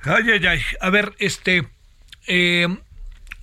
Ay, 0.04 0.32
ay, 0.32 0.48
ay. 0.48 0.60
A 0.82 0.90
ver, 0.90 1.14
este, 1.20 1.68
eh, 2.28 2.68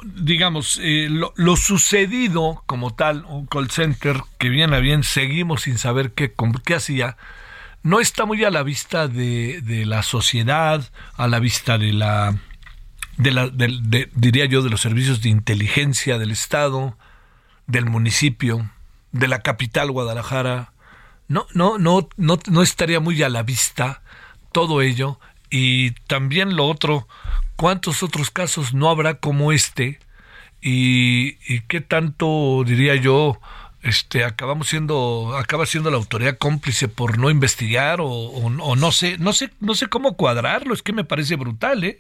digamos, 0.02 0.80
eh, 0.82 1.09
lo, 1.09 1.57
sucedido 1.57 2.64
como 2.66 2.94
tal, 2.94 3.24
un 3.26 3.46
call 3.46 3.70
center 3.70 4.16
que 4.38 4.48
bien 4.48 4.74
a 4.74 4.80
bien 4.80 5.04
seguimos 5.04 5.62
sin 5.62 5.78
saber 5.78 6.12
qué, 6.12 6.32
qué 6.64 6.74
hacía, 6.74 7.16
no 7.84 8.00
está 8.00 8.24
muy 8.24 8.42
a 8.42 8.50
la 8.50 8.64
vista 8.64 9.07
de, 9.07 9.61
de 9.62 9.86
la 9.86 10.02
sociedad, 10.02 10.82
a 11.16 11.28
la 11.28 11.38
vista 11.38 11.78
de 11.78 11.92
la, 11.92 12.34
de 13.18 13.30
la 13.30 13.48
diría 14.14 14.46
yo, 14.46 14.62
de 14.62 14.70
los 14.70 14.80
servicios 14.80 15.22
de 15.22 15.28
inteligencia 15.28 16.18
del 16.18 16.32
Estado, 16.32 16.98
del 17.68 17.84
municipio, 17.86 18.68
de 19.18 19.28
la 19.28 19.42
capital 19.42 19.90
Guadalajara. 19.90 20.72
No, 21.28 21.46
no, 21.54 21.78
no, 21.78 22.08
no, 22.16 22.38
no 22.48 22.62
estaría 22.62 23.00
muy 23.00 23.22
a 23.22 23.28
la 23.28 23.42
vista 23.42 24.02
todo 24.52 24.82
ello. 24.82 25.18
Y 25.50 25.92
también 26.08 26.56
lo 26.56 26.66
otro, 26.66 27.06
¿cuántos 27.56 28.02
otros 28.02 28.30
casos 28.30 28.74
no 28.74 28.90
habrá 28.90 29.14
como 29.18 29.52
este? 29.52 29.98
Y, 30.60 31.36
y 31.52 31.60
qué 31.68 31.80
tanto, 31.80 32.62
diría 32.66 32.96
yo, 32.96 33.38
este, 33.82 34.24
acabamos 34.24 34.68
siendo, 34.68 35.36
acaba 35.36 35.66
siendo 35.66 35.90
la 35.90 35.96
autoridad 35.96 36.38
cómplice 36.38 36.88
por 36.88 37.18
no 37.18 37.30
investigar 37.30 38.00
o, 38.00 38.08
o- 38.08 38.46
o 38.62 38.76
no 38.76 38.90
sé, 38.90 39.18
no 39.18 39.32
sé, 39.32 39.50
no 39.60 39.74
sé 39.74 39.86
cómo 39.88 40.16
cuadrarlo, 40.16 40.74
es 40.74 40.82
que 40.82 40.92
me 40.92 41.04
parece 41.04 41.36
brutal, 41.36 41.84
¿eh? 41.84 41.98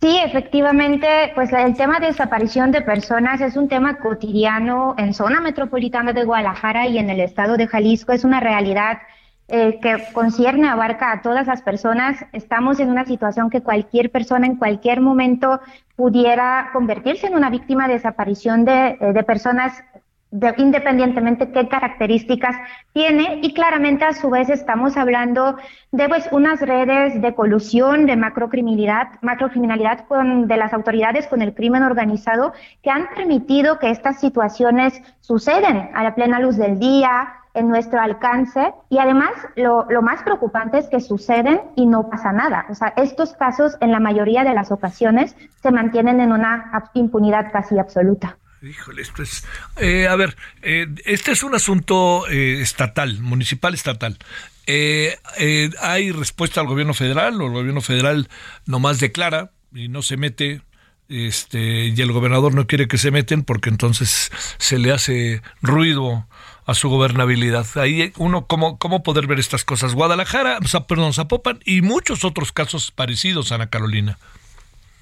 Sí, 0.00 0.16
efectivamente, 0.24 1.32
pues 1.34 1.52
el 1.52 1.76
tema 1.76 1.98
de 1.98 2.06
desaparición 2.06 2.70
de 2.70 2.82
personas 2.82 3.40
es 3.40 3.56
un 3.56 3.68
tema 3.68 3.98
cotidiano 3.98 4.94
en 4.96 5.12
zona 5.12 5.40
metropolitana 5.40 6.12
de 6.12 6.24
Guadalajara 6.24 6.86
y 6.86 6.98
en 6.98 7.10
el 7.10 7.18
estado 7.18 7.56
de 7.56 7.66
Jalisco. 7.66 8.12
Es 8.12 8.22
una 8.22 8.38
realidad 8.38 8.98
eh, 9.48 9.80
que 9.82 10.04
concierne, 10.12 10.68
abarca 10.68 11.10
a 11.10 11.20
todas 11.20 11.48
las 11.48 11.62
personas. 11.62 12.24
Estamos 12.32 12.78
en 12.78 12.90
una 12.90 13.06
situación 13.06 13.50
que 13.50 13.60
cualquier 13.60 14.12
persona 14.12 14.46
en 14.46 14.54
cualquier 14.54 15.00
momento 15.00 15.60
pudiera 15.96 16.70
convertirse 16.72 17.26
en 17.26 17.34
una 17.34 17.50
víctima 17.50 17.88
de 17.88 17.94
desaparición 17.94 18.64
de, 18.64 18.98
eh, 19.00 19.12
de 19.12 19.22
personas 19.24 19.82
de- 20.30 20.54
independientemente 20.58 21.50
qué 21.52 21.68
características 21.68 22.56
tiene 22.92 23.40
y 23.42 23.54
claramente 23.54 24.04
a 24.04 24.12
su 24.12 24.30
vez 24.30 24.50
estamos 24.50 24.96
hablando 24.96 25.56
de 25.92 26.08
pues 26.08 26.28
unas 26.32 26.60
redes 26.60 27.20
de 27.20 27.34
colusión 27.34 28.06
de 28.06 28.16
macrocriminalidad, 28.16 29.08
macrocriminalidad 29.22 30.06
con, 30.06 30.46
de 30.48 30.56
las 30.56 30.72
autoridades 30.72 31.26
con 31.26 31.42
el 31.42 31.54
crimen 31.54 31.82
organizado 31.82 32.52
que 32.82 32.90
han 32.90 33.08
permitido 33.14 33.78
que 33.78 33.90
estas 33.90 34.20
situaciones 34.20 35.00
suceden 35.20 35.90
a 35.94 36.02
la 36.02 36.14
plena 36.14 36.40
luz 36.40 36.56
del 36.56 36.78
día, 36.78 37.34
en 37.54 37.68
nuestro 37.68 38.00
alcance 38.00 38.72
y 38.88 38.98
además 38.98 39.30
lo, 39.56 39.86
lo 39.90 40.00
más 40.00 40.22
preocupante 40.22 40.78
es 40.78 40.88
que 40.88 41.00
suceden 41.00 41.60
y 41.74 41.86
no 41.86 42.08
pasa 42.08 42.30
nada. 42.32 42.66
O 42.70 42.74
sea, 42.74 42.92
estos 42.96 43.32
casos 43.32 43.76
en 43.80 43.90
la 43.90 43.98
mayoría 44.00 44.44
de 44.44 44.54
las 44.54 44.70
ocasiones 44.70 45.34
se 45.60 45.72
mantienen 45.72 46.20
en 46.20 46.32
una 46.32 46.70
impunidad 46.94 47.50
casi 47.50 47.78
absoluta. 47.78 48.38
Híjole, 48.62 49.02
esto 49.02 49.22
es... 49.22 49.44
eh, 49.76 50.08
a 50.08 50.16
ver, 50.16 50.36
eh, 50.62 50.86
este 51.04 51.32
es 51.32 51.42
un 51.42 51.54
asunto 51.54 52.26
eh, 52.28 52.60
estatal, 52.60 53.20
municipal 53.20 53.74
estatal. 53.74 54.18
Eh, 54.66 55.16
eh, 55.38 55.70
¿Hay 55.80 56.12
respuesta 56.12 56.60
al 56.60 56.66
gobierno 56.66 56.92
federal 56.92 57.40
o 57.40 57.46
el 57.46 57.52
gobierno 57.52 57.80
federal 57.80 58.28
nomás 58.66 59.00
declara 59.00 59.52
y 59.72 59.88
no 59.88 60.02
se 60.02 60.16
mete? 60.16 60.62
Este, 61.08 61.86
y 61.86 62.00
el 62.02 62.12
gobernador 62.12 62.52
no 62.52 62.66
quiere 62.66 62.86
que 62.86 62.98
se 62.98 63.10
meten 63.10 63.42
porque 63.42 63.70
entonces 63.70 64.30
se 64.58 64.78
le 64.78 64.92
hace 64.92 65.40
ruido 65.62 66.28
a 66.66 66.74
su 66.74 66.90
gobernabilidad. 66.90 67.66
Ahí 67.76 68.12
uno, 68.18 68.46
¿cómo, 68.46 68.78
cómo 68.78 69.02
poder 69.02 69.26
ver 69.26 69.38
estas 69.38 69.64
cosas? 69.64 69.94
Guadalajara, 69.94 70.58
perdón, 70.86 71.14
Zapopan 71.14 71.60
y 71.64 71.80
muchos 71.80 72.24
otros 72.24 72.52
casos 72.52 72.90
parecidos, 72.90 73.52
Ana 73.52 73.70
Carolina. 73.70 74.18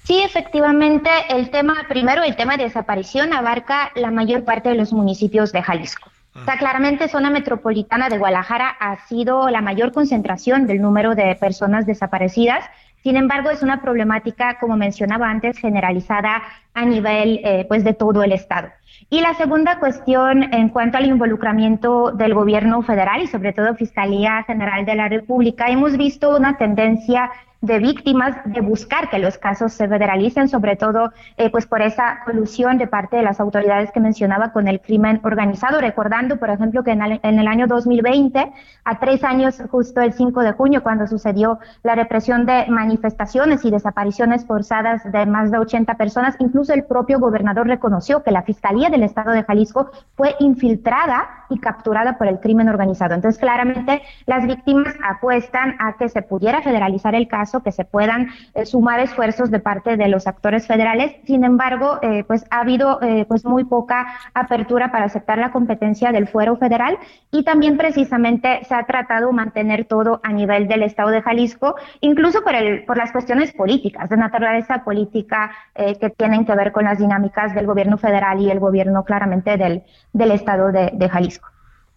Sí, 0.07 0.21
efectivamente, 0.23 1.09
el 1.27 1.49
tema, 1.49 1.83
primero 1.89 2.23
el 2.23 2.37
tema 2.37 2.55
de 2.55 2.63
desaparición 2.63 3.33
abarca 3.33 3.91
la 3.93 4.09
mayor 4.09 4.45
parte 4.45 4.69
de 4.69 4.75
los 4.75 4.93
municipios 4.93 5.51
de 5.51 5.61
Jalisco. 5.61 6.09
O 6.33 6.45
sea, 6.45 6.57
claramente 6.57 7.09
zona 7.09 7.29
metropolitana 7.29 8.07
de 8.07 8.17
Guadalajara 8.17 8.69
ha 8.69 9.05
sido 9.07 9.49
la 9.49 9.59
mayor 9.59 9.91
concentración 9.91 10.65
del 10.65 10.81
número 10.81 11.13
de 11.13 11.35
personas 11.35 11.85
desaparecidas. 11.85 12.63
Sin 13.03 13.17
embargo, 13.17 13.49
es 13.49 13.63
una 13.63 13.81
problemática, 13.81 14.57
como 14.61 14.77
mencionaba 14.77 15.29
antes, 15.29 15.57
generalizada 15.57 16.41
a 16.73 16.85
nivel 16.85 17.41
eh, 17.43 17.65
pues 17.67 17.83
de 17.83 17.93
todo 17.93 18.23
el 18.23 18.31
estado. 18.31 18.69
Y 19.09 19.19
la 19.19 19.33
segunda 19.33 19.77
cuestión 19.77 20.53
en 20.53 20.69
cuanto 20.69 20.97
al 20.97 21.05
involucramiento 21.05 22.11
del 22.11 22.33
gobierno 22.33 22.81
federal 22.81 23.23
y 23.23 23.27
sobre 23.27 23.51
todo 23.51 23.75
Fiscalía 23.75 24.43
General 24.43 24.85
de 24.85 24.95
la 24.95 25.09
República, 25.09 25.67
hemos 25.67 25.97
visto 25.97 26.33
una 26.37 26.57
tendencia 26.57 27.29
de 27.61 27.79
víctimas 27.79 28.35
de 28.45 28.61
buscar 28.61 29.09
que 29.09 29.19
los 29.19 29.37
casos 29.37 29.73
se 29.73 29.87
federalicen, 29.87 30.47
sobre 30.47 30.75
todo 30.75 31.11
eh, 31.37 31.49
pues 31.49 31.65
por 31.65 31.81
esa 31.81 32.19
colusión 32.25 32.77
de 32.77 32.87
parte 32.87 33.17
de 33.17 33.23
las 33.23 33.39
autoridades 33.39 33.91
que 33.91 33.99
mencionaba 33.99 34.51
con 34.51 34.67
el 34.67 34.79
crimen 34.79 35.19
organizado, 35.23 35.81
recordando, 35.81 36.37
por 36.37 36.49
ejemplo, 36.49 36.83
que 36.83 36.91
en 36.91 37.01
el, 37.01 37.19
en 37.23 37.39
el 37.39 37.47
año 37.47 37.67
2020, 37.67 38.51
a 38.85 38.99
tres 38.99 39.23
años, 39.23 39.61
justo 39.71 40.01
el 40.01 40.13
5 40.13 40.41
de 40.41 40.51
junio, 40.51 40.83
cuando 40.83 41.07
sucedió 41.07 41.59
la 41.83 41.95
represión 41.95 42.45
de 42.45 42.67
manifestaciones 42.67 43.65
y 43.65 43.71
desapariciones 43.71 44.45
forzadas 44.45 45.01
de 45.11 45.25
más 45.25 45.51
de 45.51 45.57
80 45.57 45.95
personas, 45.95 46.35
incluso 46.39 46.73
el 46.73 46.83
propio 46.83 47.19
gobernador 47.19 47.67
reconoció 47.67 48.23
que 48.23 48.31
la 48.31 48.43
Fiscalía 48.43 48.89
del 48.89 49.03
Estado 49.03 49.31
de 49.31 49.43
Jalisco 49.43 49.89
fue 50.15 50.35
infiltrada 50.39 51.27
y 51.49 51.59
capturada 51.59 52.17
por 52.17 52.27
el 52.27 52.39
crimen 52.39 52.69
organizado. 52.69 53.15
Entonces, 53.15 53.39
claramente, 53.39 54.01
las 54.25 54.45
víctimas 54.45 54.93
apuestan 55.03 55.75
a 55.79 55.93
que 55.93 56.09
se 56.09 56.21
pudiera 56.21 56.61
federalizar 56.61 57.15
el 57.15 57.27
caso 57.27 57.46
que 57.63 57.71
se 57.71 57.85
puedan 57.85 58.29
eh, 58.53 58.65
sumar 58.65 58.99
esfuerzos 58.99 59.49
de 59.51 59.59
parte 59.59 59.97
de 59.97 60.07
los 60.07 60.27
actores 60.27 60.67
federales. 60.67 61.15
Sin 61.25 61.43
embargo, 61.43 61.99
eh, 62.01 62.23
pues 62.25 62.45
ha 62.49 62.61
habido 62.61 63.01
eh, 63.01 63.25
pues 63.27 63.45
muy 63.45 63.63
poca 63.63 64.19
apertura 64.33 64.91
para 64.91 65.05
aceptar 65.05 65.37
la 65.37 65.51
competencia 65.51 66.11
del 66.11 66.27
fuero 66.27 66.57
federal 66.57 66.97
y 67.31 67.43
también 67.43 67.77
precisamente 67.77 68.63
se 68.67 68.75
ha 68.75 68.85
tratado 68.85 69.27
de 69.27 69.33
mantener 69.33 69.85
todo 69.85 70.19
a 70.23 70.31
nivel 70.31 70.67
del 70.67 70.83
Estado 70.83 71.09
de 71.09 71.21
Jalisco, 71.21 71.75
incluso 72.01 72.43
por, 72.43 72.55
el, 72.55 72.85
por 72.85 72.97
las 72.97 73.11
cuestiones 73.11 73.51
políticas, 73.53 74.09
de 74.09 74.17
naturaleza 74.17 74.83
política 74.83 75.51
eh, 75.75 75.97
que 75.99 76.09
tienen 76.09 76.45
que 76.45 76.55
ver 76.55 76.71
con 76.71 76.85
las 76.85 76.99
dinámicas 76.99 77.53
del 77.53 77.65
gobierno 77.65 77.97
federal 77.97 78.39
y 78.41 78.49
el 78.49 78.59
gobierno 78.59 79.03
claramente 79.03 79.57
del, 79.57 79.83
del 80.13 80.31
Estado 80.31 80.71
de, 80.71 81.09
Jalisco. 81.09 81.47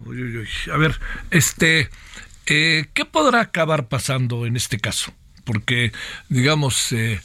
Uy, 0.05 0.22
uy, 0.22 0.36
uy. 0.38 0.48
A 0.72 0.76
ver, 0.76 0.92
este, 1.30 1.88
¿qué 2.44 3.05
podrá 3.11 3.40
acabar 3.40 3.88
pasando 3.88 4.46
en 4.46 4.57
este 4.57 4.78
caso? 4.78 5.12
Porque, 5.45 5.93
digamos, 6.28 6.93
eh, 6.93 7.20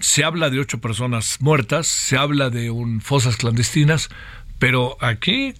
se 0.00 0.24
habla 0.24 0.50
de 0.50 0.60
ocho 0.60 0.80
personas 0.80 1.38
muertas, 1.40 1.86
se 1.86 2.16
habla 2.16 2.50
de 2.50 2.70
un 2.70 3.00
fosas 3.00 3.36
clandestinas, 3.36 4.08
pero 4.60 4.98
aquí, 5.00 5.54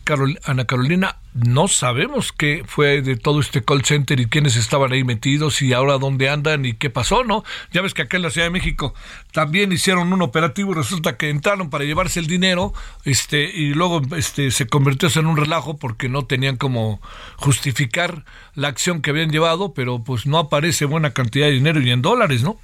Ana 0.44 0.66
Carolina, 0.66 1.16
no 1.32 1.68
sabemos 1.68 2.32
qué 2.32 2.64
fue 2.66 3.00
de 3.00 3.16
todo 3.16 3.40
este 3.40 3.64
call 3.64 3.82
center 3.82 4.20
y 4.20 4.26
quiénes 4.26 4.56
estaban 4.56 4.92
ahí 4.92 5.04
metidos 5.04 5.62
y 5.62 5.72
ahora 5.72 5.96
dónde 5.96 6.28
andan 6.28 6.66
y 6.66 6.74
qué 6.74 6.90
pasó, 6.90 7.24
¿no? 7.24 7.42
Ya 7.72 7.80
ves 7.80 7.94
que 7.94 8.02
acá 8.02 8.18
en 8.18 8.24
la 8.24 8.30
Ciudad 8.30 8.48
de 8.48 8.50
México 8.50 8.92
también 9.32 9.72
hicieron 9.72 10.12
un 10.12 10.20
operativo 10.20 10.72
y 10.72 10.74
resulta 10.74 11.16
que 11.16 11.30
entraron 11.30 11.70
para 11.70 11.84
llevarse 11.84 12.20
el 12.20 12.26
dinero, 12.26 12.74
este, 13.06 13.44
y 13.44 13.72
luego 13.72 14.02
este 14.18 14.50
se 14.50 14.66
convirtió 14.66 15.08
en 15.16 15.26
un 15.26 15.38
relajo 15.38 15.78
porque 15.78 16.10
no 16.10 16.26
tenían 16.26 16.56
como 16.56 17.00
justificar 17.36 18.26
la 18.54 18.68
acción 18.68 19.00
que 19.00 19.08
habían 19.08 19.30
llevado, 19.30 19.72
pero 19.72 20.04
pues 20.04 20.26
no 20.26 20.36
aparece 20.36 20.84
buena 20.84 21.12
cantidad 21.12 21.46
de 21.46 21.52
dinero 21.52 21.80
y 21.80 21.90
en 21.90 22.02
dólares, 22.02 22.42
¿no? 22.42 22.58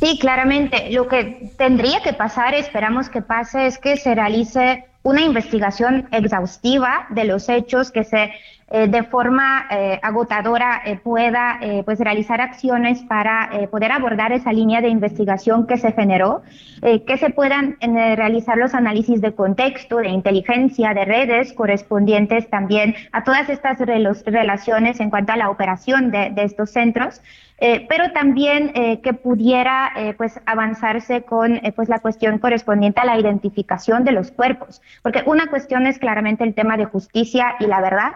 Sí, 0.00 0.18
claramente. 0.18 0.90
Lo 0.90 1.06
que 1.06 1.52
tendría 1.58 2.02
que 2.02 2.14
pasar, 2.14 2.54
esperamos 2.54 3.10
que 3.10 3.20
pase, 3.20 3.66
es 3.66 3.76
que 3.76 3.98
se 3.98 4.14
realice 4.14 4.86
una 5.02 5.22
investigación 5.22 6.08
exhaustiva 6.12 7.06
de 7.10 7.24
los 7.24 7.48
hechos 7.48 7.90
que 7.90 8.04
se 8.04 8.32
eh, 8.74 8.88
de 8.88 9.02
forma 9.02 9.66
eh, 9.70 10.00
agotadora 10.02 10.80
eh, 10.86 10.96
pueda 10.96 11.60
pues 11.84 11.98
realizar 11.98 12.40
acciones 12.40 13.02
para 13.02 13.50
poder 13.70 13.92
abordar 13.92 14.32
esa 14.32 14.52
línea 14.52 14.80
de 14.80 14.88
investigación 14.88 15.66
que 15.66 15.76
se 15.76 15.92
generó, 15.92 16.42
que 16.80 17.16
se 17.18 17.30
puedan 17.30 17.76
realizar 17.80 18.56
los 18.56 18.74
análisis 18.74 19.20
de 19.20 19.34
contexto, 19.34 19.98
de 19.98 20.08
inteligencia, 20.08 20.94
de 20.94 21.04
redes 21.04 21.52
correspondientes 21.52 22.48
también 22.48 22.94
a 23.12 23.24
todas 23.24 23.48
estas 23.48 23.78
relaciones 23.78 25.00
en 25.00 25.10
cuanto 25.10 25.32
a 25.32 25.36
la 25.36 25.50
operación 25.50 26.10
de, 26.10 26.30
de 26.30 26.44
estos 26.44 26.70
centros. 26.70 27.20
Pero 27.88 28.10
también 28.12 28.72
que 29.02 29.12
pudiera 29.12 29.92
pues 30.16 30.40
avanzarse 30.46 31.22
con 31.22 31.60
pues 31.76 31.88
la 31.88 32.00
cuestión 32.00 32.38
correspondiente 32.38 33.00
a 33.00 33.04
la 33.04 33.18
identificación 33.18 34.04
de 34.04 34.12
los 34.12 34.32
cuerpos, 34.32 34.82
porque 35.02 35.22
una 35.26 35.46
cuestión 35.46 35.86
es 35.86 35.98
claramente 35.98 36.42
el 36.42 36.54
tema 36.54 36.76
de 36.76 36.86
justicia 36.86 37.54
y 37.60 37.66
la 37.66 37.80
verdad, 37.80 38.12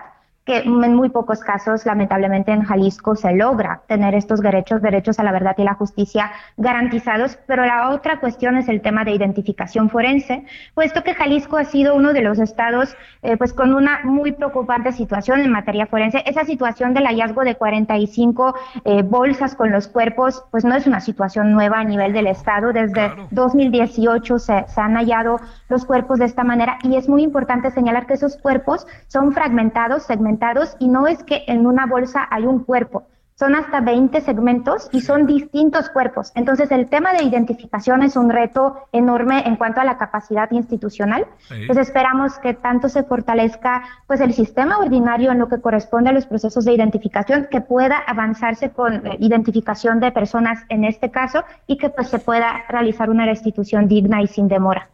que 0.46 0.58
en 0.58 0.94
muy 0.94 1.08
pocos 1.08 1.40
casos, 1.40 1.84
lamentablemente, 1.84 2.52
en 2.52 2.62
Jalisco 2.62 3.16
se 3.16 3.34
logra 3.34 3.82
tener 3.88 4.14
estos 4.14 4.40
derechos, 4.40 4.80
derechos 4.80 5.18
a 5.18 5.24
la 5.24 5.32
verdad 5.32 5.56
y 5.58 5.64
la 5.64 5.74
justicia 5.74 6.30
garantizados, 6.56 7.36
pero 7.46 7.66
la 7.66 7.90
otra 7.90 8.20
cuestión 8.20 8.56
es 8.56 8.68
el 8.68 8.80
tema 8.80 9.04
de 9.04 9.10
identificación 9.10 9.90
forense, 9.90 10.44
puesto 10.74 11.02
que 11.02 11.14
Jalisco 11.14 11.56
ha 11.56 11.64
sido 11.64 11.96
uno 11.96 12.12
de 12.12 12.22
los 12.22 12.38
estados 12.38 12.96
eh, 13.22 13.36
pues 13.36 13.52
con 13.52 13.74
una 13.74 14.02
muy 14.04 14.30
preocupante 14.30 14.92
situación 14.92 15.40
en 15.40 15.50
materia 15.50 15.86
forense. 15.86 16.22
Esa 16.26 16.44
situación 16.44 16.94
del 16.94 17.06
hallazgo 17.06 17.42
de 17.42 17.56
45 17.56 18.54
eh, 18.84 19.02
bolsas 19.02 19.56
con 19.56 19.72
los 19.72 19.88
cuerpos, 19.88 20.44
pues 20.52 20.64
no 20.64 20.76
es 20.76 20.86
una 20.86 21.00
situación 21.00 21.50
nueva 21.50 21.80
a 21.80 21.84
nivel 21.84 22.12
del 22.12 22.28
estado. 22.28 22.72
Desde 22.72 23.10
2018 23.32 24.38
se, 24.38 24.64
se 24.68 24.80
han 24.80 24.94
hallado 24.94 25.40
los 25.68 25.84
cuerpos 25.84 26.20
de 26.20 26.26
esta 26.26 26.44
manera 26.44 26.78
y 26.84 26.94
es 26.94 27.08
muy 27.08 27.24
importante 27.24 27.72
señalar 27.72 28.06
que 28.06 28.14
esos 28.14 28.36
cuerpos 28.36 28.86
son 29.08 29.32
fragmentados, 29.32 30.04
segmentados, 30.04 30.35
y 30.78 30.88
no 30.88 31.06
es 31.06 31.22
que 31.24 31.44
en 31.46 31.66
una 31.66 31.86
bolsa 31.86 32.26
hay 32.30 32.44
un 32.44 32.64
cuerpo, 32.64 33.06
son 33.38 33.54
hasta 33.54 33.80
20 33.82 34.18
segmentos 34.22 34.88
y 34.92 35.02
son 35.02 35.26
distintos 35.26 35.90
cuerpos. 35.90 36.32
Entonces 36.34 36.70
el 36.70 36.88
tema 36.88 37.12
de 37.12 37.24
identificación 37.24 38.02
es 38.02 38.16
un 38.16 38.30
reto 38.30 38.88
enorme 38.92 39.46
en 39.46 39.56
cuanto 39.56 39.82
a 39.82 39.84
la 39.84 39.98
capacidad 39.98 40.50
institucional. 40.52 41.26
Pues 41.66 41.76
esperamos 41.76 42.38
que 42.38 42.54
tanto 42.54 42.88
se 42.88 43.04
fortalezca 43.04 43.84
pues 44.06 44.22
el 44.22 44.32
sistema 44.32 44.78
ordinario 44.78 45.32
en 45.32 45.38
lo 45.38 45.48
que 45.48 45.60
corresponde 45.60 46.10
a 46.10 46.12
los 46.14 46.24
procesos 46.24 46.64
de 46.64 46.72
identificación, 46.72 47.48
que 47.50 47.60
pueda 47.60 47.98
avanzarse 47.98 48.70
con 48.70 49.06
eh, 49.06 49.18
identificación 49.20 50.00
de 50.00 50.12
personas 50.12 50.64
en 50.70 50.84
este 50.84 51.10
caso 51.10 51.44
y 51.66 51.76
que 51.76 51.90
pues 51.90 52.08
se 52.08 52.18
pueda 52.18 52.64
realizar 52.70 53.10
una 53.10 53.26
restitución 53.26 53.86
digna 53.86 54.22
y 54.22 54.28
sin 54.28 54.48
demora. 54.48 54.88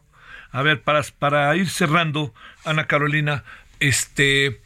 A 0.50 0.62
ver, 0.62 0.82
para, 0.82 1.02
para 1.16 1.54
ir 1.54 1.68
cerrando, 1.68 2.34
Ana 2.64 2.86
Carolina, 2.88 3.44
este 3.78 4.61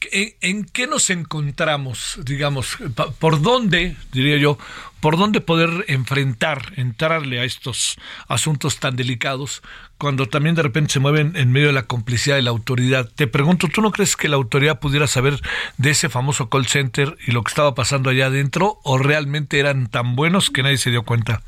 ¿En, 0.00 0.64
qué 0.64 0.86
nos 0.86 1.08
encontramos, 1.10 2.18
digamos, 2.24 2.76
por 3.18 3.40
dónde, 3.40 3.96
diría 4.12 4.36
yo, 4.36 4.58
por 5.00 5.16
dónde 5.16 5.40
poder 5.40 5.84
enfrentar, 5.88 6.72
entrarle 6.76 7.40
a 7.40 7.44
estos 7.44 7.96
asuntos 8.28 8.78
tan 8.78 8.94
delicados 8.94 9.62
cuando 9.98 10.26
también 10.26 10.54
de 10.54 10.62
repente 10.62 10.92
se 10.92 11.00
mueven 11.00 11.34
en 11.34 11.50
medio 11.50 11.68
de 11.68 11.72
la 11.72 11.84
complicidad 11.84 12.36
de 12.36 12.42
la 12.42 12.50
autoridad? 12.50 13.10
Te 13.14 13.26
pregunto, 13.26 13.68
¿tú 13.68 13.80
no 13.80 13.90
crees 13.90 14.16
que 14.16 14.28
la 14.28 14.36
autoridad 14.36 14.80
pudiera 14.80 15.06
saber 15.06 15.40
de 15.78 15.90
ese 15.90 16.08
famoso 16.10 16.50
call 16.50 16.66
center 16.66 17.16
y 17.26 17.32
lo 17.32 17.42
que 17.42 17.50
estaba 17.50 17.74
pasando 17.74 18.10
allá 18.10 18.26
adentro 18.26 18.78
o 18.84 18.98
realmente 18.98 19.58
eran 19.58 19.88
tan 19.88 20.14
buenos 20.14 20.50
que 20.50 20.62
nadie 20.62 20.78
se 20.78 20.90
dio 20.90 21.04
cuenta? 21.04 21.42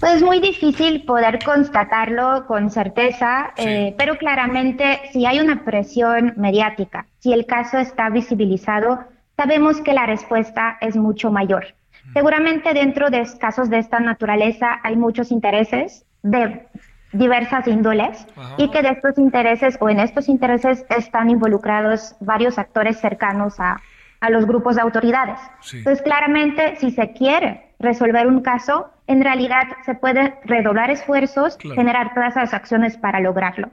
Pues 0.00 0.22
muy 0.22 0.38
difícil 0.40 1.04
poder 1.04 1.38
constatarlo 1.42 2.46
con 2.46 2.70
certeza, 2.70 3.54
eh, 3.56 3.94
pero 3.96 4.18
claramente 4.18 5.00
si 5.12 5.24
hay 5.24 5.40
una 5.40 5.64
presión 5.64 6.34
mediática, 6.36 7.06
si 7.20 7.32
el 7.32 7.46
caso 7.46 7.78
está 7.78 8.10
visibilizado, 8.10 9.00
sabemos 9.36 9.80
que 9.80 9.94
la 9.94 10.04
respuesta 10.04 10.76
es 10.80 10.96
mucho 10.96 11.30
mayor. 11.30 11.74
Seguramente 12.12 12.74
dentro 12.74 13.08
de 13.08 13.26
casos 13.40 13.70
de 13.70 13.78
esta 13.78 13.98
naturaleza 13.98 14.78
hay 14.82 14.96
muchos 14.96 15.32
intereses 15.32 16.04
de 16.22 16.66
diversas 17.12 17.66
índoles 17.66 18.26
y 18.58 18.70
que 18.70 18.82
de 18.82 18.90
estos 18.90 19.16
intereses 19.16 19.78
o 19.80 19.88
en 19.88 20.00
estos 20.00 20.28
intereses 20.28 20.84
están 20.90 21.30
involucrados 21.30 22.14
varios 22.20 22.58
actores 22.58 22.98
cercanos 22.98 23.58
a, 23.58 23.80
a 24.20 24.30
los 24.30 24.46
grupos 24.46 24.76
de 24.76 24.82
autoridades. 24.82 25.38
Entonces, 25.72 26.02
claramente, 26.02 26.76
si 26.76 26.90
se 26.90 27.12
quiere 27.12 27.73
resolver 27.84 28.26
un 28.26 28.40
caso, 28.40 28.90
en 29.06 29.22
realidad 29.22 29.64
se 29.84 29.94
puede 29.94 30.34
redoblar 30.44 30.90
esfuerzos, 30.90 31.58
generar 31.58 32.14
todas 32.14 32.34
las 32.36 32.54
acciones 32.54 32.96
para 32.96 33.20
lograrlo. 33.20 33.68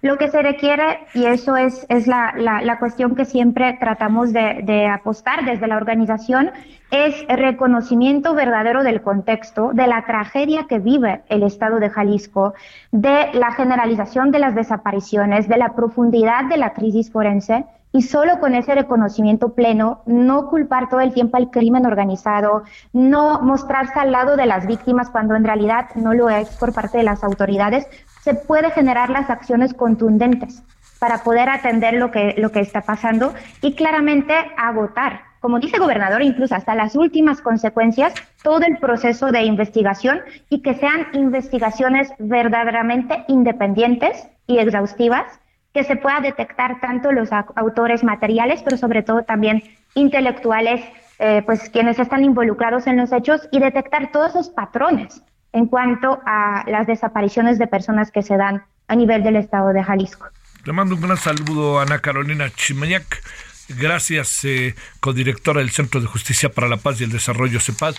Lo 0.00 0.16
que 0.16 0.28
se 0.28 0.40
requiere, 0.42 1.00
y 1.12 1.26
eso 1.26 1.56
es, 1.56 1.84
es 1.88 2.06
la, 2.06 2.32
la, 2.36 2.78
cuestión 2.78 3.16
que 3.16 3.24
siempre 3.24 3.76
tratamos 3.80 4.32
de, 4.32 4.60
de, 4.62 4.86
apostar 4.86 5.44
desde 5.44 5.66
la 5.66 5.76
organización, 5.76 6.52
es 6.92 7.24
el 7.28 7.38
reconocimiento 7.38 8.34
verdadero 8.34 8.84
del 8.84 9.02
contexto, 9.02 9.72
de 9.72 9.88
la 9.88 10.06
tragedia 10.06 10.66
que 10.68 10.78
vive 10.78 11.22
el 11.28 11.42
Estado 11.42 11.80
de 11.80 11.90
Jalisco, 11.90 12.54
de 12.92 13.30
la 13.34 13.52
generalización 13.52 14.30
de 14.30 14.38
las 14.38 14.54
desapariciones, 14.54 15.48
de 15.48 15.56
la 15.56 15.74
profundidad 15.74 16.44
de 16.44 16.58
la 16.58 16.74
crisis 16.74 17.10
forense 17.10 17.64
y 17.96 18.02
solo 18.02 18.40
con 18.40 18.54
ese 18.54 18.74
reconocimiento 18.74 19.54
pleno, 19.54 20.02
no 20.04 20.50
culpar 20.50 20.90
todo 20.90 21.00
el 21.00 21.14
tiempo 21.14 21.38
al 21.38 21.50
crimen 21.50 21.86
organizado, 21.86 22.64
no 22.92 23.40
mostrarse 23.40 23.98
al 23.98 24.12
lado 24.12 24.36
de 24.36 24.44
las 24.44 24.66
víctimas 24.66 25.08
cuando 25.08 25.34
en 25.34 25.44
realidad 25.44 25.86
no 25.94 26.12
lo 26.12 26.28
es 26.28 26.50
por 26.58 26.74
parte 26.74 26.98
de 26.98 27.04
las 27.04 27.24
autoridades, 27.24 27.88
se 28.20 28.34
puede 28.34 28.70
generar 28.70 29.08
las 29.08 29.30
acciones 29.30 29.72
contundentes 29.72 30.62
para 30.98 31.22
poder 31.22 31.48
atender 31.48 31.94
lo 31.94 32.10
que, 32.10 32.34
lo 32.36 32.52
que 32.52 32.60
está 32.60 32.82
pasando 32.82 33.32
y 33.62 33.74
claramente 33.74 34.34
agotar, 34.58 35.20
como 35.40 35.58
dice 35.58 35.76
el 35.76 35.82
gobernador, 35.82 36.20
incluso 36.20 36.54
hasta 36.54 36.74
las 36.74 36.96
últimas 36.96 37.40
consecuencias, 37.40 38.12
todo 38.42 38.60
el 38.66 38.76
proceso 38.76 39.32
de 39.32 39.44
investigación 39.44 40.20
y 40.50 40.60
que 40.60 40.74
sean 40.74 41.06
investigaciones 41.14 42.12
verdaderamente 42.18 43.24
independientes 43.28 44.28
y 44.46 44.58
exhaustivas 44.58 45.40
que 45.76 45.84
se 45.84 45.96
pueda 45.96 46.20
detectar 46.20 46.80
tanto 46.80 47.12
los 47.12 47.28
autores 47.32 48.02
materiales, 48.02 48.62
pero 48.64 48.78
sobre 48.78 49.02
todo 49.02 49.24
también 49.24 49.62
intelectuales, 49.92 50.82
eh, 51.18 51.42
pues 51.44 51.68
quienes 51.68 51.98
están 51.98 52.24
involucrados 52.24 52.86
en 52.86 52.96
los 52.96 53.12
hechos 53.12 53.46
y 53.52 53.60
detectar 53.60 54.10
todos 54.10 54.30
esos 54.30 54.48
patrones 54.48 55.20
en 55.52 55.66
cuanto 55.66 56.18
a 56.24 56.64
las 56.66 56.86
desapariciones 56.86 57.58
de 57.58 57.66
personas 57.66 58.10
que 58.10 58.22
se 58.22 58.38
dan 58.38 58.64
a 58.88 58.96
nivel 58.96 59.22
del 59.22 59.36
estado 59.36 59.74
de 59.74 59.84
Jalisco. 59.84 60.24
Le 60.64 60.72
mando 60.72 60.94
un 60.94 61.02
gran 61.02 61.18
saludo 61.18 61.78
a 61.78 61.82
Ana 61.82 61.98
Carolina 61.98 62.48
Chimañac. 62.48 63.22
Gracias, 63.68 64.46
eh, 64.46 64.74
codirectora 65.00 65.60
del 65.60 65.68
Centro 65.68 66.00
de 66.00 66.06
Justicia 66.06 66.48
para 66.48 66.68
la 66.68 66.78
Paz 66.78 67.02
y 67.02 67.04
el 67.04 67.12
Desarrollo 67.12 67.60
CEPAD. 67.60 67.96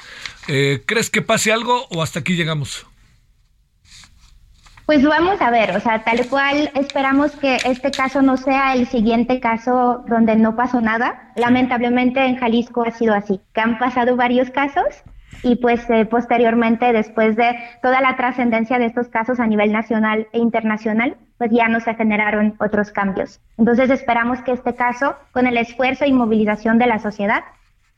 Eh, 0.47 0.82
¿Crees 0.88 1.11
que 1.11 1.21
pase 1.21 1.51
algo 1.53 1.86
o 1.91 2.01
hasta 2.01 2.21
aquí 2.21 2.36
llegamos? 2.36 2.88
Pues 4.88 5.03
vamos 5.03 5.41
a 5.41 5.51
ver, 5.51 5.75
o 5.75 5.81
sea, 5.81 6.05
tal 6.05 6.25
cual 6.29 6.71
esperamos 6.73 7.35
que 7.35 7.57
este 7.65 7.91
caso 7.91 8.21
no 8.21 8.38
sea 8.38 8.73
el 8.73 8.88
siguiente 8.88 9.41
caso 9.41 10.05
donde 10.07 10.38
no 10.38 10.55
pasó 10.55 10.79
nada. 10.79 11.33
Lamentablemente 11.35 12.25
en 12.25 12.38
Jalisco 12.38 12.85
ha 12.88 12.91
sido 12.91 13.13
así, 13.13 13.41
que 13.53 13.59
han 13.59 13.79
pasado 13.79 14.15
varios 14.15 14.49
casos 14.49 14.85
y 15.43 15.57
pues 15.57 15.89
eh, 15.89 16.05
posteriormente, 16.05 16.93
después 16.93 17.35
de 17.35 17.59
toda 17.83 17.99
la 17.99 18.15
trascendencia 18.15 18.79
de 18.79 18.85
estos 18.85 19.09
casos 19.09 19.41
a 19.41 19.45
nivel 19.45 19.73
nacional 19.73 20.29
e 20.31 20.39
internacional, 20.39 21.17
pues 21.38 21.51
ya 21.51 21.67
no 21.67 21.81
se 21.81 21.93
generaron 21.95 22.55
otros 22.57 22.91
cambios. 22.91 23.41
Entonces 23.57 23.89
esperamos 23.89 24.39
que 24.39 24.53
este 24.53 24.73
caso, 24.73 25.17
con 25.33 25.47
el 25.47 25.57
esfuerzo 25.57 26.05
y 26.05 26.13
movilización 26.13 26.77
de 26.77 26.88
la 26.88 26.99
sociedad, 26.99 27.43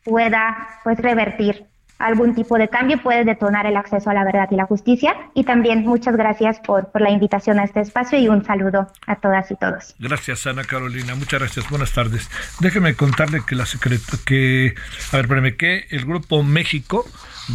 pueda 0.04 0.70
pues 0.84 0.98
revertir 0.98 1.69
algún 2.00 2.34
tipo 2.34 2.58
de 2.58 2.70
cambio 2.70 3.02
puede 3.02 3.26
detonar 3.26 3.66
el 3.66 3.78
acceso 3.78 4.10
a 4.10 4.14
la 4.14 4.24
verdad 4.24 4.47
y 4.52 4.56
la 4.56 4.66
justicia. 4.66 5.16
Y 5.34 5.43
también 5.43 5.86
muchas 5.86 6.16
gracias 6.16 6.60
por, 6.60 6.91
por 6.91 7.02
la 7.02 7.12
invitación 7.12 7.60
a 7.60 7.66
este 7.66 7.82
espacio 7.82 8.18
y 8.18 8.28
un 8.28 8.43
saludo 8.43 8.88
a 9.06 9.16
todas 9.18 9.52
y 9.52 9.56
todos. 9.56 9.95
Gracias, 10.00 10.47
Ana 10.47 10.64
Carolina. 10.64 11.16
Muchas 11.16 11.39
gracias. 11.41 11.70
Buenas 11.70 11.93
tardes. 11.93 12.30
Déjeme 12.60 12.95
contarle 12.95 13.41
que 13.45 13.56
la 13.56 13.66
secret 13.66 14.02
que 14.26 14.74
a 15.12 15.18
ver, 15.18 15.26
espérame, 15.26 15.58
que 15.58 15.86
el 15.89 16.06
grupo 16.06 16.43
México 16.43 17.06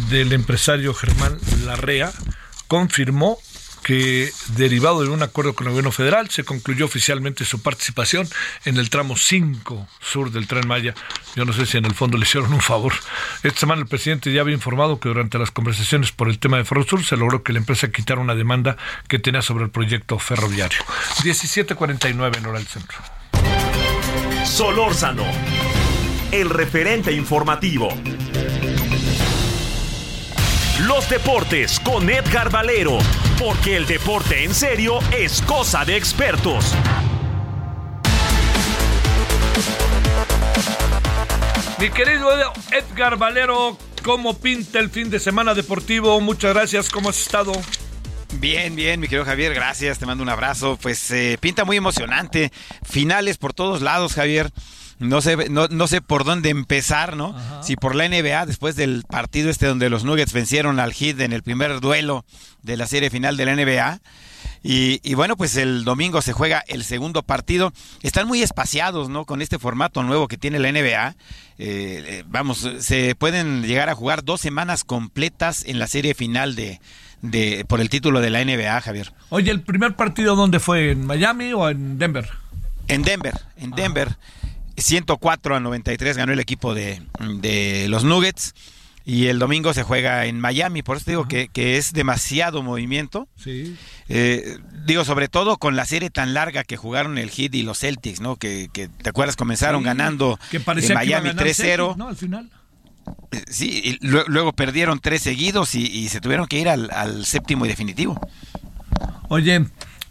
del 0.09 0.33
empresario 0.33 0.93
Germán 0.93 1.37
Larrea 1.65 2.11
confirmó 2.67 3.37
que 3.85 4.31
derivado 4.55 5.03
de 5.03 5.09
un 5.09 5.21
acuerdo 5.21 5.53
con 5.53 5.67
el 5.67 5.73
gobierno 5.73 5.91
federal 5.91 6.31
se 6.31 6.43
concluyó 6.43 6.85
oficialmente 6.85 7.45
su 7.45 7.61
participación 7.61 8.27
en 8.65 8.77
el 8.77 8.89
tramo 8.89 9.15
5 9.15 9.87
sur 10.01 10.31
del 10.31 10.47
tren 10.47 10.67
Maya. 10.67 10.95
Yo 11.35 11.45
no 11.45 11.53
sé 11.53 11.67
si 11.67 11.77
en 11.77 11.85
el 11.85 11.93
fondo 11.93 12.17
le 12.17 12.23
hicieron 12.23 12.51
un 12.51 12.61
favor. 12.61 12.93
Esta 13.43 13.59
semana 13.59 13.83
el 13.83 13.87
presidente 13.87 14.33
ya 14.33 14.41
había 14.41 14.55
informado 14.55 14.99
que 14.99 15.07
durante 15.07 15.37
las 15.37 15.51
conversaciones 15.51 16.11
por 16.11 16.29
el 16.29 16.39
tema 16.39 16.57
de 16.57 16.65
Ferrosur 16.65 17.05
se 17.05 17.15
logró 17.15 17.43
que 17.43 17.53
la 17.53 17.59
empresa 17.59 17.91
quitara 17.91 18.19
una 18.19 18.33
demanda 18.33 18.75
que 19.07 19.19
tenía 19.19 19.43
sobre 19.43 19.65
el 19.65 19.69
proyecto 19.69 20.17
ferroviario. 20.17 20.79
1749 21.23 22.39
en 22.39 22.45
hora 22.47 22.57
del 22.57 22.67
centro. 22.67 22.97
Solórzano, 24.45 25.25
el 26.31 26.49
referente 26.49 27.11
informativo. 27.11 27.89
Los 30.81 31.07
deportes 31.07 31.79
con 31.79 32.09
Edgar 32.09 32.49
Valero, 32.49 32.97
porque 33.39 33.75
el 33.75 33.85
deporte 33.85 34.43
en 34.43 34.53
serio 34.53 34.99
es 35.11 35.41
cosa 35.41 35.83
de 35.85 35.97
expertos. 35.97 36.73
Mi 41.79 41.89
querido 41.89 42.29
Edgar 42.71 43.17
Valero, 43.17 43.77
¿cómo 44.03 44.37
pinta 44.37 44.79
el 44.79 44.89
fin 44.89 45.09
de 45.09 45.19
semana 45.19 45.53
deportivo? 45.53 46.21
Muchas 46.21 46.53
gracias, 46.53 46.89
¿cómo 46.89 47.09
has 47.09 47.19
estado? 47.19 47.51
Bien, 48.39 48.75
bien, 48.75 48.99
mi 48.99 49.07
querido 49.07 49.25
Javier, 49.25 49.53
gracias, 49.53 49.99
te 49.99 50.05
mando 50.05 50.23
un 50.23 50.29
abrazo. 50.29 50.77
Pues 50.81 51.11
eh, 51.11 51.37
pinta 51.39 51.65
muy 51.65 51.77
emocionante. 51.77 52.51
Finales 52.83 53.37
por 53.37 53.53
todos 53.53 53.81
lados, 53.81 54.13
Javier. 54.13 54.51
No 54.99 55.21
sé, 55.21 55.49
no, 55.49 55.67
no 55.67 55.87
sé 55.87 56.01
por 56.01 56.23
dónde 56.23 56.49
empezar, 56.49 57.17
¿no? 57.17 57.35
Si 57.61 57.75
por 57.75 57.95
la 57.95 58.07
NBA, 58.07 58.45
después 58.45 58.75
del 58.75 59.03
partido 59.03 59.49
este 59.49 59.65
donde 59.65 59.89
los 59.89 60.05
Nuggets 60.05 60.31
vencieron 60.31 60.79
al 60.79 60.93
Heat 60.93 61.19
en 61.19 61.33
el 61.33 61.43
primer 61.43 61.81
duelo 61.81 62.25
de 62.63 62.77
la 62.77 62.87
serie 62.87 63.09
final 63.09 63.35
de 63.35 63.45
la 63.45 63.55
NBA. 63.55 63.99
Y, 64.63 64.99
y, 65.03 65.13
bueno, 65.13 65.37
pues 65.37 65.57
el 65.57 65.83
domingo 65.83 66.23
se 66.23 66.33
juega 66.33 66.63
el 66.67 66.83
segundo 66.83 67.21
partido. 67.21 67.71
Están 68.01 68.27
muy 68.27 68.41
espaciados, 68.41 69.09
¿no? 69.09 69.25
Con 69.25 69.43
este 69.43 69.59
formato 69.59 70.01
nuevo 70.01 70.27
que 70.27 70.37
tiene 70.37 70.57
la 70.57 70.71
NBA. 70.71 71.09
Eh, 71.09 71.15
eh, 71.59 72.23
vamos, 72.27 72.67
se 72.79 73.13
pueden 73.13 73.61
llegar 73.63 73.89
a 73.89 73.95
jugar 73.95 74.23
dos 74.23 74.41
semanas 74.41 74.83
completas 74.83 75.63
en 75.67 75.77
la 75.77 75.85
serie 75.85 76.15
final 76.15 76.55
de, 76.55 76.79
de 77.21 77.63
por 77.67 77.79
el 77.79 77.89
título 77.89 78.21
de 78.21 78.29
la 78.29 78.43
NBA, 78.43 78.81
Javier. 78.81 79.13
Oye, 79.29 79.51
¿el 79.51 79.61
primer 79.61 79.95
partido 79.95 80.35
dónde 80.35 80.59
fue? 80.59 80.91
¿En 80.91 81.05
Miami 81.05 81.53
o 81.53 81.69
en 81.69 81.99
Denver? 81.99 82.27
En 82.87 83.03
Denver, 83.03 83.35
en 83.57 83.71
Denver. 83.71 84.17
104 84.77 85.55
a 85.55 85.59
93 85.59 86.17
ganó 86.17 86.33
el 86.33 86.39
equipo 86.39 86.73
de, 86.73 87.01
de, 87.39 87.87
los 87.89 88.03
Nuggets. 88.03 88.53
Y 89.07 89.27
el 89.27 89.37
domingo 89.37 89.71
se 89.75 89.83
juega 89.83 90.25
en 90.25 90.39
Miami, 90.39 90.81
por 90.81 90.97
eso 90.97 91.11
digo 91.11 91.27
que, 91.27 91.47
que, 91.47 91.77
es 91.77 91.93
demasiado 91.93 92.63
movimiento. 92.63 93.27
Sí. 93.37 93.77
Eh, 94.09 94.57
digo, 94.87 95.05
sobre 95.05 95.27
todo 95.27 95.57
con 95.57 95.75
la 95.75 95.85
serie 95.85 96.09
tan 96.09 96.33
larga 96.33 96.63
que 96.63 96.75
jugaron 96.75 97.19
el 97.19 97.29
Heat 97.29 97.53
y 97.53 97.61
los 97.61 97.81
Celtics, 97.81 98.19
¿no? 98.19 98.35
Que, 98.37 98.67
que 98.73 98.87
¿te 98.87 99.09
acuerdas? 99.09 99.35
Comenzaron 99.35 99.81
sí, 99.81 99.85
ganando 99.85 100.39
que 100.49 100.57
en 100.57 100.93
Miami 100.95 101.29
3-0. 101.29 101.97
¿no? 101.97 102.07
Al 102.07 102.15
final. 102.15 102.49
Sí, 103.47 103.81
y 103.83 104.07
luego, 104.07 104.27
luego 104.27 104.53
perdieron 104.53 104.99
tres 104.99 105.21
seguidos 105.21 105.75
y, 105.75 105.85
y, 105.85 106.09
se 106.09 106.19
tuvieron 106.19 106.47
que 106.47 106.57
ir 106.57 106.67
al, 106.67 106.89
al 106.89 107.27
séptimo 107.27 107.65
y 107.65 107.69
definitivo. 107.69 108.19
Oye, 109.29 109.65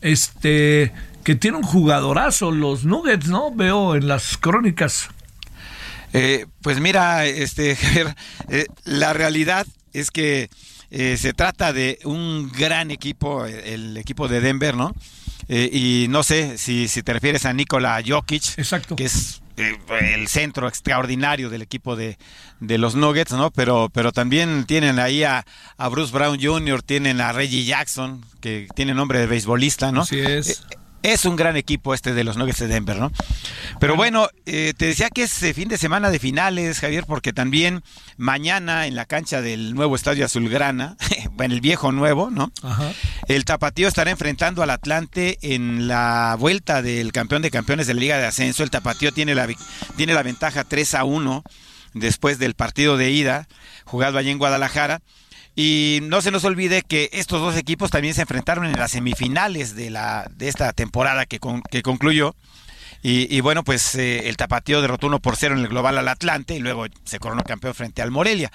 este 0.05 0.93
que 1.25 1.35
tiene 1.35 1.57
un 1.57 1.63
jugadorazo 1.63 2.53
los 2.53 2.85
Nuggets, 2.85 3.29
¿no? 3.29 3.51
Veo 3.51 3.97
en 3.97 4.07
las 4.07 4.37
crónicas. 4.37 5.09
Eh, 6.13 6.47
pues 6.63 6.79
mira, 6.79 7.25
este, 7.27 7.75
Javier, 7.77 8.15
eh, 8.49 8.67
la 8.85 9.15
realidad 9.15 9.67
es 9.93 10.11
que 10.11 10.51
eh, 10.91 11.17
se 11.17 11.33
trata 11.33 11.73
de 11.73 11.99
un 12.05 12.53
gran 12.53 12.91
equipo, 12.91 13.47
el 13.47 13.97
equipo 13.97 14.29
de 14.29 14.41
Denver, 14.41 14.77
¿no? 14.77 14.95
Eh, 15.49 15.71
y 15.73 16.07
no 16.09 16.23
sé 16.23 16.59
si, 16.59 16.89
si 16.89 17.03
te 17.03 17.13
refieres 17.13 17.47
a 17.47 17.53
Nikola 17.53 18.03
Jokic, 18.07 18.59
Exacto. 18.59 18.97
que 18.97 19.05
es 19.05 19.41
el 19.57 20.29
centro 20.29 20.69
extraordinario 20.69 21.51
del 21.51 21.63
equipo 21.63 21.97
de, 21.97 22.19
de, 22.61 22.79
los 22.79 22.95
Nuggets, 22.95 23.33
¿no? 23.33 23.51
Pero, 23.51 23.91
pero 23.93 24.13
también 24.13 24.65
tienen 24.65 24.99
ahí 24.99 25.25
a, 25.25 25.45
a, 25.77 25.89
Bruce 25.89 26.13
Brown 26.13 26.39
Jr., 26.41 26.83
tienen 26.83 27.21
a 27.21 27.33
Reggie 27.33 27.65
Jackson, 27.65 28.25
que 28.41 28.67
tiene 28.75 28.95
nombre 28.95 29.21
de 29.21 29.27
beisbolista, 29.27 29.93
¿no? 29.93 30.03
Así 30.03 30.19
es. 30.19 30.65
Eh, 31.05 31.13
es 31.13 31.27
un 31.27 31.37
gran 31.37 31.57
equipo 31.57 31.93
este 31.93 32.15
de 32.15 32.25
los 32.25 32.37
Nuggets 32.37 32.61
de 32.61 32.67
Denver, 32.67 32.97
¿no? 32.97 33.13
Pero 33.79 33.95
bueno, 33.95 34.29
eh, 34.47 34.73
te 34.77 34.87
decía 34.87 35.11
que 35.11 35.25
es 35.25 35.33
fin 35.55 35.69
de 35.69 35.77
semana 35.77 36.11
de 36.11 36.19
finales, 36.19 36.81
Javier, 36.81 37.05
porque 37.07 37.33
también 37.33 37.83
mañana 38.17 38.87
en 38.87 38.97
la 38.97 39.05
cancha 39.05 39.43
del 39.43 39.75
nuevo 39.75 39.97
Estadio 39.97 40.25
Azulgrana, 40.25 40.97
en 41.39 41.53
el 41.53 41.61
viejo 41.61 41.93
nuevo, 41.93 42.31
¿no? 42.31 42.51
Ajá. 42.63 42.93
El 43.29 43.45
Tapatío 43.45 43.87
estará 43.87 44.11
enfrentando 44.11 44.63
al 44.63 44.71
Atlante 44.71 45.39
en 45.43 45.89
la 45.89 46.37
vuelta 46.39 46.81
del 46.81 47.13
campeón 47.13 47.43
de 47.43 47.51
campeones 47.51 47.87
de 47.87 47.95
la 47.95 48.01
Liga 48.01 48.19
de 48.19 48.27
Ascenso. 48.27 48.63
El 48.63 48.71
Tapatío 48.71 49.13
tiene 49.13 49.35
la, 49.35 49.47
tiene 49.97 50.15
la 50.15 50.23
ventaja 50.23 50.65
3 50.65 50.95
a 50.95 51.05
1 51.05 51.45
después 51.93 52.39
del 52.39 52.55
partido 52.55 52.97
de 52.97 53.11
ida 53.11 53.47
jugado 53.85 54.19
allí 54.19 54.31
en 54.31 54.39
Guadalajara. 54.39 55.03
Y 55.57 56.01
no 56.03 56.21
se 56.21 56.31
nos 56.31 56.45
olvide 56.45 56.83
que 56.83 57.11
estos 57.13 57.41
dos 57.41 57.57
equipos 57.57 57.91
también 57.91 58.15
se 58.15 58.23
enfrentaron 58.23 58.65
en 58.67 58.73
las 58.73 58.93
semifinales 58.93 59.77
de, 59.77 59.91
la, 59.91 60.29
de 60.35 60.49
esta 60.49 60.73
temporada 60.73 61.27
que, 61.27 61.39
con, 61.39 61.63
que 61.63 61.83
concluyó. 61.83 62.35
Y, 63.07 63.43
bueno, 63.43 63.65
pues 63.65 63.97
eh, 63.97 64.31
el 64.31 64.39
Tapatío 64.39 64.81
derrotó 64.81 65.09
uno 65.09 65.21
por 65.21 65.37
cero 65.37 65.55
en 65.55 65.61
el 65.61 65.69
global 65.69 65.99
al 65.99 66.09
Atlante 66.09 66.57
y 66.57 66.59
luego 66.59 66.87
se 67.05 67.19
coronó 67.19 67.45
campeón 67.45 67.75
frente 67.75 68.01
al 68.01 68.11
Morelia. 68.11 68.51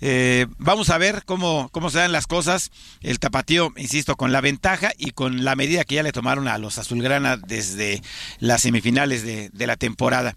Eh, 0.00 0.46
vamos 0.56 0.88
a 0.88 0.96
ver 0.96 1.24
cómo, 1.26 1.68
cómo 1.70 1.90
se 1.90 1.98
dan 1.98 2.10
las 2.10 2.26
cosas. 2.26 2.70
El 3.02 3.18
Tapatío, 3.18 3.74
insisto, 3.76 4.16
con 4.16 4.32
la 4.32 4.40
ventaja 4.40 4.92
y 4.96 5.10
con 5.10 5.44
la 5.44 5.54
medida 5.54 5.84
que 5.84 5.96
ya 5.96 6.02
le 6.02 6.12
tomaron 6.12 6.48
a 6.48 6.56
los 6.56 6.78
Azulgrana 6.78 7.36
desde 7.36 8.00
las 8.38 8.62
semifinales 8.62 9.22
de, 9.22 9.50
de 9.50 9.66
la 9.66 9.76
temporada. 9.76 10.34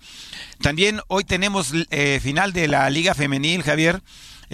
También 0.60 1.00
hoy 1.08 1.24
tenemos 1.24 1.72
eh, 1.90 2.20
final 2.22 2.52
de 2.52 2.68
la 2.68 2.90
Liga 2.90 3.14
Femenil, 3.14 3.64
Javier. 3.64 4.02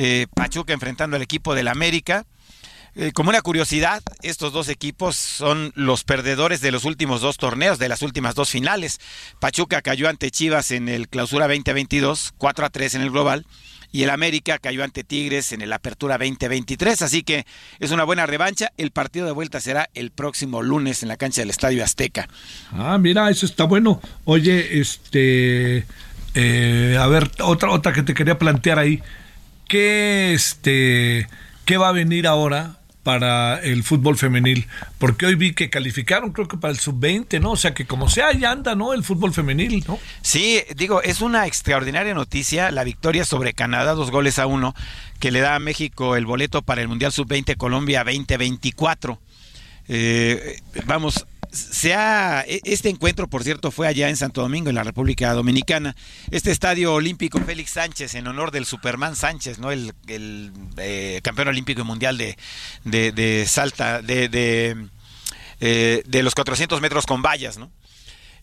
Eh, 0.02 0.28
Pachuca 0.34 0.72
enfrentando 0.72 1.18
al 1.18 1.22
equipo 1.22 1.54
del 1.56 1.68
América. 1.68 2.26
Eh, 2.96 3.12
como 3.12 3.32
una 3.32 3.42
curiosidad, 3.42 4.02
estos 4.22 4.54
dos 4.54 4.70
equipos 4.70 5.18
son 5.18 5.74
los 5.76 6.06
perdedores 6.06 6.62
de 6.62 6.72
los 6.72 6.86
últimos 6.86 7.20
dos 7.20 7.36
torneos, 7.36 7.80
de 7.80 7.90
las 7.90 8.02
últimas 8.02 8.34
dos 8.34 8.50
finales. 8.50 9.02
Pachuca 9.42 9.82
cayó 9.82 10.08
ante 10.08 10.32
Chivas 10.32 10.72
en 10.72 10.88
el 10.88 11.10
Clausura 11.10 11.50
2022, 11.50 12.34
4 12.38 12.66
a 12.66 12.70
3 12.70 12.96
en 12.96 13.02
el 13.02 13.12
global, 13.12 13.46
y 13.92 14.04
el 14.04 14.10
América 14.10 14.58
cayó 14.58 14.86
ante 14.86 15.04
Tigres 15.04 15.52
en 15.52 15.62
el 15.62 15.74
Apertura 15.74 16.18
2023, 16.18 17.02
así 17.02 17.22
que 17.24 17.46
es 17.80 17.92
una 17.92 18.06
buena 18.06 18.26
revancha. 18.26 18.72
El 18.78 18.92
partido 18.92 19.26
de 19.26 19.34
vuelta 19.34 19.60
será 19.60 19.90
el 19.96 20.12
próximo 20.12 20.62
lunes 20.62 21.04
en 21.04 21.10
la 21.10 21.18
cancha 21.18 21.42
del 21.42 21.50
Estadio 21.50 21.84
Azteca. 21.84 22.30
Ah, 22.72 22.98
mira, 22.98 23.30
eso 23.30 23.46
está 23.46 23.66
bueno. 23.66 24.00
Oye, 24.24 24.80
este, 24.80 25.86
eh, 26.36 26.98
a 26.98 27.08
ver, 27.08 27.30
otra, 27.42 27.72
otra 27.72 27.92
que 27.92 28.04
te 28.04 28.14
quería 28.14 28.40
plantear 28.40 28.80
ahí. 28.80 29.04
¿Qué, 29.70 30.34
este, 30.34 31.28
¿Qué 31.64 31.78
va 31.78 31.90
a 31.90 31.92
venir 31.92 32.26
ahora 32.26 32.80
para 33.04 33.60
el 33.60 33.84
fútbol 33.84 34.18
femenil? 34.18 34.68
Porque 34.98 35.28
hoy 35.28 35.36
vi 35.36 35.54
que 35.54 35.70
calificaron, 35.70 36.34
creo 36.34 36.48
que 36.48 36.58
para 36.58 36.74
el 36.74 36.80
sub-20, 36.80 37.40
¿no? 37.40 37.52
O 37.52 37.56
sea 37.56 37.76
que 37.76 37.86
como 37.86 38.10
sea, 38.10 38.34
ya 38.34 38.50
anda, 38.50 38.74
¿no? 38.74 38.94
El 38.94 39.04
fútbol 39.04 39.32
femenil, 39.32 39.86
¿no? 39.88 40.00
Sí, 40.24 40.64
digo, 40.76 41.04
es 41.04 41.22
una 41.22 41.46
extraordinaria 41.46 42.16
noticia 42.16 42.72
la 42.72 42.84
victoria 42.84 43.26
sobre 43.26 43.54
Canadá, 43.54 43.94
dos 43.94 44.10
goles 44.10 44.40
a 44.40 44.48
uno, 44.48 44.74
que 45.20 45.30
le 45.30 45.40
da 45.40 45.54
a 45.54 45.60
México 45.60 46.16
el 46.16 46.26
boleto 46.26 46.64
para 46.64 46.82
el 46.82 46.88
Mundial 46.88 47.12
Sub-20 47.12 47.56
Colombia 47.56 48.04
2024. 48.04 49.20
Eh, 49.88 50.60
vamos, 50.88 51.28
se 51.52 51.94
ha, 51.94 52.42
este 52.42 52.90
encuentro, 52.90 53.28
por 53.28 53.44
cierto, 53.44 53.72
fue 53.72 53.88
allá 53.88 54.10
en 54.10 54.18
Santo 54.18 54.42
Domingo, 54.42 54.70
en 54.70 54.76
la 54.76 54.84
República 54.84 55.34
Dominicana. 55.34 55.96
Este 56.32 56.52
estadio 56.52 56.94
olímpico 56.94 57.40
Félix 57.40 57.72
Sánchez, 57.72 58.16
en 58.16 58.28
honor 58.28 58.52
del 58.52 58.66
Superman 58.66 59.16
Sánchez, 59.16 59.60
¿no? 59.60 59.72
El, 59.72 59.94
eh, 60.78 61.20
campeón 61.24 61.48
olímpico 61.48 61.82
y 61.82 61.84
mundial 61.86 62.18
de, 62.18 62.38
de, 62.84 63.12
de 63.12 63.46
salta, 63.48 64.02
de, 64.02 64.30
de, 64.30 64.88
eh, 65.60 66.04
de 66.06 66.24
los 66.24 66.36
400 66.36 66.82
metros 66.82 67.06
con 67.06 67.22
vallas, 67.22 67.58
¿no? 67.58 67.72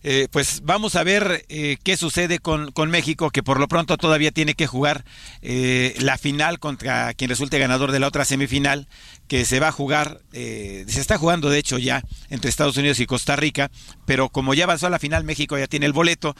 Eh, 0.09 0.29
pues 0.31 0.61
vamos 0.63 0.95
a 0.95 1.03
ver 1.03 1.43
eh, 1.49 1.75
qué 1.83 1.97
sucede 1.97 2.39
con, 2.39 2.71
con, 2.71 2.89
México, 2.89 3.29
que 3.29 3.43
por 3.43 3.59
lo 3.59 3.67
pronto 3.67 3.97
todavía 3.97 4.31
tiene 4.31 4.53
que 4.53 4.65
jugar 4.65 5.03
eh, 5.41 5.95
la 5.99 6.17
final 6.17 6.59
contra 6.59 7.13
quien 7.13 7.29
resulte 7.29 7.59
ganador 7.59 7.91
de 7.91 7.99
la 7.99 8.07
otra 8.07 8.23
semifinal, 8.23 8.87
que 9.27 9.43
se 9.43 9.59
va 9.59 9.67
a 9.67 9.71
jugar, 9.73 10.21
se 10.31 10.85
está 10.85 11.17
jugando 11.17 11.49
de 11.49 11.59
hecho 11.59 11.77
ya 11.77 12.05
entre 12.29 12.49
Estados 12.49 12.77
Unidos 12.77 13.01
y 13.01 13.05
Costa 13.05 13.35
Rica, 13.35 13.69
pero 14.05 14.29
como 14.29 14.53
ya 14.53 14.63
avanzó 14.63 14.87
a 14.87 14.91
la 14.91 14.97
final, 14.97 15.25
México 15.25 15.57
ya 15.57 15.67
tiene 15.67 15.85
el 15.85 15.91
boleto. 15.91 16.37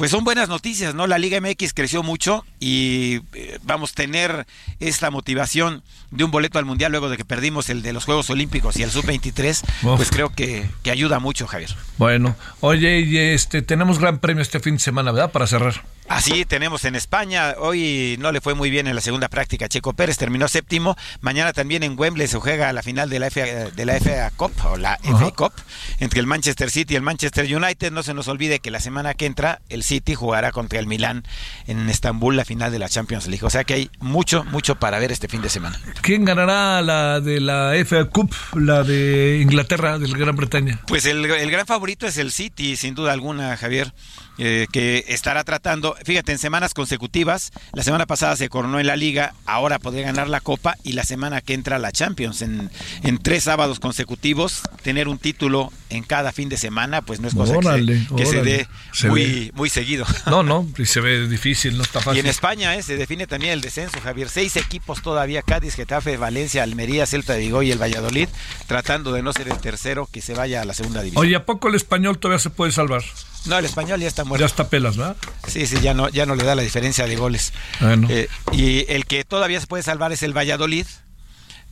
Pues 0.00 0.12
son 0.12 0.24
buenas 0.24 0.48
noticias, 0.48 0.94
¿no? 0.94 1.06
La 1.06 1.18
Liga 1.18 1.38
MX 1.42 1.74
creció 1.74 2.02
mucho 2.02 2.46
y 2.58 3.20
eh, 3.34 3.58
vamos 3.64 3.92
a 3.92 3.96
tener 3.96 4.46
esta 4.78 5.10
motivación 5.10 5.82
de 6.10 6.24
un 6.24 6.30
boleto 6.30 6.58
al 6.58 6.64
Mundial 6.64 6.90
luego 6.90 7.10
de 7.10 7.18
que 7.18 7.26
perdimos 7.26 7.68
el 7.68 7.82
de 7.82 7.92
los 7.92 8.06
Juegos 8.06 8.30
Olímpicos 8.30 8.78
y 8.78 8.82
el 8.82 8.90
Sub-23, 8.90 9.62
Uf. 9.82 9.96
pues 9.98 10.10
creo 10.10 10.30
que, 10.30 10.70
que 10.82 10.90
ayuda 10.90 11.18
mucho, 11.18 11.46
Javier. 11.46 11.76
Bueno, 11.98 12.34
oye, 12.60 13.00
y 13.00 13.18
este, 13.18 13.60
tenemos 13.60 13.98
gran 13.98 14.20
premio 14.20 14.40
este 14.40 14.58
fin 14.58 14.76
de 14.76 14.80
semana, 14.80 15.12
¿verdad? 15.12 15.32
Para 15.32 15.46
cerrar. 15.46 15.84
Así 16.10 16.44
tenemos 16.44 16.84
en 16.84 16.96
España, 16.96 17.54
hoy 17.56 18.16
no 18.18 18.32
le 18.32 18.40
fue 18.40 18.54
muy 18.54 18.68
bien 18.68 18.88
en 18.88 18.96
la 18.96 19.00
segunda 19.00 19.28
práctica, 19.28 19.68
Checo 19.68 19.92
Pérez 19.92 20.18
terminó 20.18 20.48
séptimo, 20.48 20.96
mañana 21.20 21.52
también 21.52 21.84
en 21.84 21.96
Wembley 21.96 22.26
se 22.26 22.36
juega 22.38 22.72
la 22.72 22.82
final 22.82 23.08
de 23.08 23.20
la 23.20 23.30
FA, 23.30 23.70
de 23.70 23.84
la 23.86 23.94
FA 23.94 24.28
Cup 24.32 24.50
o 24.64 24.76
la 24.76 24.98
FA 25.04 25.30
Cup 25.30 25.52
entre 26.00 26.18
el 26.18 26.26
Manchester 26.26 26.68
City 26.68 26.94
y 26.94 26.96
el 26.96 27.02
Manchester 27.02 27.44
United, 27.44 27.92
no 27.92 28.02
se 28.02 28.12
nos 28.12 28.26
olvide 28.26 28.58
que 28.58 28.72
la 28.72 28.80
semana 28.80 29.14
que 29.14 29.26
entra 29.26 29.60
el 29.68 29.84
City 29.84 30.16
jugará 30.16 30.50
contra 30.50 30.80
el 30.80 30.88
Milán 30.88 31.22
en 31.68 31.88
Estambul 31.88 32.36
la 32.36 32.44
final 32.44 32.72
de 32.72 32.80
la 32.80 32.88
Champions 32.88 33.28
League, 33.28 33.46
o 33.46 33.50
sea 33.50 33.62
que 33.62 33.74
hay 33.74 33.90
mucho, 34.00 34.42
mucho 34.42 34.74
para 34.74 34.98
ver 34.98 35.12
este 35.12 35.28
fin 35.28 35.42
de 35.42 35.48
semana. 35.48 35.80
¿Quién 36.02 36.24
ganará 36.24 36.82
la 36.82 37.20
de 37.20 37.38
la 37.38 37.72
FA 37.86 38.06
Cup, 38.06 38.34
la 38.54 38.82
de 38.82 39.38
Inglaterra, 39.40 39.96
del 40.00 40.18
Gran 40.18 40.34
Bretaña? 40.34 40.80
Pues 40.88 41.06
el, 41.06 41.24
el 41.24 41.50
gran 41.52 41.66
favorito 41.66 42.08
es 42.08 42.18
el 42.18 42.32
City, 42.32 42.74
sin 42.74 42.96
duda 42.96 43.12
alguna, 43.12 43.56
Javier. 43.56 43.94
Eh, 44.42 44.66
que 44.72 45.04
estará 45.08 45.44
tratando, 45.44 45.94
fíjate, 46.04 46.32
en 46.32 46.38
semanas 46.38 46.74
consecutivas, 46.74 47.52
la 47.74 47.82
semana 47.84 48.06
pasada 48.06 48.34
se 48.36 48.48
coronó 48.48 48.80
en 48.80 48.86
la 48.86 48.96
liga, 48.96 49.34
ahora 49.46 49.78
podría 49.78 50.06
ganar 50.06 50.28
la 50.28 50.40
copa 50.40 50.76
y 50.82 50.92
la 50.92 51.04
semana 51.04 51.40
que 51.42 51.54
entra 51.54 51.78
la 51.78 51.92
Champions. 51.92 52.40
En, 52.42 52.70
en 53.02 53.18
tres 53.18 53.44
sábados 53.44 53.78
consecutivos, 53.80 54.62
tener 54.82 55.06
un 55.08 55.18
título 55.18 55.70
en 55.90 56.02
cada 56.02 56.32
fin 56.32 56.48
de 56.48 56.56
semana, 56.56 57.02
pues 57.02 57.20
no 57.20 57.28
es 57.28 57.34
cosa 57.34 57.56
Órale, 57.56 58.06
que, 58.16 58.24
se, 58.24 58.24
que 58.24 58.26
se 58.26 58.42
dé 58.42 58.68
Se 58.92 59.08
muy, 59.08 59.24
ve. 59.24 59.52
muy 59.54 59.68
seguido. 59.70 60.06
No, 60.26 60.42
no, 60.42 60.66
y 60.78 60.86
se 60.86 61.00
ve 61.00 61.28
difícil, 61.28 61.76
no 61.76 61.82
está 61.82 61.98
Y 62.00 62.02
fácil. 62.02 62.20
en 62.20 62.26
España 62.26 62.74
eh, 62.76 62.82
se 62.82 62.96
define 62.96 63.26
también 63.26 63.52
el 63.52 63.60
descenso, 63.60 64.00
Javier. 64.00 64.28
Seis 64.30 64.56
equipos 64.56 65.02
todavía, 65.02 65.42
Cádiz, 65.42 65.74
Getafe, 65.74 66.16
Valencia, 66.16 66.62
Almería, 66.62 67.04
Celta 67.06 67.34
de 67.34 67.40
Vigo 67.40 67.62
y 67.62 67.70
el 67.72 67.78
Valladolid, 67.82 68.28
tratando 68.66 69.12
de 69.12 69.22
no 69.22 69.32
ser 69.32 69.48
el 69.48 69.58
tercero 69.58 70.08
que 70.10 70.22
se 70.22 70.32
vaya 70.34 70.62
a 70.62 70.64
la 70.64 70.72
segunda 70.74 71.02
división. 71.02 71.22
Oye, 71.22 71.36
¿a 71.36 71.44
poco 71.44 71.68
el 71.68 71.74
español 71.74 72.18
todavía 72.18 72.38
se 72.38 72.50
puede 72.50 72.72
salvar? 72.72 73.02
No, 73.46 73.58
el 73.58 73.64
español 73.64 74.00
ya 74.00 74.08
está 74.08 74.24
muerto. 74.24 74.40
Ya 74.42 74.46
está 74.46 74.68
pelas, 74.68 74.96
¿verdad? 74.96 75.16
Sí, 75.48 75.66
sí, 75.66 75.80
ya 75.80 75.94
no, 75.94 76.08
ya 76.08 76.26
no 76.26 76.34
le 76.34 76.44
da 76.44 76.54
la 76.54 76.62
diferencia 76.62 77.06
de 77.06 77.16
goles. 77.16 77.52
Bueno. 77.80 78.06
Eh, 78.10 78.28
y 78.52 78.84
el 78.92 79.06
que 79.06 79.24
todavía 79.24 79.60
se 79.60 79.66
puede 79.66 79.82
salvar 79.82 80.12
es 80.12 80.22
el 80.22 80.36
Valladolid, 80.36 80.86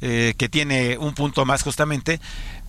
eh, 0.00 0.34
que 0.38 0.48
tiene 0.48 0.96
un 0.98 1.14
punto 1.14 1.44
más 1.44 1.62
justamente, 1.62 2.20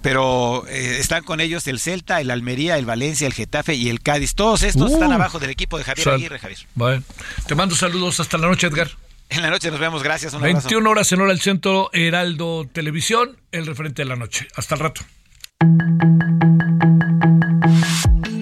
pero 0.01 0.65
eh, 0.67 0.97
están 0.99 1.23
con 1.23 1.39
ellos 1.39 1.67
el 1.67 1.79
Celta, 1.79 2.19
el 2.21 2.31
Almería, 2.31 2.77
el 2.77 2.85
Valencia, 2.85 3.27
el 3.27 3.33
Getafe 3.33 3.75
y 3.75 3.89
el 3.89 4.01
Cádiz. 4.01 4.35
Todos 4.35 4.63
estos 4.63 4.89
Uh. 4.91 4.93
están 4.95 5.11
abajo 5.13 5.39
del 5.39 5.49
equipo 5.49 5.77
de 5.77 5.83
Javier 5.85 6.03
Sal- 6.05 6.15
Aguirre, 6.15 6.39
Javier. 6.39 6.59
Bueno, 6.75 7.03
te 7.47 7.55
mando 7.55 7.75
saludos 7.75 8.19
hasta 8.19 8.37
la 8.37 8.47
noche, 8.47 8.67
Edgar. 8.67 8.89
En 9.29 9.43
la 9.43 9.49
noche 9.51 9.69
nos 9.69 9.79
vemos, 9.79 10.01
gracias. 10.01 10.33
Un 10.33 10.39
abrazo. 10.43 10.67
21 10.67 10.89
horas 10.89 11.11
en 11.11 11.21
hora 11.21 11.29
del 11.31 11.39
centro, 11.41 11.89
Heraldo 11.93 12.67
Televisión, 12.73 13.37
el 13.51 13.65
referente 13.67 14.01
de 14.01 14.09
la 14.09 14.15
noche. 14.15 14.47
Hasta 14.55 14.73
el 14.75 14.81
rato. 14.81 15.01